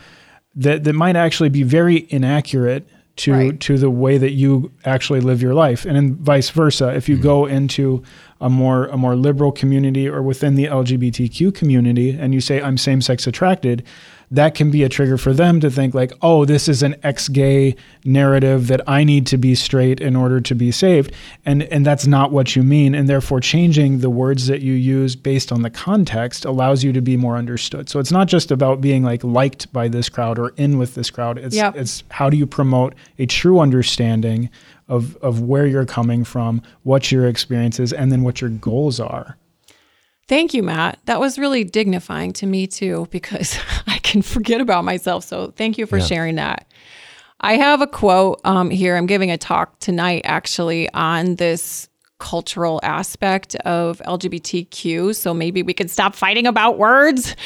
that 0.54 0.84
that 0.84 0.94
might 0.94 1.16
actually 1.16 1.50
be 1.50 1.62
very 1.62 2.06
inaccurate 2.08 2.88
to 3.16 3.32
right. 3.32 3.60
to 3.60 3.76
the 3.76 3.90
way 3.90 4.16
that 4.16 4.30
you 4.30 4.72
actually 4.84 5.20
live 5.20 5.42
your 5.42 5.52
life 5.52 5.84
and 5.84 5.96
then 5.96 6.14
vice 6.16 6.48
versa 6.48 6.94
if 6.94 7.08
you 7.08 7.16
mm-hmm. 7.16 7.24
go 7.24 7.46
into 7.46 8.02
a 8.40 8.48
more 8.48 8.86
a 8.86 8.96
more 8.96 9.14
liberal 9.16 9.52
community 9.52 10.08
or 10.08 10.22
within 10.22 10.54
the 10.54 10.64
LGBTQ 10.64 11.54
community 11.54 12.10
and 12.10 12.32
you 12.32 12.40
say 12.40 12.62
I'm 12.62 12.78
same-sex 12.78 13.26
attracted 13.26 13.84
that 14.32 14.54
can 14.54 14.70
be 14.70 14.82
a 14.82 14.88
trigger 14.88 15.18
for 15.18 15.34
them 15.34 15.60
to 15.60 15.70
think 15.70 15.94
like, 15.94 16.10
oh, 16.22 16.46
this 16.46 16.66
is 16.66 16.82
an 16.82 16.96
ex-gay 17.02 17.76
narrative 18.04 18.66
that 18.68 18.80
I 18.88 19.04
need 19.04 19.26
to 19.26 19.36
be 19.36 19.54
straight 19.54 20.00
in 20.00 20.16
order 20.16 20.40
to 20.40 20.54
be 20.54 20.72
saved, 20.72 21.12
and 21.44 21.62
and 21.64 21.84
that's 21.84 22.06
not 22.06 22.32
what 22.32 22.56
you 22.56 22.62
mean, 22.62 22.94
and 22.94 23.08
therefore 23.08 23.40
changing 23.40 23.98
the 23.98 24.10
words 24.10 24.46
that 24.46 24.62
you 24.62 24.72
use 24.72 25.14
based 25.14 25.52
on 25.52 25.60
the 25.62 25.70
context 25.70 26.46
allows 26.46 26.82
you 26.82 26.92
to 26.94 27.02
be 27.02 27.16
more 27.16 27.36
understood. 27.36 27.90
So 27.90 28.00
it's 28.00 28.10
not 28.10 28.26
just 28.26 28.50
about 28.50 28.80
being 28.80 29.04
like 29.04 29.22
liked 29.22 29.70
by 29.72 29.88
this 29.88 30.08
crowd 30.08 30.38
or 30.38 30.54
in 30.56 30.78
with 30.78 30.94
this 30.94 31.10
crowd. 31.10 31.36
It's 31.36 31.54
yep. 31.54 31.76
it's 31.76 32.02
how 32.10 32.30
do 32.30 32.38
you 32.38 32.46
promote 32.46 32.94
a 33.18 33.26
true 33.26 33.60
understanding 33.60 34.48
of 34.88 35.16
of 35.16 35.42
where 35.42 35.66
you're 35.66 35.86
coming 35.86 36.24
from, 36.24 36.62
what 36.84 37.12
your 37.12 37.26
experience 37.26 37.78
is, 37.78 37.92
and 37.92 38.10
then 38.10 38.22
what 38.22 38.40
your 38.40 38.50
goals 38.50 38.98
are. 38.98 39.36
Thank 40.28 40.54
you, 40.54 40.62
Matt. 40.62 40.98
That 41.06 41.20
was 41.20 41.38
really 41.38 41.64
dignifying 41.64 42.32
to 42.34 42.46
me 42.46 42.66
too, 42.66 43.08
because 43.10 43.58
I 43.86 43.98
can 43.98 44.22
forget 44.22 44.60
about 44.60 44.84
myself. 44.84 45.24
So 45.24 45.52
thank 45.56 45.78
you 45.78 45.86
for 45.86 45.98
yeah. 45.98 46.04
sharing 46.04 46.34
that. 46.36 46.66
I 47.40 47.56
have 47.56 47.82
a 47.82 47.88
quote 47.88 48.40
um, 48.44 48.70
here. 48.70 48.96
I'm 48.96 49.06
giving 49.06 49.30
a 49.30 49.36
talk 49.36 49.78
tonight 49.80 50.22
actually 50.24 50.88
on 50.92 51.34
this 51.36 51.88
cultural 52.22 52.78
aspect 52.84 53.56
of 53.56 54.00
LGBTQ. 54.06 55.12
So 55.16 55.34
maybe 55.34 55.64
we 55.64 55.74
could 55.74 55.90
stop 55.90 56.14
fighting 56.14 56.46
about 56.46 56.78
words. 56.78 57.34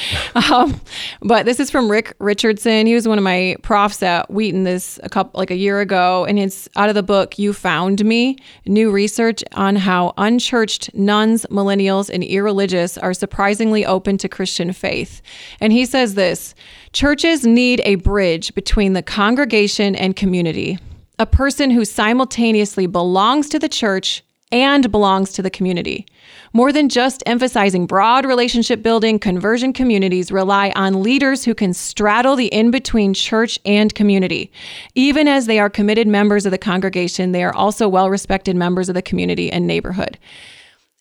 Um, 0.51 0.81
but 1.23 1.47
this 1.47 1.59
is 1.59 1.71
from 1.71 1.91
Rick 1.91 2.15
Richardson. 2.19 2.87
He 2.87 2.95
was 2.95 3.09
one 3.09 3.17
of 3.17 3.25
my 3.25 3.57
profs 3.63 4.03
at 4.03 4.31
Wheaton 4.31 4.65
this 4.65 5.01
a 5.03 5.09
couple 5.09 5.39
like 5.39 5.51
a 5.51 5.57
year 5.57 5.81
ago, 5.81 6.27
and 6.27 6.39
it's 6.39 6.69
out 6.77 6.91
of 6.91 6.95
the 6.95 7.03
book 7.03 7.39
"You 7.39 7.55
Found 7.55 8.05
Me: 8.05 8.37
New 8.67 8.91
Research 8.91 9.43
on 9.53 9.77
How 9.77 10.13
Unchurched 10.19 10.95
Nones, 10.95 11.47
Millennials, 11.47 12.11
and 12.11 12.23
Irreligious 12.23 12.99
Are 12.99 13.15
Surprisingly 13.15 13.87
Open 13.87 14.19
to 14.19 14.29
Christian 14.29 14.73
Faith." 14.75 15.23
And 15.59 15.73
he 15.73 15.87
says 15.87 16.15
this: 16.15 16.55
Churches 16.93 17.47
need 17.47 17.81
a 17.85 17.95
bridge 17.95 18.55
between 18.55 18.93
the 18.93 19.03
congregation 19.03 19.97
and 19.97 20.15
community. 20.15 20.79
A 21.19 21.25
person 21.25 21.71
who 21.71 21.87
simultaneously 21.87 22.87
belongs 22.87 23.49
to 23.49 23.59
the 23.59 23.71
church 23.71 24.23
and 24.53 24.91
belongs 24.93 25.33
to 25.33 25.43
the 25.43 25.51
community. 25.51 26.07
More 26.53 26.73
than 26.73 26.89
just 26.89 27.23
emphasizing 27.27 27.87
broad 27.87 28.25
relationship 28.25 28.83
building, 28.83 29.19
conversion 29.19 29.73
communities 29.73 30.31
rely 30.31 30.73
on 30.77 31.03
leaders 31.03 31.45
who 31.45 31.55
can 31.55 31.73
straddle 31.75 32.37
the 32.37 32.47
in 32.47 32.71
between 32.71 33.13
church 33.13 33.59
and 33.65 33.95
community. 33.95 34.53
Even 34.95 35.27
as 35.29 35.47
they 35.47 35.59
are 35.59 35.69
committed 35.69 36.07
members 36.07 36.47
of 36.47 36.53
the 36.53 36.59
congregation, 36.59 37.33
they 37.33 37.45
are 37.45 37.55
also 37.55 37.89
well 37.89 38.09
respected 38.09 38.57
members 38.57 38.89
of 38.89 38.95
the 38.95 39.03
community 39.03 39.51
and 39.51 39.67
neighborhood. 39.67 40.19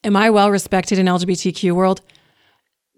Am 0.03 0.15
I 0.15 0.29
well 0.29 0.51
respected 0.51 0.99
in 0.99 1.05
LGBTQ 1.05 1.73
world? 1.73 2.01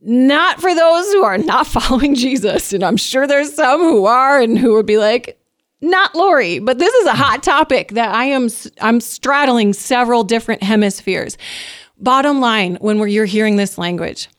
Not 0.02 0.62
for 0.62 0.74
those 0.74 1.12
who 1.14 1.24
are 1.24 1.38
not 1.38 1.68
following 1.68 2.16
Jesus. 2.16 2.72
And 2.72 2.84
I'm 2.84 2.98
sure 2.98 3.28
there's 3.28 3.54
some 3.54 3.82
who 3.82 4.06
are 4.06 4.40
and 4.40 4.58
who 4.58 4.74
would 4.74 4.86
be 4.86 4.98
like, 4.98 5.40
not 5.82 6.16
Laurie, 6.16 6.60
but 6.60 6.80
this 6.80 6.94
is 6.94 7.08
a 7.08 7.14
hot 7.14 7.44
topic 7.44 7.92
that 7.92 8.14
I 8.14 8.26
am 8.26 8.50
I'm 8.82 9.00
straddling 9.00 9.74
several 9.74 10.24
different 10.24 10.64
hemispheres. 10.64 11.38
Bottom 12.00 12.40
line, 12.40 12.76
when 12.82 12.98
you're 13.10 13.26
hearing 13.26 13.56
this 13.56 13.78
language, 13.78 14.30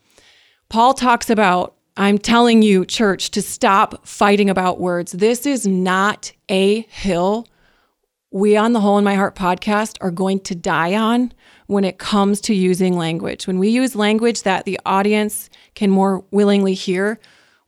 Paul 0.68 0.94
talks 0.94 1.30
about 1.30 1.74
I'm 1.96 2.18
telling 2.18 2.62
you, 2.62 2.84
church, 2.84 3.32
to 3.32 3.42
stop 3.42 4.06
fighting 4.06 4.48
about 4.48 4.78
words. 4.80 5.12
This 5.12 5.46
is 5.46 5.66
not 5.66 6.32
a 6.48 6.82
hill 6.82 7.46
we 8.30 8.56
on 8.56 8.74
the 8.74 8.80
Hole 8.80 8.98
in 8.98 9.04
My 9.04 9.14
Heart 9.14 9.34
podcast 9.34 9.96
are 10.02 10.10
going 10.10 10.40
to 10.40 10.54
die 10.54 10.94
on 10.94 11.32
when 11.66 11.84
it 11.84 11.98
comes 11.98 12.42
to 12.42 12.54
using 12.54 12.96
language. 12.96 13.46
When 13.46 13.58
we 13.58 13.70
use 13.70 13.96
language 13.96 14.42
that 14.42 14.66
the 14.66 14.78
audience 14.84 15.48
can 15.74 15.90
more 15.90 16.24
willingly 16.30 16.74
hear, 16.74 17.18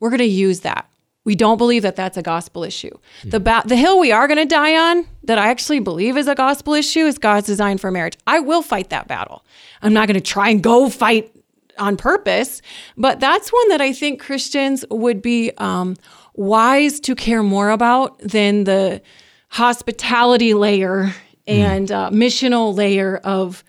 we're 0.00 0.10
going 0.10 0.18
to 0.18 0.24
use 0.24 0.60
that. 0.60 0.89
We 1.24 1.34
don't 1.34 1.58
believe 1.58 1.82
that 1.82 1.96
that's 1.96 2.16
a 2.16 2.22
gospel 2.22 2.64
issue. 2.64 2.96
The 3.24 3.40
ba- 3.40 3.62
the 3.66 3.76
hill 3.76 3.98
we 3.98 4.10
are 4.10 4.26
going 4.26 4.38
to 4.38 4.46
die 4.46 4.74
on 4.74 5.06
that 5.24 5.38
I 5.38 5.48
actually 5.48 5.80
believe 5.80 6.16
is 6.16 6.26
a 6.26 6.34
gospel 6.34 6.72
issue 6.74 7.00
is 7.00 7.18
God's 7.18 7.46
design 7.46 7.78
for 7.78 7.90
marriage. 7.90 8.16
I 8.26 8.40
will 8.40 8.62
fight 8.62 8.88
that 8.90 9.06
battle. 9.06 9.44
I'm 9.82 9.92
not 9.92 10.08
going 10.08 10.14
to 10.14 10.20
try 10.20 10.48
and 10.48 10.62
go 10.62 10.88
fight 10.88 11.30
on 11.78 11.96
purpose, 11.96 12.62
but 12.96 13.20
that's 13.20 13.52
one 13.52 13.68
that 13.68 13.80
I 13.80 13.92
think 13.92 14.20
Christians 14.20 14.84
would 14.90 15.20
be 15.20 15.52
um, 15.58 15.96
wise 16.34 17.00
to 17.00 17.14
care 17.14 17.42
more 17.42 17.70
about 17.70 18.18
than 18.20 18.64
the 18.64 19.02
hospitality 19.48 20.54
layer 20.54 21.14
and 21.46 21.90
uh, 21.90 22.10
missional 22.10 22.74
layer 22.74 23.18
of 23.18 23.62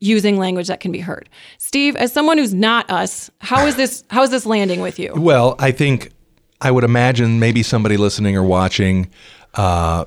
using 0.00 0.36
language 0.36 0.68
that 0.68 0.80
can 0.80 0.92
be 0.92 1.00
heard. 1.00 1.28
Steve, 1.58 1.96
as 1.96 2.12
someone 2.12 2.38
who's 2.38 2.54
not 2.54 2.90
us, 2.90 3.30
how 3.40 3.66
is 3.66 3.76
this 3.76 4.04
how 4.10 4.22
is 4.22 4.30
this 4.30 4.46
landing 4.46 4.80
with 4.80 4.98
you? 4.98 5.12
Well, 5.16 5.56
I 5.58 5.72
think 5.72 6.12
I 6.60 6.70
would 6.70 6.84
imagine 6.84 7.38
maybe 7.38 7.62
somebody 7.62 7.96
listening 7.96 8.36
or 8.36 8.42
watching 8.42 9.08
uh, 9.54 10.04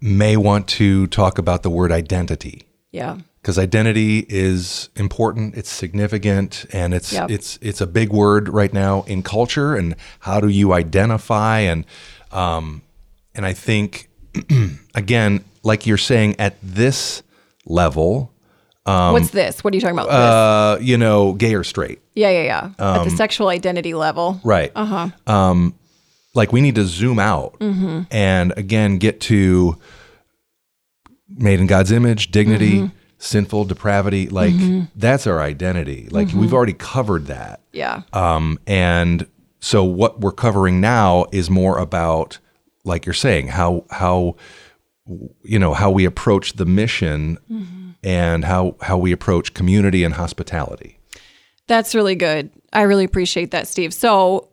may 0.00 0.36
want 0.36 0.66
to 0.68 1.06
talk 1.08 1.38
about 1.38 1.62
the 1.62 1.70
word 1.70 1.92
identity 1.92 2.62
Yeah. 2.90 3.18
because 3.42 3.58
identity 3.58 4.24
is 4.28 4.88
important, 4.96 5.56
it's 5.56 5.70
significant, 5.70 6.64
and 6.72 6.94
it's 6.94 7.12
Yep. 7.12 7.30
it's 7.30 7.58
it's 7.60 7.80
a 7.80 7.86
big 7.86 8.10
word 8.12 8.48
right 8.48 8.72
now 8.72 9.02
in 9.06 9.22
culture. 9.22 9.74
And 9.76 9.94
how 10.20 10.40
do 10.40 10.48
you 10.48 10.72
identify? 10.72 11.58
And 11.60 11.84
um, 12.32 12.82
and 13.34 13.44
I 13.44 13.52
think 13.52 14.08
again, 14.94 15.44
like 15.62 15.86
you're 15.86 15.98
saying, 15.98 16.36
at 16.38 16.56
this 16.62 17.22
level, 17.66 18.32
What's 18.86 19.30
this? 19.30 19.62
What 19.62 19.72
are 19.72 19.76
you 19.76 19.80
talking 19.80 19.96
about? 19.98 20.08
Uh, 20.10 20.78
you 20.80 20.96
know, 20.98 21.34
gay 21.34 21.54
or 21.54 21.62
straight, 21.62 22.00
Yeah, 22.14 22.30
yeah, 22.30 22.42
yeah. 22.78 22.96
At 22.96 23.04
the 23.04 23.10
sexual 23.10 23.46
identity 23.48 23.94
level. 23.94 24.40
right? 24.42 24.72
Uh 24.74 24.84
huh. 24.84 25.32
Um, 25.32 25.74
like 26.40 26.54
we 26.54 26.62
need 26.62 26.74
to 26.76 26.86
zoom 26.86 27.18
out 27.18 27.58
mm-hmm. 27.58 28.00
and 28.10 28.54
again 28.56 28.96
get 28.96 29.20
to 29.20 29.76
made 31.28 31.60
in 31.60 31.66
God's 31.66 31.92
image, 31.92 32.30
dignity, 32.30 32.78
mm-hmm. 32.78 32.96
sinful 33.18 33.66
depravity. 33.66 34.26
Like 34.30 34.54
mm-hmm. 34.54 34.84
that's 34.96 35.26
our 35.26 35.38
identity. 35.38 36.08
Like 36.10 36.32
we've 36.32 36.54
already 36.54 36.72
covered 36.72 37.26
that. 37.26 37.60
Yeah. 37.72 38.04
Um, 38.14 38.58
and 38.66 39.26
so 39.60 39.84
what 39.84 40.20
we're 40.20 40.32
covering 40.32 40.80
now 40.80 41.26
is 41.30 41.50
more 41.50 41.76
about, 41.76 42.38
like 42.84 43.04
you're 43.04 43.12
saying, 43.12 43.48
how 43.48 43.84
how 43.90 44.36
you 45.42 45.58
know 45.58 45.74
how 45.74 45.90
we 45.90 46.06
approach 46.06 46.54
the 46.54 46.64
mission 46.64 47.36
and 48.02 48.46
how 48.46 48.76
how 48.80 48.96
we 48.96 49.12
approach 49.12 49.52
community 49.52 50.04
and 50.04 50.14
hospitality. 50.14 50.98
That's 51.66 51.94
really 51.94 52.14
good. 52.16 52.50
I 52.72 52.82
really 52.82 53.04
appreciate 53.04 53.50
that, 53.50 53.68
Steve. 53.68 53.92
So, 53.92 54.49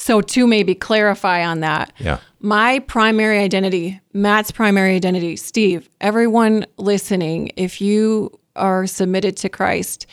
so 0.00 0.20
to 0.22 0.46
maybe 0.46 0.74
clarify 0.74 1.44
on 1.44 1.60
that, 1.60 1.92
Yeah. 1.98 2.18
my 2.40 2.78
primary 2.80 3.38
identity, 3.38 4.00
Matt's 4.14 4.50
primary 4.50 4.94
identity, 4.96 5.36
Steve, 5.36 5.88
everyone 6.00 6.64
listening, 6.78 7.52
if 7.56 7.80
you 7.80 8.30
are 8.56 8.86
submitted 8.86 9.36
to 9.38 9.48
Christ, 9.48 10.06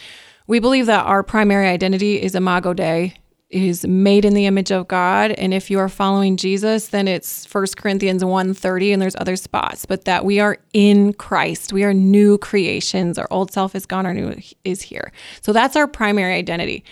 we 0.45 0.59
believe 0.59 0.85
that 0.87 1.05
our 1.05 1.23
primary 1.23 1.67
identity 1.67 2.21
is 2.21 2.35
Imago 2.35 2.73
Dei, 2.73 3.13
is 3.49 3.87
made 3.87 4.25
in 4.25 4.33
the 4.33 4.45
image 4.45 4.71
of 4.71 4.89
God. 4.89 5.31
And 5.31 5.53
if 5.53 5.71
you 5.71 5.79
are 5.79 5.87
following 5.87 6.35
Jesus, 6.35 6.89
then 6.89 7.07
it's 7.07 7.45
1 7.45 7.65
Corinthians 7.77 8.21
1.30 8.21 8.91
and 8.91 9.01
there's 9.01 9.15
other 9.15 9.37
spots, 9.37 9.85
but 9.85 10.03
that 10.03 10.25
we 10.25 10.41
are 10.41 10.57
in 10.73 11.13
Christ. 11.13 11.71
We 11.71 11.85
are 11.85 11.93
new 11.93 12.37
creations. 12.39 13.17
Our 13.17 13.27
old 13.31 13.51
self 13.53 13.73
is 13.73 13.85
gone, 13.85 14.05
our 14.05 14.13
new 14.13 14.35
is 14.65 14.81
here. 14.81 15.13
So 15.41 15.53
that's 15.53 15.77
our 15.77 15.87
primary 15.87 16.33
identity. 16.33 16.83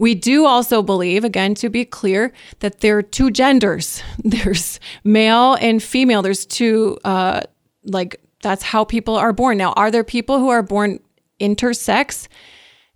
We 0.00 0.14
do 0.14 0.46
also 0.46 0.82
believe, 0.82 1.24
again, 1.24 1.54
to 1.56 1.68
be 1.68 1.84
clear, 1.84 2.32
that 2.60 2.80
there 2.80 2.96
are 2.96 3.02
two 3.02 3.30
genders. 3.30 4.02
There's 4.24 4.80
male 5.04 5.58
and 5.60 5.82
female. 5.82 6.22
There's 6.22 6.46
two, 6.46 6.98
uh, 7.04 7.42
like, 7.84 8.18
that's 8.42 8.62
how 8.62 8.84
people 8.84 9.14
are 9.16 9.34
born. 9.34 9.58
Now, 9.58 9.74
are 9.74 9.90
there 9.90 10.02
people 10.02 10.38
who 10.38 10.48
are 10.48 10.62
born 10.62 11.00
intersex? 11.38 12.28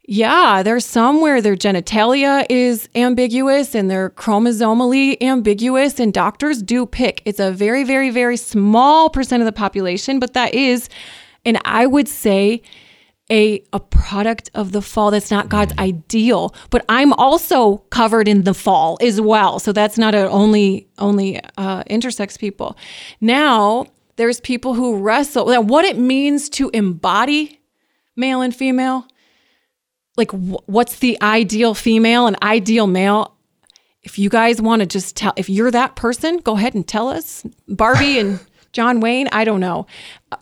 Yeah, 0.06 0.62
there's 0.62 0.86
somewhere 0.86 1.42
their 1.42 1.56
genitalia 1.56 2.46
is 2.48 2.88
ambiguous 2.94 3.74
and 3.74 3.90
they're 3.90 4.10
chromosomally 4.10 5.20
ambiguous, 5.22 6.00
and 6.00 6.12
doctors 6.12 6.62
do 6.62 6.86
pick. 6.86 7.20
It's 7.26 7.40
a 7.40 7.52
very, 7.52 7.84
very, 7.84 8.08
very 8.08 8.38
small 8.38 9.10
percent 9.10 9.42
of 9.42 9.46
the 9.46 9.52
population, 9.52 10.20
but 10.20 10.32
that 10.32 10.54
is, 10.54 10.88
and 11.44 11.58
I 11.66 11.86
would 11.86 12.08
say, 12.08 12.62
a 13.30 13.62
a 13.72 13.80
product 13.80 14.50
of 14.54 14.72
the 14.72 14.82
fall 14.82 15.10
that's 15.10 15.30
not 15.30 15.48
God's 15.48 15.72
ideal 15.78 16.54
but 16.70 16.84
I'm 16.88 17.12
also 17.14 17.78
covered 17.90 18.28
in 18.28 18.44
the 18.44 18.54
fall 18.54 18.98
as 19.00 19.20
well. 19.20 19.58
So 19.58 19.72
that's 19.72 19.96
not 19.96 20.14
a 20.14 20.28
only 20.28 20.88
only 20.98 21.40
uh, 21.56 21.84
intersex 21.84 22.38
people. 22.38 22.76
Now 23.20 23.86
there's 24.16 24.40
people 24.40 24.74
who 24.74 24.98
wrestle. 24.98 25.46
Now 25.46 25.62
what 25.62 25.84
it 25.84 25.98
means 25.98 26.48
to 26.50 26.70
embody 26.74 27.60
male 28.16 28.42
and 28.42 28.54
female 28.54 29.06
like 30.16 30.30
wh- 30.30 30.68
what's 30.68 30.98
the 30.98 31.20
ideal 31.22 31.74
female 31.74 32.26
and 32.26 32.40
ideal 32.42 32.86
male? 32.86 33.34
If 34.02 34.18
you 34.18 34.28
guys 34.28 34.60
want 34.60 34.80
to 34.80 34.86
just 34.86 35.16
tell 35.16 35.32
if 35.36 35.48
you're 35.48 35.70
that 35.70 35.96
person 35.96 36.38
go 36.38 36.56
ahead 36.56 36.74
and 36.74 36.86
tell 36.86 37.08
us. 37.08 37.44
Barbie 37.68 38.18
and 38.18 38.38
john 38.74 39.00
wayne? 39.00 39.28
I 39.32 39.44
don't 39.44 39.60
know. 39.60 39.86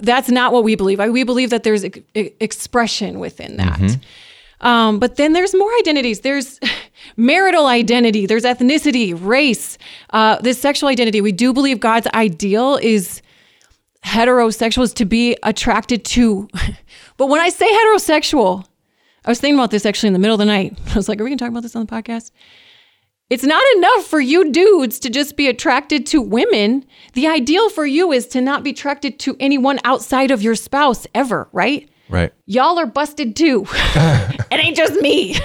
That's 0.00 0.28
not 0.28 0.52
what 0.52 0.64
we 0.64 0.74
believe. 0.74 0.98
We 0.98 1.22
believe 1.22 1.50
that 1.50 1.62
there's 1.62 1.84
e- 1.84 2.02
expression 2.40 3.20
within 3.20 3.58
that. 3.58 3.98
Um, 4.60 4.98
but 4.98 5.16
then 5.16 5.32
there's 5.32 5.54
more 5.54 5.70
identities. 5.78 6.20
There's 6.20 6.58
marital 7.16 7.66
identity. 7.66 8.26
There's 8.26 8.44
ethnicity 8.44 9.16
race 9.16 9.78
uh, 10.10 10.40
this 10.40 10.60
sexual 10.60 10.88
identity. 10.88 11.20
We 11.20 11.32
do 11.32 11.52
believe 11.52 11.78
god's 11.78 12.08
ideal 12.08 12.76
is 12.82 13.22
heterosexual 14.04 14.82
is 14.82 14.92
to 14.94 15.04
be 15.04 15.36
attracted 15.44 16.04
to 16.04 16.48
but 17.18 17.28
when 17.28 17.40
i 17.40 17.50
say 17.50 17.70
heterosexual 17.72 18.66
I 19.24 19.30
was 19.30 19.40
thinking 19.40 19.58
about 19.58 19.70
this 19.70 19.86
actually 19.86 20.08
in 20.08 20.12
the 20.12 20.18
middle 20.18 20.34
of 20.34 20.40
the 20.40 20.44
night. 20.46 20.78
I 20.90 20.94
was 20.94 21.08
like, 21.08 21.20
are 21.20 21.24
we 21.24 21.30
going 21.30 21.38
to 21.38 21.44
talk 21.44 21.50
about 21.50 21.62
this 21.62 21.76
on 21.76 21.86
the 21.86 21.92
podcast? 21.92 22.30
It's 23.30 23.44
not 23.44 23.62
enough 23.76 24.04
for 24.04 24.20
you 24.20 24.50
dudes 24.50 24.98
to 25.00 25.10
just 25.10 25.36
be 25.36 25.48
attracted 25.48 26.06
to 26.08 26.20
women. 26.20 26.84
The 27.14 27.26
ideal 27.26 27.70
for 27.70 27.86
you 27.86 28.12
is 28.12 28.26
to 28.28 28.40
not 28.40 28.62
be 28.62 28.70
attracted 28.70 29.18
to 29.20 29.36
anyone 29.40 29.78
outside 29.84 30.30
of 30.30 30.42
your 30.42 30.54
spouse 30.54 31.06
ever, 31.14 31.48
right? 31.52 31.88
Right. 32.10 32.32
Y'all 32.44 32.78
are 32.78 32.86
busted 32.86 33.34
too. 33.34 33.66
it 33.72 34.52
ain't 34.52 34.76
just 34.76 35.00
me. 35.00 35.36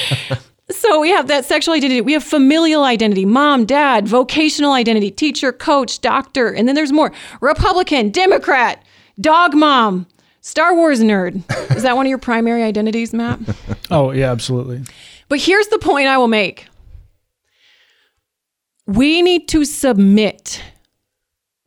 so 0.70 1.00
we 1.00 1.10
have 1.10 1.28
that 1.28 1.44
sexual 1.44 1.74
identity. 1.74 2.00
We 2.00 2.14
have 2.14 2.24
familial 2.24 2.84
identity, 2.84 3.26
mom, 3.26 3.66
dad, 3.66 4.08
vocational 4.08 4.72
identity, 4.72 5.10
teacher, 5.10 5.52
coach, 5.52 6.00
doctor. 6.00 6.48
And 6.48 6.66
then 6.66 6.74
there's 6.74 6.92
more 6.92 7.12
Republican, 7.42 8.08
Democrat, 8.10 8.82
dog 9.20 9.54
mom, 9.54 10.06
Star 10.40 10.74
Wars 10.74 11.00
nerd. 11.00 11.42
Is 11.76 11.82
that 11.82 11.94
one 11.94 12.06
of 12.06 12.10
your 12.10 12.18
primary 12.18 12.62
identities, 12.62 13.12
Matt? 13.12 13.38
Oh, 13.90 14.10
yeah, 14.10 14.30
absolutely. 14.30 14.82
But 15.30 15.40
here's 15.40 15.68
the 15.68 15.78
point 15.78 16.08
I 16.08 16.18
will 16.18 16.28
make 16.28 16.67
we 18.88 19.20
need 19.20 19.46
to 19.48 19.66
submit 19.66 20.62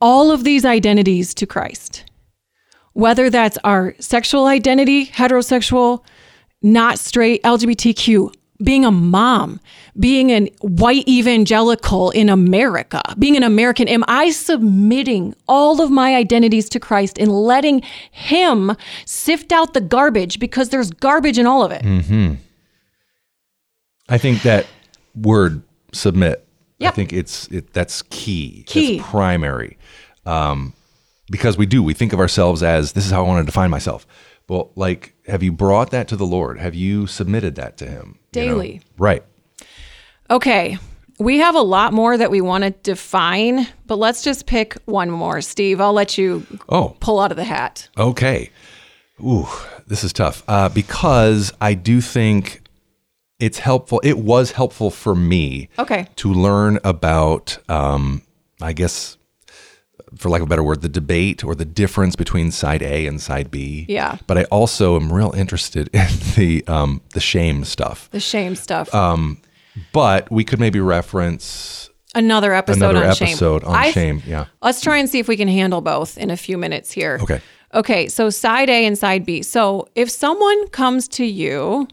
all 0.01 0.31
of 0.31 0.43
these 0.43 0.65
identities 0.65 1.35
to 1.35 1.45
Christ, 1.45 2.03
whether 2.93 3.29
that's 3.29 3.59
our 3.63 3.93
sexual 3.99 4.47
identity, 4.47 5.05
heterosexual, 5.05 6.03
not 6.63 6.97
straight, 6.97 7.43
LGBTQ, 7.43 8.33
being 8.63 8.85
a 8.85 8.91
mom, 8.91 9.59
being 9.99 10.31
a 10.31 10.47
white 10.61 11.07
evangelical 11.07 12.09
in 12.09 12.27
America, 12.27 13.03
being 13.19 13.37
an 13.37 13.43
American. 13.43 13.87
Am 13.87 14.03
I 14.07 14.31
submitting 14.31 15.35
all 15.47 15.79
of 15.79 15.91
my 15.91 16.15
identities 16.15 16.69
to 16.69 16.79
Christ 16.79 17.19
and 17.19 17.31
letting 17.31 17.83
Him 18.11 18.75
sift 19.05 19.51
out 19.51 19.75
the 19.75 19.81
garbage 19.81 20.39
because 20.39 20.69
there's 20.69 20.89
garbage 20.89 21.37
in 21.37 21.45
all 21.45 21.63
of 21.63 21.71
it? 21.71 21.83
Mm-hmm. 21.83 22.33
I 24.09 24.17
think 24.17 24.41
that 24.41 24.65
word 25.15 25.61
submit. 25.93 26.47
I 26.89 26.91
think 26.91 27.13
it's 27.13 27.47
it, 27.47 27.73
that's 27.73 28.01
key. 28.03 28.63
Key. 28.67 28.97
That's 28.97 29.09
primary. 29.09 29.77
Um, 30.25 30.73
because 31.29 31.57
we 31.57 31.65
do 31.65 31.81
we 31.81 31.93
think 31.93 32.13
of 32.13 32.19
ourselves 32.19 32.61
as 32.63 32.93
this 32.93 33.05
is 33.05 33.11
how 33.11 33.23
I 33.23 33.27
want 33.27 33.41
to 33.41 33.45
define 33.45 33.69
myself. 33.69 34.05
Well, 34.49 34.71
like, 34.75 35.13
have 35.27 35.43
you 35.43 35.51
brought 35.51 35.91
that 35.91 36.07
to 36.09 36.15
the 36.17 36.25
Lord? 36.25 36.59
Have 36.59 36.75
you 36.75 37.07
submitted 37.07 37.55
that 37.55 37.77
to 37.77 37.85
Him 37.87 38.19
you 38.33 38.41
know? 38.41 38.47
Daily. 38.53 38.81
Right. 38.97 39.23
Okay. 40.29 40.77
We 41.19 41.37
have 41.37 41.55
a 41.55 41.61
lot 41.61 41.93
more 41.93 42.17
that 42.17 42.31
we 42.31 42.41
want 42.41 42.63
to 42.63 42.71
define, 42.71 43.67
but 43.85 43.97
let's 43.97 44.23
just 44.23 44.47
pick 44.47 44.75
one 44.85 45.11
more. 45.11 45.39
Steve, 45.41 45.79
I'll 45.79 45.93
let 45.93 46.17
you 46.17 46.45
Oh, 46.67 46.97
pull 46.99 47.19
out 47.19 47.31
of 47.31 47.37
the 47.37 47.43
hat. 47.43 47.87
Okay. 47.97 48.49
Ooh, 49.23 49.47
this 49.85 50.03
is 50.03 50.11
tough 50.11 50.43
uh, 50.47 50.67
because 50.69 51.53
I 51.61 51.75
do 51.75 52.01
think 52.01 52.60
it's 53.41 53.59
helpful. 53.59 53.99
It 54.03 54.19
was 54.19 54.51
helpful 54.51 54.89
for 54.91 55.15
me 55.15 55.67
Okay. 55.79 56.07
to 56.17 56.31
learn 56.33 56.79
about, 56.83 57.57
um, 57.69 58.21
I 58.61 58.71
guess, 58.73 59.17
for 60.17 60.29
lack 60.29 60.41
of 60.41 60.47
a 60.47 60.49
better 60.49 60.63
word, 60.63 60.81
the 60.81 60.89
debate 60.89 61.43
or 61.43 61.55
the 61.55 61.65
difference 61.65 62.15
between 62.15 62.51
side 62.51 62.81
A 62.83 63.07
and 63.07 63.19
side 63.21 63.49
B. 63.49 63.85
Yeah. 63.89 64.17
But 64.27 64.37
I 64.37 64.43
also 64.45 64.95
am 64.99 65.11
real 65.11 65.31
interested 65.35 65.89
in 65.93 66.07
the 66.35 66.63
um, 66.67 67.01
the 67.13 67.19
shame 67.19 67.63
stuff. 67.63 68.09
The 68.11 68.19
shame 68.19 68.55
stuff. 68.55 68.93
Um, 68.93 69.41
But 69.93 70.29
we 70.29 70.43
could 70.43 70.59
maybe 70.59 70.79
reference 70.81 71.89
another 72.13 72.53
episode 72.53 72.89
another 72.91 73.07
on 73.07 73.15
shame. 73.15 73.27
episode 73.29 73.63
on 73.63 73.75
I- 73.75 73.91
shame. 73.91 74.21
Yeah. 74.27 74.45
Let's 74.61 74.81
try 74.81 74.97
and 74.97 75.09
see 75.09 75.19
if 75.19 75.27
we 75.29 75.37
can 75.37 75.47
handle 75.47 75.79
both 75.81 76.17
in 76.17 76.29
a 76.29 76.35
few 76.37 76.57
minutes 76.57 76.91
here. 76.91 77.17
Okay. 77.23 77.39
Okay, 77.73 78.09
so 78.09 78.29
side 78.29 78.69
A 78.69 78.85
and 78.85 78.97
side 78.97 79.25
B. 79.25 79.41
So 79.41 79.87
if 79.95 80.09
someone 80.09 80.67
comes 80.69 81.07
to 81.07 81.23
you, 81.25 81.87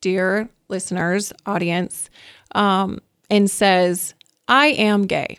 dear 0.00 0.48
listeners, 0.68 1.32
audience, 1.46 2.10
um, 2.54 3.00
and 3.30 3.50
says, 3.50 4.14
I 4.46 4.68
am 4.68 5.06
gay, 5.06 5.38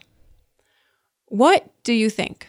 what 1.27 1.69
do 1.84 1.93
you 1.93 2.09
think? 2.09 2.47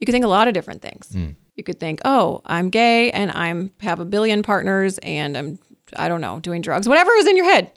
You 0.00 0.06
could 0.06 0.12
think 0.12 0.24
a 0.24 0.28
lot 0.28 0.48
of 0.48 0.54
different 0.54 0.82
things. 0.82 1.14
You 1.56 1.62
could 1.64 1.78
think, 1.80 2.00
oh, 2.04 2.42
I'm 2.46 2.68
gay 2.68 3.10
and 3.12 3.30
I'm 3.30 3.70
have 3.80 4.00
a 4.00 4.04
billion 4.04 4.42
partners 4.42 4.98
and 4.98 5.36
I'm 5.36 5.58
I 5.96 6.08
don't 6.08 6.20
know, 6.20 6.40
doing 6.40 6.62
drugs, 6.62 6.88
whatever 6.88 7.12
is 7.12 7.26
in 7.26 7.36
your 7.36 7.46
head. 7.46 7.70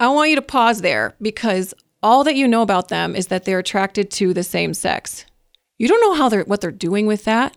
I 0.00 0.08
want 0.08 0.30
you 0.30 0.36
to 0.36 0.42
pause 0.42 0.80
there 0.80 1.14
because 1.20 1.74
all 2.02 2.24
that 2.24 2.34
you 2.34 2.48
know 2.48 2.62
about 2.62 2.88
them 2.88 3.14
is 3.14 3.26
that 3.28 3.44
they're 3.44 3.58
attracted 3.58 4.10
to 4.12 4.32
the 4.34 4.42
same 4.42 4.74
sex. 4.74 5.26
You 5.78 5.86
don't 5.86 6.00
know 6.00 6.14
how 6.14 6.28
they're 6.28 6.44
what 6.44 6.60
they're 6.60 6.70
doing 6.70 7.06
with 7.06 7.24
that. 7.24 7.56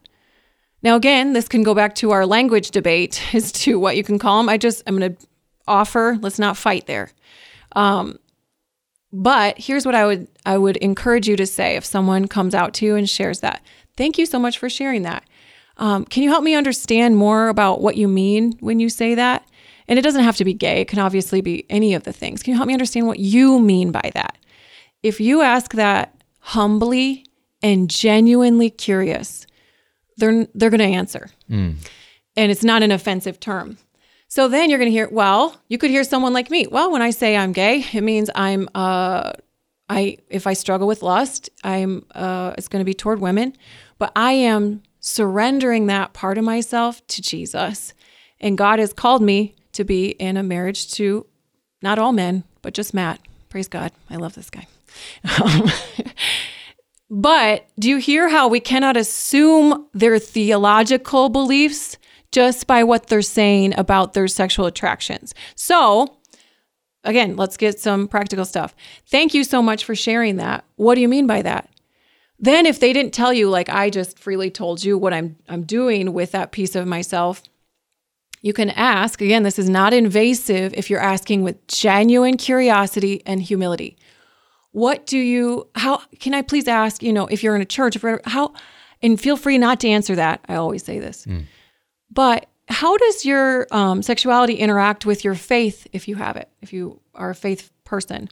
Now 0.84 0.95
again, 0.95 1.34
this 1.34 1.47
can 1.47 1.63
go 1.63 1.73
back 1.73 1.95
to 1.95 2.11
our 2.11 2.25
language 2.25 2.71
debate 2.71 3.21
as 3.34 3.51
to 3.53 3.79
what 3.79 3.97
you 3.97 4.03
can 4.03 4.19
call 4.19 4.38
them. 4.38 4.49
I 4.49 4.57
just 4.57 4.84
I'm 4.86 4.97
going 4.97 5.15
to 5.15 5.27
offer, 5.67 6.17
let's 6.21 6.39
not 6.39 6.57
fight 6.57 6.88
there. 6.88 7.11
Um 7.73 8.19
but 9.15 9.59
here's 9.59 9.86
what 9.86 9.93
I 9.93 10.07
would 10.07 10.27
I 10.45 10.57
would 10.57 10.77
encourage 10.77 11.27
you 11.27 11.36
to 11.38 11.45
say 11.45 11.75
if 11.75 11.86
someone 11.86 12.27
comes 12.27 12.55
out 12.55 12.73
to 12.75 12.86
you 12.86 12.95
and 12.95 13.07
shares 13.07 13.41
that. 13.41 13.63
Thank 13.95 14.17
you 14.17 14.25
so 14.25 14.39
much 14.39 14.57
for 14.57 14.69
sharing 14.69 15.03
that. 15.03 15.23
Um, 15.77 16.05
can 16.05 16.23
you 16.23 16.29
help 16.29 16.43
me 16.43 16.55
understand 16.55 17.15
more 17.17 17.47
about 17.47 17.81
what 17.81 17.95
you 17.95 18.07
mean 18.07 18.53
when 18.59 18.79
you 18.79 18.89
say 18.89 19.15
that? 19.15 19.47
And 19.88 19.99
it 19.99 20.01
doesn't 20.01 20.23
have 20.23 20.38
to 20.38 20.45
be 20.45 20.53
gay, 20.53 20.81
it 20.81 20.88
can 20.88 20.99
obviously 20.99 21.41
be 21.41 21.65
any 21.69 21.93
of 21.93 22.03
the 22.03 22.13
things. 22.13 22.41
Can 22.41 22.51
you 22.51 22.57
help 22.57 22.67
me 22.67 22.73
understand 22.73 23.05
what 23.05 23.19
you 23.19 23.59
mean 23.59 23.91
by 23.91 24.11
that? 24.13 24.38
If 25.03 25.19
you 25.19 25.41
ask 25.41 25.73
that 25.73 26.23
humbly 26.39 27.25
and 27.61 27.89
genuinely 27.89 28.69
curious, 28.69 29.45
they're 30.18 30.47
they're 30.55 30.70
going 30.70 30.80
to 30.80 30.86
answer. 30.97 31.30
And 32.36 32.51
it's 32.51 32.64
not 32.64 32.82
an 32.84 32.91
offensive 32.91 33.39
term. 33.39 33.78
So 34.28 34.47
then 34.47 34.70
you're 34.70 34.80
going 34.80 34.89
to 34.89 34.91
hear, 34.91 35.07
well, 35.11 35.61
you 35.68 35.78
could 35.78 35.91
hear 35.91 36.03
someone 36.03 36.34
like 36.34 36.49
me. 36.49 36.66
Well, 36.66 36.91
when 36.91 37.03
I 37.03 37.11
say 37.11 37.38
I'm 37.38 37.51
gay, 37.53 37.86
it 37.93 38.01
means 38.01 38.30
I'm 38.34 38.68
uh 38.74 39.34
I 39.89 40.18
if 40.30 40.47
I 40.47 40.53
struggle 40.53 40.88
with 40.88 41.03
lust, 41.03 41.49
I'm 41.64 42.05
uh 42.16 42.53
it's 42.57 42.68
going 42.68 42.82
to 42.82 42.86
be 42.86 42.95
toward 42.95 43.20
women, 43.20 43.55
but 43.99 44.11
I 44.16 44.32
am 44.32 44.82
surrendering 44.99 45.88
that 45.88 46.14
part 46.14 46.38
of 46.38 46.43
myself 46.43 47.05
to 47.07 47.22
Jesus. 47.22 47.93
And 48.39 48.57
God 48.57 48.80
has 48.80 48.93
called 48.93 49.22
me 49.22 49.53
to 49.74 49.84
be 49.84 50.07
in 50.11 50.38
a 50.38 50.43
marriage 50.43 50.91
to 50.93 51.26
not 51.82 51.99
all 51.99 52.14
men, 52.14 52.43
but 52.61 52.74
just 52.74 52.93
Matt. 52.93 53.20
Praise 53.49 53.68
God. 53.68 53.91
I 54.09 54.16
love 54.16 54.34
this 54.34 54.49
guy. 54.49 54.68
Um, 55.43 55.72
but 57.14 57.68
do 57.78 57.89
you 57.89 57.97
hear 57.97 58.28
how 58.28 58.47
we 58.47 58.59
cannot 58.59 58.97
assume 58.97 59.88
their 59.93 60.18
theological 60.18 61.30
beliefs 61.30 61.95
just 62.32 62.66
by 62.66 62.84
what 62.84 63.05
they're 63.05 63.22
saying 63.22 63.78
about 63.78 64.14
their 64.14 64.28
sexual 64.28 64.66
attractions? 64.66 65.36
So, 65.53 66.18
again, 67.03 67.36
let's 67.36 67.55
get 67.55 67.80
some 67.80 68.07
practical 68.07 68.45
stuff. 68.45 68.76
Thank 69.05 69.36
you 69.36 69.43
so 69.43 69.61
much 69.61 69.86
for 69.86 69.93
sharing 69.93 70.38
that. 70.38 70.66
What 70.78 70.95
do 70.95 71.01
you 71.01 71.07
mean 71.07 71.28
by 71.28 71.43
that? 71.43 71.70
Then 72.39 72.66
if 72.66 72.80
they 72.80 72.93
didn't 72.93 73.14
tell 73.14 73.32
you 73.32 73.47
like 73.47 73.70
I 73.70 73.91
just 73.91 74.18
freely 74.18 74.49
told 74.49 74.84
you 74.84 74.97
what 74.97 75.14
I'm 75.14 75.36
I'm 75.47 75.66
doing 75.66 76.14
with 76.14 76.32
that 76.32 76.51
piece 76.51 76.76
of 76.76 76.88
myself, 76.88 77.43
you 78.41 78.53
can 78.53 78.72
ask. 78.72 79.22
Again, 79.22 79.43
this 79.43 79.59
is 79.59 79.70
not 79.70 79.93
invasive 79.93 80.74
if 80.74 80.89
you're 80.89 80.99
asking 80.99 81.43
with 81.43 81.68
genuine 81.68 82.38
curiosity 82.38 83.22
and 83.28 83.39
humility 83.39 83.97
what 84.74 85.05
do 85.05 85.17
you 85.17 85.67
how 85.76 86.01
can 86.19 86.34
i 86.34 86.41
please 86.41 86.67
ask 86.67 87.01
you 87.01 87.13
know 87.13 87.26
if 87.28 87.41
you're 87.41 87.55
in 87.55 87.61
a 87.61 87.65
church 87.65 87.95
if 87.95 88.03
how 88.26 88.53
and 89.03 89.19
feel 89.19 89.38
free 89.38 89.57
not 89.57 89.82
to 89.82 89.89
answer 89.89 90.15
that. 90.15 90.39
I 90.47 90.55
always 90.55 90.84
say 90.84 90.97
this. 90.97 91.28
But 92.09 92.47
how 92.69 92.95
does 92.97 93.26
your 93.26 93.67
um, 93.71 94.01
sexuality 94.01 94.55
interact 94.55 95.05
with 95.05 95.24
your 95.26 95.36
faith 95.36 95.86
if 95.91 96.07
you 96.07 96.15
have 96.15 96.38
it 96.38 96.49
if 96.61 96.71
you 96.71 97.01
are 97.13 97.30
a 97.30 97.36
faith 97.36 97.69
person? 97.84 98.30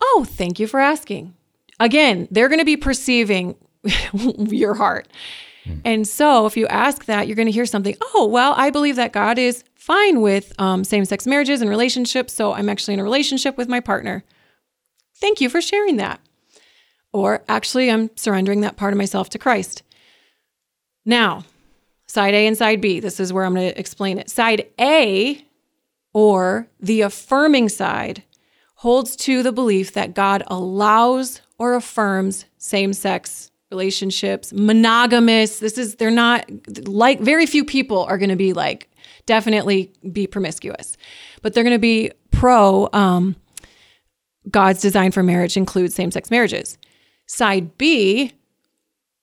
Oh 0.00 0.24
thank 0.26 0.60
you 0.60 0.66
for 0.66 0.80
asking. 0.80 1.34
Again 1.80 2.28
they're 2.30 2.48
going 2.48 2.60
to 2.60 2.64
be 2.64 2.76
perceiving 2.76 3.56
your 4.12 4.74
heart. 4.74 5.08
And 5.84 6.08
so 6.08 6.46
if 6.46 6.56
you 6.56 6.66
ask 6.68 7.04
that 7.06 7.26
you're 7.26 7.36
going 7.36 7.46
to 7.46 7.52
hear 7.52 7.66
something 7.66 7.94
oh 8.14 8.26
well 8.26 8.54
i 8.56 8.70
believe 8.70 8.96
that 8.96 9.12
god 9.12 9.38
is 9.38 9.64
fine 9.74 10.22
with 10.22 10.58
um, 10.58 10.82
same-sex 10.82 11.26
marriages 11.26 11.60
and 11.60 11.68
relationships 11.68 12.32
so 12.32 12.54
i'm 12.54 12.70
actually 12.70 12.94
in 12.94 13.00
a 13.00 13.04
relationship 13.04 13.58
with 13.58 13.68
my 13.68 13.78
partner 13.78 14.24
Thank 15.20 15.40
you 15.40 15.48
for 15.48 15.60
sharing 15.60 15.96
that. 15.96 16.20
Or 17.12 17.42
actually, 17.48 17.90
I'm 17.90 18.10
surrendering 18.16 18.60
that 18.60 18.76
part 18.76 18.92
of 18.92 18.98
myself 18.98 19.30
to 19.30 19.38
Christ. 19.38 19.82
Now, 21.04 21.44
side 22.06 22.34
A 22.34 22.46
and 22.46 22.56
side 22.56 22.80
B, 22.80 23.00
this 23.00 23.18
is 23.18 23.32
where 23.32 23.44
I'm 23.44 23.54
going 23.54 23.72
to 23.72 23.78
explain 23.78 24.18
it. 24.18 24.30
Side 24.30 24.66
A, 24.80 25.44
or 26.12 26.68
the 26.80 27.00
affirming 27.00 27.68
side, 27.68 28.22
holds 28.76 29.16
to 29.16 29.42
the 29.42 29.52
belief 29.52 29.92
that 29.94 30.14
God 30.14 30.42
allows 30.46 31.40
or 31.58 31.74
affirms 31.74 32.44
same 32.58 32.92
sex 32.92 33.50
relationships, 33.70 34.52
monogamous. 34.52 35.58
This 35.58 35.76
is, 35.76 35.96
they're 35.96 36.10
not 36.10 36.48
like, 36.86 37.20
very 37.20 37.44
few 37.44 37.64
people 37.64 38.04
are 38.04 38.18
going 38.18 38.30
to 38.30 38.36
be 38.36 38.52
like, 38.52 38.88
definitely 39.26 39.92
be 40.12 40.26
promiscuous, 40.26 40.96
but 41.42 41.52
they're 41.52 41.64
going 41.64 41.74
to 41.74 41.78
be 41.78 42.12
pro, 42.30 42.88
um, 42.92 43.36
God's 44.50 44.80
design 44.80 45.12
for 45.12 45.22
marriage 45.22 45.56
includes 45.56 45.94
same 45.94 46.10
sex 46.10 46.30
marriages. 46.30 46.78
Side 47.26 47.76
B, 47.76 48.32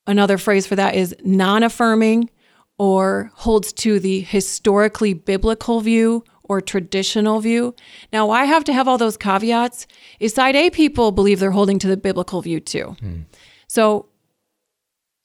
another 0.05 0.37
phrase 0.37 0.67
for 0.67 0.75
that 0.75 0.95
is 0.95 1.15
non 1.23 1.63
affirming 1.63 2.29
or 2.77 3.31
holds 3.35 3.71
to 3.73 3.99
the 3.99 4.21
historically 4.21 5.13
biblical 5.13 5.81
view 5.81 6.23
or 6.43 6.61
traditional 6.61 7.39
view. 7.39 7.75
Now, 8.13 8.27
why 8.27 8.41
I 8.41 8.45
have 8.45 8.63
to 8.65 8.73
have 8.73 8.87
all 8.87 8.97
those 8.97 9.17
caveats 9.17 9.87
is 10.19 10.33
side 10.33 10.55
A 10.55 10.69
people 10.69 11.11
believe 11.11 11.39
they're 11.39 11.51
holding 11.51 11.79
to 11.79 11.87
the 11.87 11.97
biblical 11.97 12.41
view 12.41 12.59
too. 12.59 12.95
Hmm. 12.99 13.21
So 13.67 14.07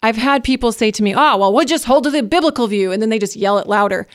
I've 0.02 0.16
had 0.16 0.42
people 0.44 0.72
say 0.72 0.90
to 0.92 1.02
me, 1.02 1.14
oh, 1.14 1.36
well, 1.36 1.52
we'll 1.52 1.66
just 1.66 1.84
hold 1.84 2.04
to 2.04 2.10
the 2.10 2.22
biblical 2.22 2.66
view. 2.66 2.90
And 2.90 3.02
then 3.02 3.10
they 3.10 3.18
just 3.18 3.36
yell 3.36 3.58
it 3.58 3.66
louder. 3.66 4.06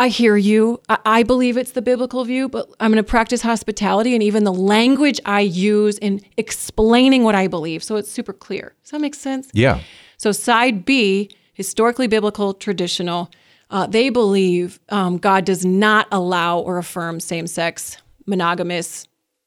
I 0.00 0.08
hear 0.08 0.34
you. 0.34 0.80
I, 0.88 0.98
I 1.04 1.22
believe 1.24 1.58
it's 1.58 1.72
the 1.72 1.82
biblical 1.82 2.24
view, 2.24 2.48
but 2.48 2.70
I'm 2.80 2.90
going 2.90 3.04
to 3.04 3.08
practice 3.08 3.42
hospitality 3.42 4.14
and 4.14 4.22
even 4.22 4.44
the 4.44 4.52
language 4.52 5.20
I 5.26 5.40
use 5.40 5.98
in 5.98 6.22
explaining 6.38 7.22
what 7.22 7.34
I 7.34 7.48
believe. 7.48 7.84
So 7.84 7.96
it's 7.96 8.10
super 8.10 8.32
clear. 8.32 8.74
Does 8.82 8.92
that 8.92 9.02
make 9.02 9.14
sense? 9.14 9.50
yeah. 9.52 9.80
So 10.16 10.32
side 10.32 10.86
B, 10.86 11.30
historically 11.52 12.06
biblical, 12.06 12.54
traditional, 12.54 13.30
uh, 13.68 13.86
they 13.86 14.08
believe 14.08 14.80
um, 14.88 15.18
God 15.18 15.44
does 15.44 15.66
not 15.66 16.06
allow 16.10 16.58
or 16.58 16.78
affirm 16.78 17.20
same 17.20 17.46
sex, 17.46 17.98
monogamous, 18.26 19.06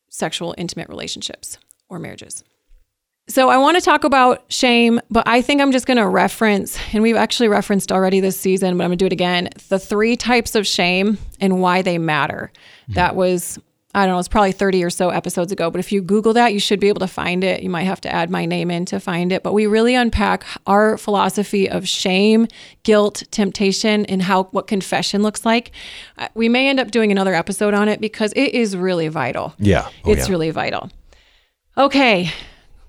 sexual, 0.10 0.54
intimate 0.56 0.88
relationships 0.88 1.58
or 1.89 1.97
marriages. 1.97 2.43
So 3.28 3.47
I 3.49 3.57
want 3.57 3.78
to 3.78 3.82
talk 3.82 4.03
about 4.03 4.43
shame, 4.49 4.99
but 5.09 5.26
I 5.26 5.41
think 5.41 5.61
I'm 5.61 5.71
just 5.71 5.86
going 5.86 5.97
to 5.97 6.07
reference, 6.07 6.78
and 6.93 7.01
we've 7.01 7.15
actually 7.15 7.47
referenced 7.47 7.89
already 7.89 8.19
this 8.19 8.38
season, 8.38 8.78
but 8.78 8.84
I'm 8.84 8.89
going 8.89 8.97
to 8.97 9.03
do 9.03 9.05
it 9.05 9.13
again 9.13 9.49
the 9.69 9.80
three 9.80 10.17
types 10.17 10.55
of 10.55 10.67
shame 10.67 11.17
and 11.39 11.61
why 11.61 11.82
they 11.82 11.97
matter. 11.97 12.51
That 12.89 13.15
was, 13.15 13.57
I 13.95 14.05
don't 14.05 14.15
know, 14.15 14.19
it's 14.19 14.28
probably 14.28 14.51
30 14.51 14.84
or 14.84 14.89
so 14.89 15.07
episodes 15.07 15.53
ago, 15.53 15.71
but 15.71 15.80
if 15.80 15.89
you 15.93 16.01
Google 16.01 16.34
that, 16.34 16.51
you 16.51 16.59
should 16.59 16.82
be 16.82 16.89
able 16.89 16.99
to 16.99 17.07
find 17.07 17.45
it. 17.45 17.63
You 17.63 17.69
might 17.69 17.84
have 17.84 18.01
to 18.01 18.13
add 18.13 18.30
my 18.30 18.45
name 18.45 18.69
in 18.69 18.84
to 18.88 18.99
find 18.99 19.32
it, 19.32 19.41
but 19.41 19.53
we 19.53 19.67
really 19.67 19.95
unpack 19.95 20.43
our 20.67 20.97
philosophy 20.97 21.69
of 21.69 21.88
shame, 21.88 22.45
guilt, 22.84 23.24
temptation, 23.32 24.05
and 24.07 24.21
how 24.21 24.43
what 24.51 24.67
confession 24.67 25.24
looks 25.24 25.45
like. 25.45 25.71
Uh, 26.17 26.28
We 26.34 26.49
may 26.49 26.67
end 26.67 26.82
up 26.82 26.91
doing 26.91 27.09
another 27.09 27.34
episode 27.34 27.74
on 27.74 27.88
it 27.88 28.01
because 28.01 28.34
it 28.36 28.53
is 28.53 28.76
really 28.76 29.07
vital. 29.07 29.53
Yeah. 29.59 29.88
Oh, 30.03 30.11
it's 30.11 30.28
yeah. 30.28 30.32
really 30.32 30.49
vital. 30.49 30.91
Okay. 31.78 32.30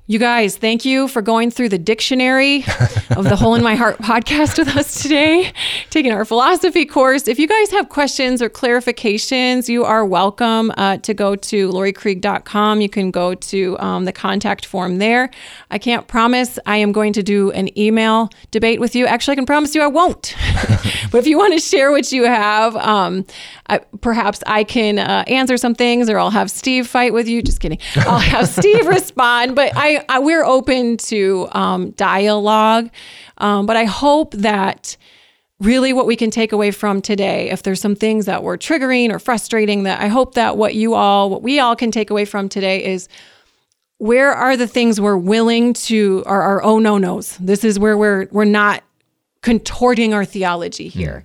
You 0.07 0.19
guys, 0.19 0.59
thank 0.59 0.85
you 0.85 1.09
for 1.09 1.23
going 1.23 1.51
through 1.51 1.71
the 1.71 1.79
dictionary 1.79 2.57
of 3.17 3.25
the 3.25 3.37
Hole 3.37 3.55
in 3.55 3.63
My 3.63 3.75
Heart 3.75 3.97
podcast 4.01 4.59
with 4.59 4.69
us 4.77 5.03
today, 5.03 5.51
taking 5.89 6.13
our 6.13 6.27
philosophy 6.27 6.85
course. 6.85 7.27
If 7.27 7.39
you 7.39 7.49
guys 7.49 7.71
have 7.71 7.89
questions 7.89 8.43
or 8.43 8.51
clarifications, 8.51 9.67
you 9.67 9.83
are 9.83 10.05
welcome 10.05 10.71
uh, 10.77 10.99
to 10.99 11.15
go 11.15 11.37
to 11.37 11.71
lauriekrieg.com. 11.71 12.83
You 12.83 12.89
can 12.91 13.11
go 13.11 13.35
to 13.35 13.79
um, 13.79 14.05
the 14.05 14.13
contact 14.13 14.67
form 14.67 14.99
there. 14.99 15.31
I 15.71 15.79
can't 15.79 16.07
promise 16.07 16.59
I 16.67 16.77
am 16.77 16.93
going 16.93 17.15
to 17.15 17.23
do 17.23 17.51
an 17.53 17.77
email 17.79 18.29
debate 18.51 18.81
with 18.81 18.95
you. 18.95 19.07
Actually, 19.07 19.33
I 19.33 19.37
can 19.37 19.47
promise 19.47 19.75
you 19.75 19.81
I 19.81 19.87
won't. 19.87 20.37
but 21.11 21.15
if 21.15 21.27
you 21.27 21.39
want 21.39 21.55
to 21.55 21.61
share 21.61 21.91
what 21.91 22.13
you 22.13 22.25
have, 22.25 22.77
um, 22.77 23.25
I, 23.69 23.79
perhaps 23.79 24.43
I 24.47 24.65
can 24.65 24.99
uh, 24.99 25.25
answer 25.27 25.57
some 25.57 25.75
things, 25.75 26.11
or 26.11 26.19
I'll 26.19 26.31
have 26.31 26.51
Steve 26.51 26.87
fight 26.87 27.13
with 27.13 27.27
you. 27.29 27.43
Just 27.43 27.61
kidding. 27.61 27.79
I'll 27.97 28.19
have 28.19 28.49
Steve 28.49 28.87
respond. 28.87 29.57
But 29.57 29.73
I, 29.75 30.05
I 30.09 30.19
we're 30.19 30.45
open 30.45 30.97
to 30.99 31.49
um, 31.53 31.91
dialogue. 31.93 32.91
Um, 33.39 33.67
but 33.67 33.77
I 33.77 33.85
hope 33.85 34.33
that 34.35 34.97
really 35.61 35.93
what 35.93 36.07
we 36.07 36.17
can 36.17 36.31
take 36.31 36.53
away 36.53 36.71
from 36.71 37.01
today 37.01 37.51
if 37.51 37.63
there's 37.63 37.81
some 37.81 37.95
things 37.95 38.27
that 38.27 38.43
were 38.43 38.59
triggering 38.59 39.11
or 39.11 39.19
frustrating 39.21 39.85
that 39.85 40.01
i 40.01 40.09
hope 40.09 40.35
that 40.35 40.57
what 40.57 40.75
you 40.75 40.95
all 40.95 41.31
what 41.31 41.43
we 41.43 41.61
all 41.61 41.77
can 41.77 41.93
take 41.93 42.11
away 42.11 42.25
from 42.25 42.49
today 42.49 42.85
is 42.85 43.09
where 43.99 44.33
are 44.33 44.57
the 44.57 44.67
things 44.67 45.01
we're 45.01 45.17
willing 45.17 45.73
to 45.73 46.25
are 46.27 46.43
our 46.43 46.63
oh 46.65 46.81
no 46.81 46.99
nos 46.99 47.37
this 47.39 47.63
is 47.63 47.79
where 47.79 47.97
we're 47.97 48.27
we're 48.33 48.45
not 48.45 48.83
contorting 49.43 50.13
our 50.13 50.25
theology 50.25 50.89
here 50.89 51.23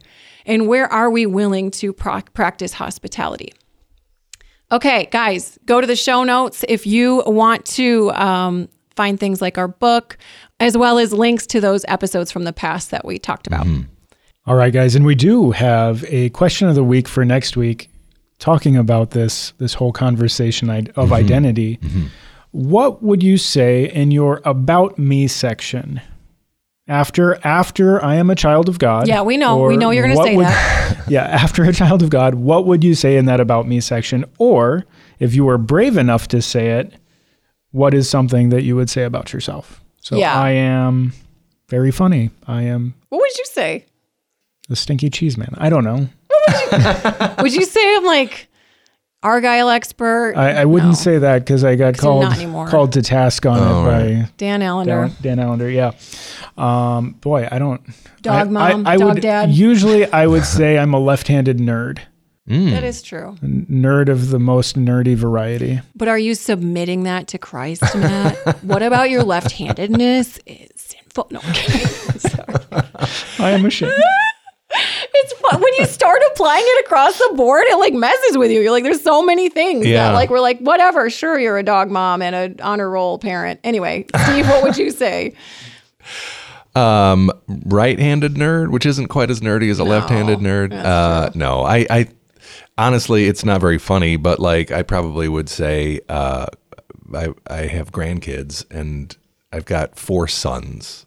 and 0.50 0.68
where 0.68 0.91
are 0.91 1.10
we 1.10 1.26
willing 1.26 1.72
to 1.72 1.93
proc 1.93 2.34
practice 2.34 2.74
hospitality? 2.74 3.54
Okay 4.72 5.08
guys 5.12 5.58
go 5.66 5.80
to 5.80 5.88
the 5.88 5.95
show 5.95 6.24
notes 6.24 6.66
if 6.68 6.86
you 6.86 7.24
want 7.26 7.66
to 7.66 8.12
um, 8.12 8.68
find 8.95 9.20
things 9.20 9.41
like 9.41 9.58
our 9.58 9.70
book 9.70 10.18
as 10.60 10.78
well 10.78 11.00
as 11.00 11.14
links 11.14 11.47
to 11.47 11.62
those 11.62 11.86
episodes 11.88 12.32
from 12.32 12.43
the 12.43 12.54
past 12.54 12.91
that 12.91 13.06
we 13.06 13.18
talked 13.18 13.47
about. 13.47 13.66
Mm. 13.66 13.86
All 14.45 14.56
right, 14.56 14.74
guys, 14.74 14.95
and 14.95 15.06
we 15.06 15.16
do 15.16 15.52
have 15.52 16.04
a 16.08 16.30
question 16.30 16.68
of 16.68 16.76
the 16.76 16.84
week 16.84 17.08
for 17.08 17.24
next 17.24 17.56
week, 17.56 17.89
talking 18.39 18.76
about 18.76 19.12
this 19.12 19.52
this 19.60 19.74
whole 19.76 19.91
conversation 19.91 20.70
i- 20.70 20.80
of 20.80 20.86
mm-hmm. 20.86 21.14
identity. 21.14 21.78
Mm-hmm. 21.78 22.08
What 22.52 23.04
would 23.04 23.22
you 23.22 23.38
say 23.38 23.91
in 23.91 24.12
your 24.12 24.41
about 24.45 24.97
me 24.97 25.28
section? 25.28 26.02
After 26.90 27.40
after 27.46 28.04
I 28.04 28.16
am 28.16 28.30
a 28.30 28.36
child 28.36 28.68
of 28.68 28.80
God. 28.80 29.08
Yeah, 29.08 29.22
we 29.22 29.38
know. 29.38 29.66
We 29.68 29.78
know 29.78 29.92
you're 29.92 30.08
gonna 30.08 30.22
say 30.24 30.36
would- 30.36 30.46
that. 30.46 31.04
yeah, 31.08 31.24
after 31.24 31.64
a 31.64 31.72
child 31.72 32.02
of 32.04 32.10
God, 32.10 32.36
what 32.36 32.66
would 32.66 32.84
you 32.84 32.96
say 32.96 33.16
in 33.16 33.26
that 33.26 33.40
about 33.40 33.68
me 33.68 33.80
section? 33.80 34.26
Or 34.40 34.86
if 35.20 35.36
you 35.36 35.46
were 35.46 35.58
brave 35.60 35.98
enough 35.98 36.28
to 36.30 36.42
say 36.42 36.80
it, 36.80 36.94
what 37.72 37.94
is 37.94 38.10
something 38.10 38.50
that 38.50 38.64
you 38.64 38.76
would 38.76 38.90
say 38.90 39.04
about 39.04 39.32
yourself? 39.34 39.82
So 40.02 40.18
Yeah. 40.18 40.34
I 40.34 40.50
am 40.52 41.14
very 41.70 41.92
funny. 41.92 42.32
I 42.48 42.64
am 42.64 42.96
What 43.10 43.20
would 43.20 43.38
you 43.38 43.46
say? 43.46 43.86
the 44.68 44.76
stinky 44.76 45.10
cheese 45.10 45.38
man. 45.38 45.54
I 45.58 45.70
don't 45.70 45.84
know. 45.84 46.10
Would 47.42 47.54
you 47.56 47.66
say 47.66 47.96
I'm 47.98 48.06
like 48.06 48.48
Argyle 49.22 49.70
expert? 49.70 50.34
I, 50.38 50.62
I 50.62 50.66
wouldn't 50.66 50.92
No. 50.92 50.96
say 50.96 51.18
that 51.18 51.40
because 51.40 51.64
I 51.64 51.76
got 51.76 51.98
called 51.98 52.34
called 52.70 52.94
to 52.94 53.02
task 53.02 53.46
on 53.46 53.58
Oh, 53.60 53.84
it 53.84 53.88
right. 53.88 54.24
by 54.24 54.30
Dan 54.38 54.62
Allender. 54.62 55.12
Dan, 55.22 55.38
Dan 55.38 55.40
Allender. 55.40 55.70
Yeah. 55.70 55.92
Um, 56.58 57.12
boy, 57.22 57.48
I 57.52 57.60
don't. 57.60 57.82
Dog 58.22 58.48
I, 58.48 58.50
mom, 58.50 58.88
I, 58.88 58.92
I 58.94 58.98
dog 58.98 59.16
would, 59.16 59.22
dad. 59.22 59.50
Usually, 59.52 60.10
I 60.12 60.26
would 60.28 60.46
say 60.58 60.78
I'm 60.78 60.94
a 60.94 61.00
left-handed 61.00 61.58
nerd, 61.58 62.00
That 62.48 62.84
is 62.84 63.02
true. 63.02 63.36
nerd 63.44 64.08
of 64.10 64.30
the 64.30 64.40
most 64.40 64.78
nerdy 64.78 65.16
variety. 65.16 65.82
But 65.96 66.08
are 66.08 66.18
you 66.20 66.34
submitting 66.36 67.04
that 67.04 67.28
to 67.30 67.38
Christ, 67.38 67.84
Matt? 67.96 68.38
what 68.64 68.82
about 68.82 69.10
your 69.10 69.24
left-handedness? 69.24 70.40
It's 70.46 70.96
sinful. 70.96 71.28
No, 71.32 71.40
I'm 71.44 71.54
kidding. 71.54 71.88
Sorry. 72.20 72.56
I 73.40 73.52
am 73.52 73.66
ashamed. 73.66 73.94
It's 75.22 75.34
fun 75.34 75.62
when 75.62 75.74
you 75.78 75.86
start 75.86 76.22
applying 76.32 76.64
it 76.66 76.86
across 76.86 77.18
the 77.18 77.34
board. 77.36 77.64
It 77.68 77.78
like 77.78 77.94
messes 77.94 78.38
with 78.38 78.52
you. 78.52 78.62
You're 78.62 78.72
like, 78.72 78.84
there's 78.84 79.02
so 79.04 79.22
many 79.24 79.50
things 79.50 79.86
Yeah. 79.86 80.10
that 80.10 80.14
like 80.16 80.30
we're 80.30 80.40
like, 80.40 80.60
whatever. 80.60 81.10
Sure, 81.10 81.38
you're 81.40 81.58
a 81.58 81.64
dog 81.64 81.90
mom 81.92 82.22
and 82.22 82.36
an 82.36 82.56
honor 82.62 82.90
roll 82.90 83.18
parent. 83.20 83.60
Anyway, 83.64 84.06
Steve, 84.24 84.48
what 84.48 84.64
would 84.64 84.78
you 84.78 84.92
say? 85.04 85.34
Um, 86.76 87.32
right-handed 87.66 88.36
nerd, 88.36 88.72
which 88.72 88.86
isn't 88.86 89.08
quite 89.08 89.30
as 89.30 89.42
nerdy 89.42 89.70
as 89.72 89.80
a 89.80 89.84
left-handed 89.84 90.40
nerd. 90.40 90.72
Uh, 90.74 91.30
no, 91.36 91.62
I, 91.64 91.86
I 91.90 92.08
honestly, 92.78 93.26
it's 93.26 93.44
not 93.44 93.60
very 93.60 93.80
funny, 93.80 94.16
but 94.18 94.40
like, 94.40 94.72
I 94.72 94.84
probably 94.84 95.28
would 95.28 95.50
say, 95.50 96.00
uh, 96.08 96.46
I, 97.14 97.30
I 97.48 97.62
have 97.68 97.92
grandkids 97.92 98.66
and 98.72 99.16
I've 99.52 99.66
got 99.66 99.98
four 99.98 100.28
sons. 100.28 101.06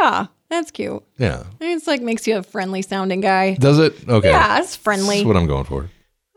Yeah, 0.00 0.26
that's 0.48 0.70
cute. 0.70 1.02
Yeah. 1.18 1.44
It's 1.60 1.86
like 1.86 2.00
makes 2.00 2.26
you 2.26 2.38
a 2.38 2.42
friendly 2.42 2.82
sounding 2.82 3.20
guy. 3.20 3.54
Does 3.54 3.78
it? 3.78 4.08
Okay. 4.08 4.30
Yeah, 4.30 4.60
it's 4.60 4.76
friendly. 4.76 5.16
That's 5.16 5.26
what 5.26 5.36
I'm 5.36 5.46
going 5.46 5.64
for. 5.64 5.90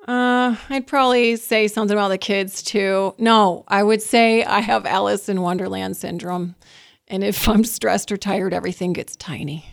Uh, 0.07 0.55
I'd 0.69 0.87
probably 0.87 1.35
say 1.35 1.67
something 1.67 1.95
about 1.95 2.09
the 2.09 2.17
kids 2.17 2.63
too. 2.63 3.13
No, 3.17 3.63
I 3.67 3.83
would 3.83 4.01
say 4.01 4.43
I 4.43 4.59
have 4.59 4.85
Alice 4.85 5.29
in 5.29 5.41
Wonderland 5.41 5.95
syndrome. 5.95 6.55
And 7.07 7.23
if 7.23 7.47
I'm 7.47 7.63
stressed 7.63 8.11
or 8.11 8.17
tired, 8.17 8.53
everything 8.53 8.93
gets 8.93 9.15
tiny. 9.15 9.65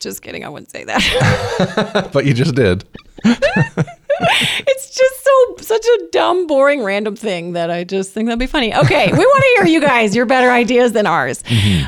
Just 0.00 0.22
kidding. 0.22 0.44
I 0.44 0.48
wouldn't 0.48 0.70
say 0.70 0.84
that. 0.84 2.08
But 2.12 2.26
you 2.26 2.34
just 2.34 2.54
did. 2.54 2.84
it's 4.66 4.90
just 4.90 5.24
so 5.24 5.56
such 5.60 5.84
a 5.84 6.08
dumb, 6.12 6.46
boring, 6.46 6.82
random 6.82 7.16
thing 7.16 7.52
that 7.52 7.70
I 7.70 7.84
just 7.84 8.12
think 8.12 8.26
that'd 8.26 8.38
be 8.38 8.46
funny. 8.46 8.74
Okay, 8.74 9.10
we 9.10 9.18
want 9.18 9.42
to 9.42 9.54
hear 9.56 9.72
you 9.72 9.80
guys, 9.80 10.14
your 10.14 10.26
better 10.26 10.50
ideas 10.50 10.92
than 10.92 11.06
ours. 11.06 11.42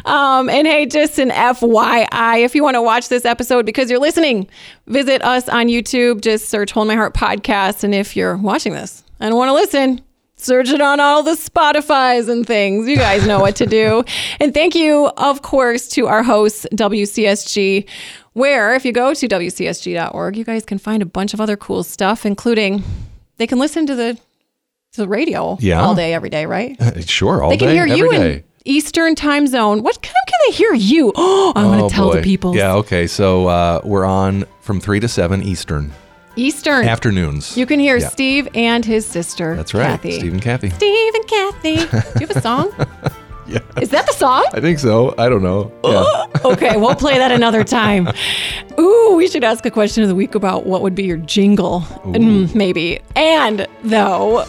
Um, 0.04 0.48
and 0.48 0.66
hey, 0.66 0.86
just 0.86 1.18
an 1.18 1.30
FYI, 1.30 2.44
if 2.44 2.54
you 2.54 2.62
want 2.62 2.74
to 2.76 2.82
watch 2.82 3.08
this 3.08 3.24
episode 3.24 3.66
because 3.66 3.90
you're 3.90 4.00
listening, 4.00 4.48
visit 4.86 5.22
us 5.22 5.48
on 5.48 5.66
YouTube. 5.66 6.20
Just 6.20 6.48
search 6.48 6.72
Hole 6.72 6.82
in 6.82 6.88
My 6.88 6.94
Heart 6.94 7.14
Podcast. 7.14 7.84
And 7.84 7.94
if 7.94 8.16
you're 8.16 8.36
watching 8.36 8.72
this 8.72 9.02
and 9.20 9.34
want 9.34 9.48
to 9.48 9.52
listen, 9.54 10.00
search 10.46 10.70
it 10.70 10.80
on 10.80 11.00
all 11.00 11.22
the 11.22 11.32
Spotify's 11.32 12.28
and 12.28 12.46
things. 12.46 12.88
You 12.88 12.96
guys 12.96 13.26
know 13.26 13.40
what 13.40 13.56
to 13.56 13.66
do. 13.66 14.04
and 14.40 14.54
thank 14.54 14.74
you, 14.74 15.06
of 15.16 15.42
course, 15.42 15.88
to 15.88 16.06
our 16.06 16.22
hosts, 16.22 16.66
WCSG, 16.72 17.86
where 18.34 18.74
if 18.74 18.84
you 18.84 18.92
go 18.92 19.12
to 19.14 19.28
WCSG.org, 19.28 20.36
you 20.36 20.44
guys 20.44 20.64
can 20.64 20.78
find 20.78 21.02
a 21.02 21.06
bunch 21.06 21.34
of 21.34 21.40
other 21.40 21.56
cool 21.56 21.82
stuff, 21.82 22.24
including 22.24 22.82
they 23.38 23.46
can 23.46 23.58
listen 23.58 23.86
to 23.86 23.94
the 23.94 24.14
to 24.92 25.02
the 25.02 25.08
radio 25.08 25.58
Yeah. 25.60 25.82
all 25.82 25.94
day, 25.94 26.14
every 26.14 26.30
day, 26.30 26.46
right? 26.46 26.76
Sure. 27.06 27.42
All 27.42 27.50
day. 27.50 27.56
They 27.56 27.66
can 27.66 27.74
hear 27.74 27.86
you 27.86 28.10
day. 28.12 28.34
in 28.36 28.44
Eastern 28.64 29.14
time 29.14 29.46
zone. 29.46 29.82
What 29.82 30.00
time 30.02 30.14
can 30.26 30.38
they 30.48 30.56
hear 30.56 30.72
you? 30.72 31.12
Oh, 31.16 31.52
I'm 31.54 31.64
going 31.66 31.80
Oh, 31.82 31.88
to 31.88 31.94
tell 31.94 32.08
boy. 32.08 32.16
the 32.16 32.22
people. 32.22 32.56
Yeah. 32.56 32.74
Okay. 32.76 33.06
So 33.06 33.46
uh, 33.48 33.80
we're 33.84 34.04
on 34.06 34.44
from 34.60 34.80
three 34.80 35.00
to 35.00 35.08
seven 35.08 35.42
Eastern 35.42 35.92
Eastern. 36.36 36.86
afternoons. 36.86 37.56
You 37.56 37.66
can 37.66 37.80
hear 37.80 37.96
Yeah. 37.96 38.08
Steve 38.08 38.48
and 38.54 38.84
his 38.84 39.06
sister. 39.06 39.56
That's 39.56 39.74
right. 39.74 39.86
Kathy. 39.86 40.12
Steve 40.18 40.32
and 40.32 40.42
Kathy. 40.42 40.70
Steve 40.70 41.14
and 41.14 41.26
Kathy. 41.26 41.76
Do 41.76 42.20
you 42.20 42.26
have 42.26 42.36
a 42.36 42.40
song? 42.40 42.72
Yeah. 43.48 43.60
Is 43.80 43.90
that 43.90 44.06
the 44.08 44.12
song? 44.12 44.44
I 44.54 44.60
think 44.60 44.80
so. 44.80 45.14
I 45.18 45.28
don't 45.28 45.42
know. 45.44 45.70
Yeah. 45.84 46.26
Okay, 46.44 46.76
we'll 46.76 46.96
play 46.96 47.16
that 47.18 47.30
another 47.30 47.62
time. 47.62 48.08
Ooh, 48.78 49.14
we 49.16 49.28
should 49.28 49.44
ask 49.44 49.64
a 49.66 49.70
question 49.70 50.02
of 50.02 50.08
the 50.08 50.16
week 50.16 50.34
about 50.34 50.66
what 50.66 50.82
would 50.82 50.96
be 50.96 51.04
your 51.04 51.16
jingle. 51.18 51.80
Mm, 52.04 52.52
maybe. 52.56 52.98
And 53.14 53.66
though, 53.84 54.44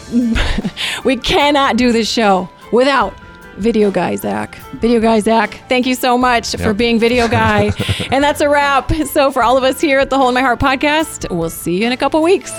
we 1.05 1.15
cannot 1.17 1.77
do 1.77 1.91
this 1.91 2.09
show 2.09 2.49
without 2.71 3.13
Video 3.57 3.91
Guy 3.91 4.15
Zach. 4.15 4.55
Video 4.73 4.99
Guy 4.99 5.19
Zach, 5.19 5.61
thank 5.67 5.85
you 5.85 5.95
so 5.95 6.17
much 6.17 6.55
for 6.55 6.73
being 6.73 6.99
Video 6.99 7.27
Guy. 7.27 7.71
and 8.11 8.23
that's 8.23 8.41
a 8.41 8.49
wrap. 8.49 8.91
So, 9.11 9.31
for 9.31 9.43
all 9.43 9.57
of 9.57 9.63
us 9.63 9.81
here 9.81 9.99
at 9.99 10.09
the 10.09 10.17
Hole 10.17 10.29
in 10.29 10.33
My 10.33 10.41
Heart 10.41 10.59
podcast, 10.59 11.35
we'll 11.35 11.49
see 11.49 11.79
you 11.79 11.85
in 11.85 11.91
a 11.91 11.97
couple 11.97 12.21
weeks. 12.21 12.51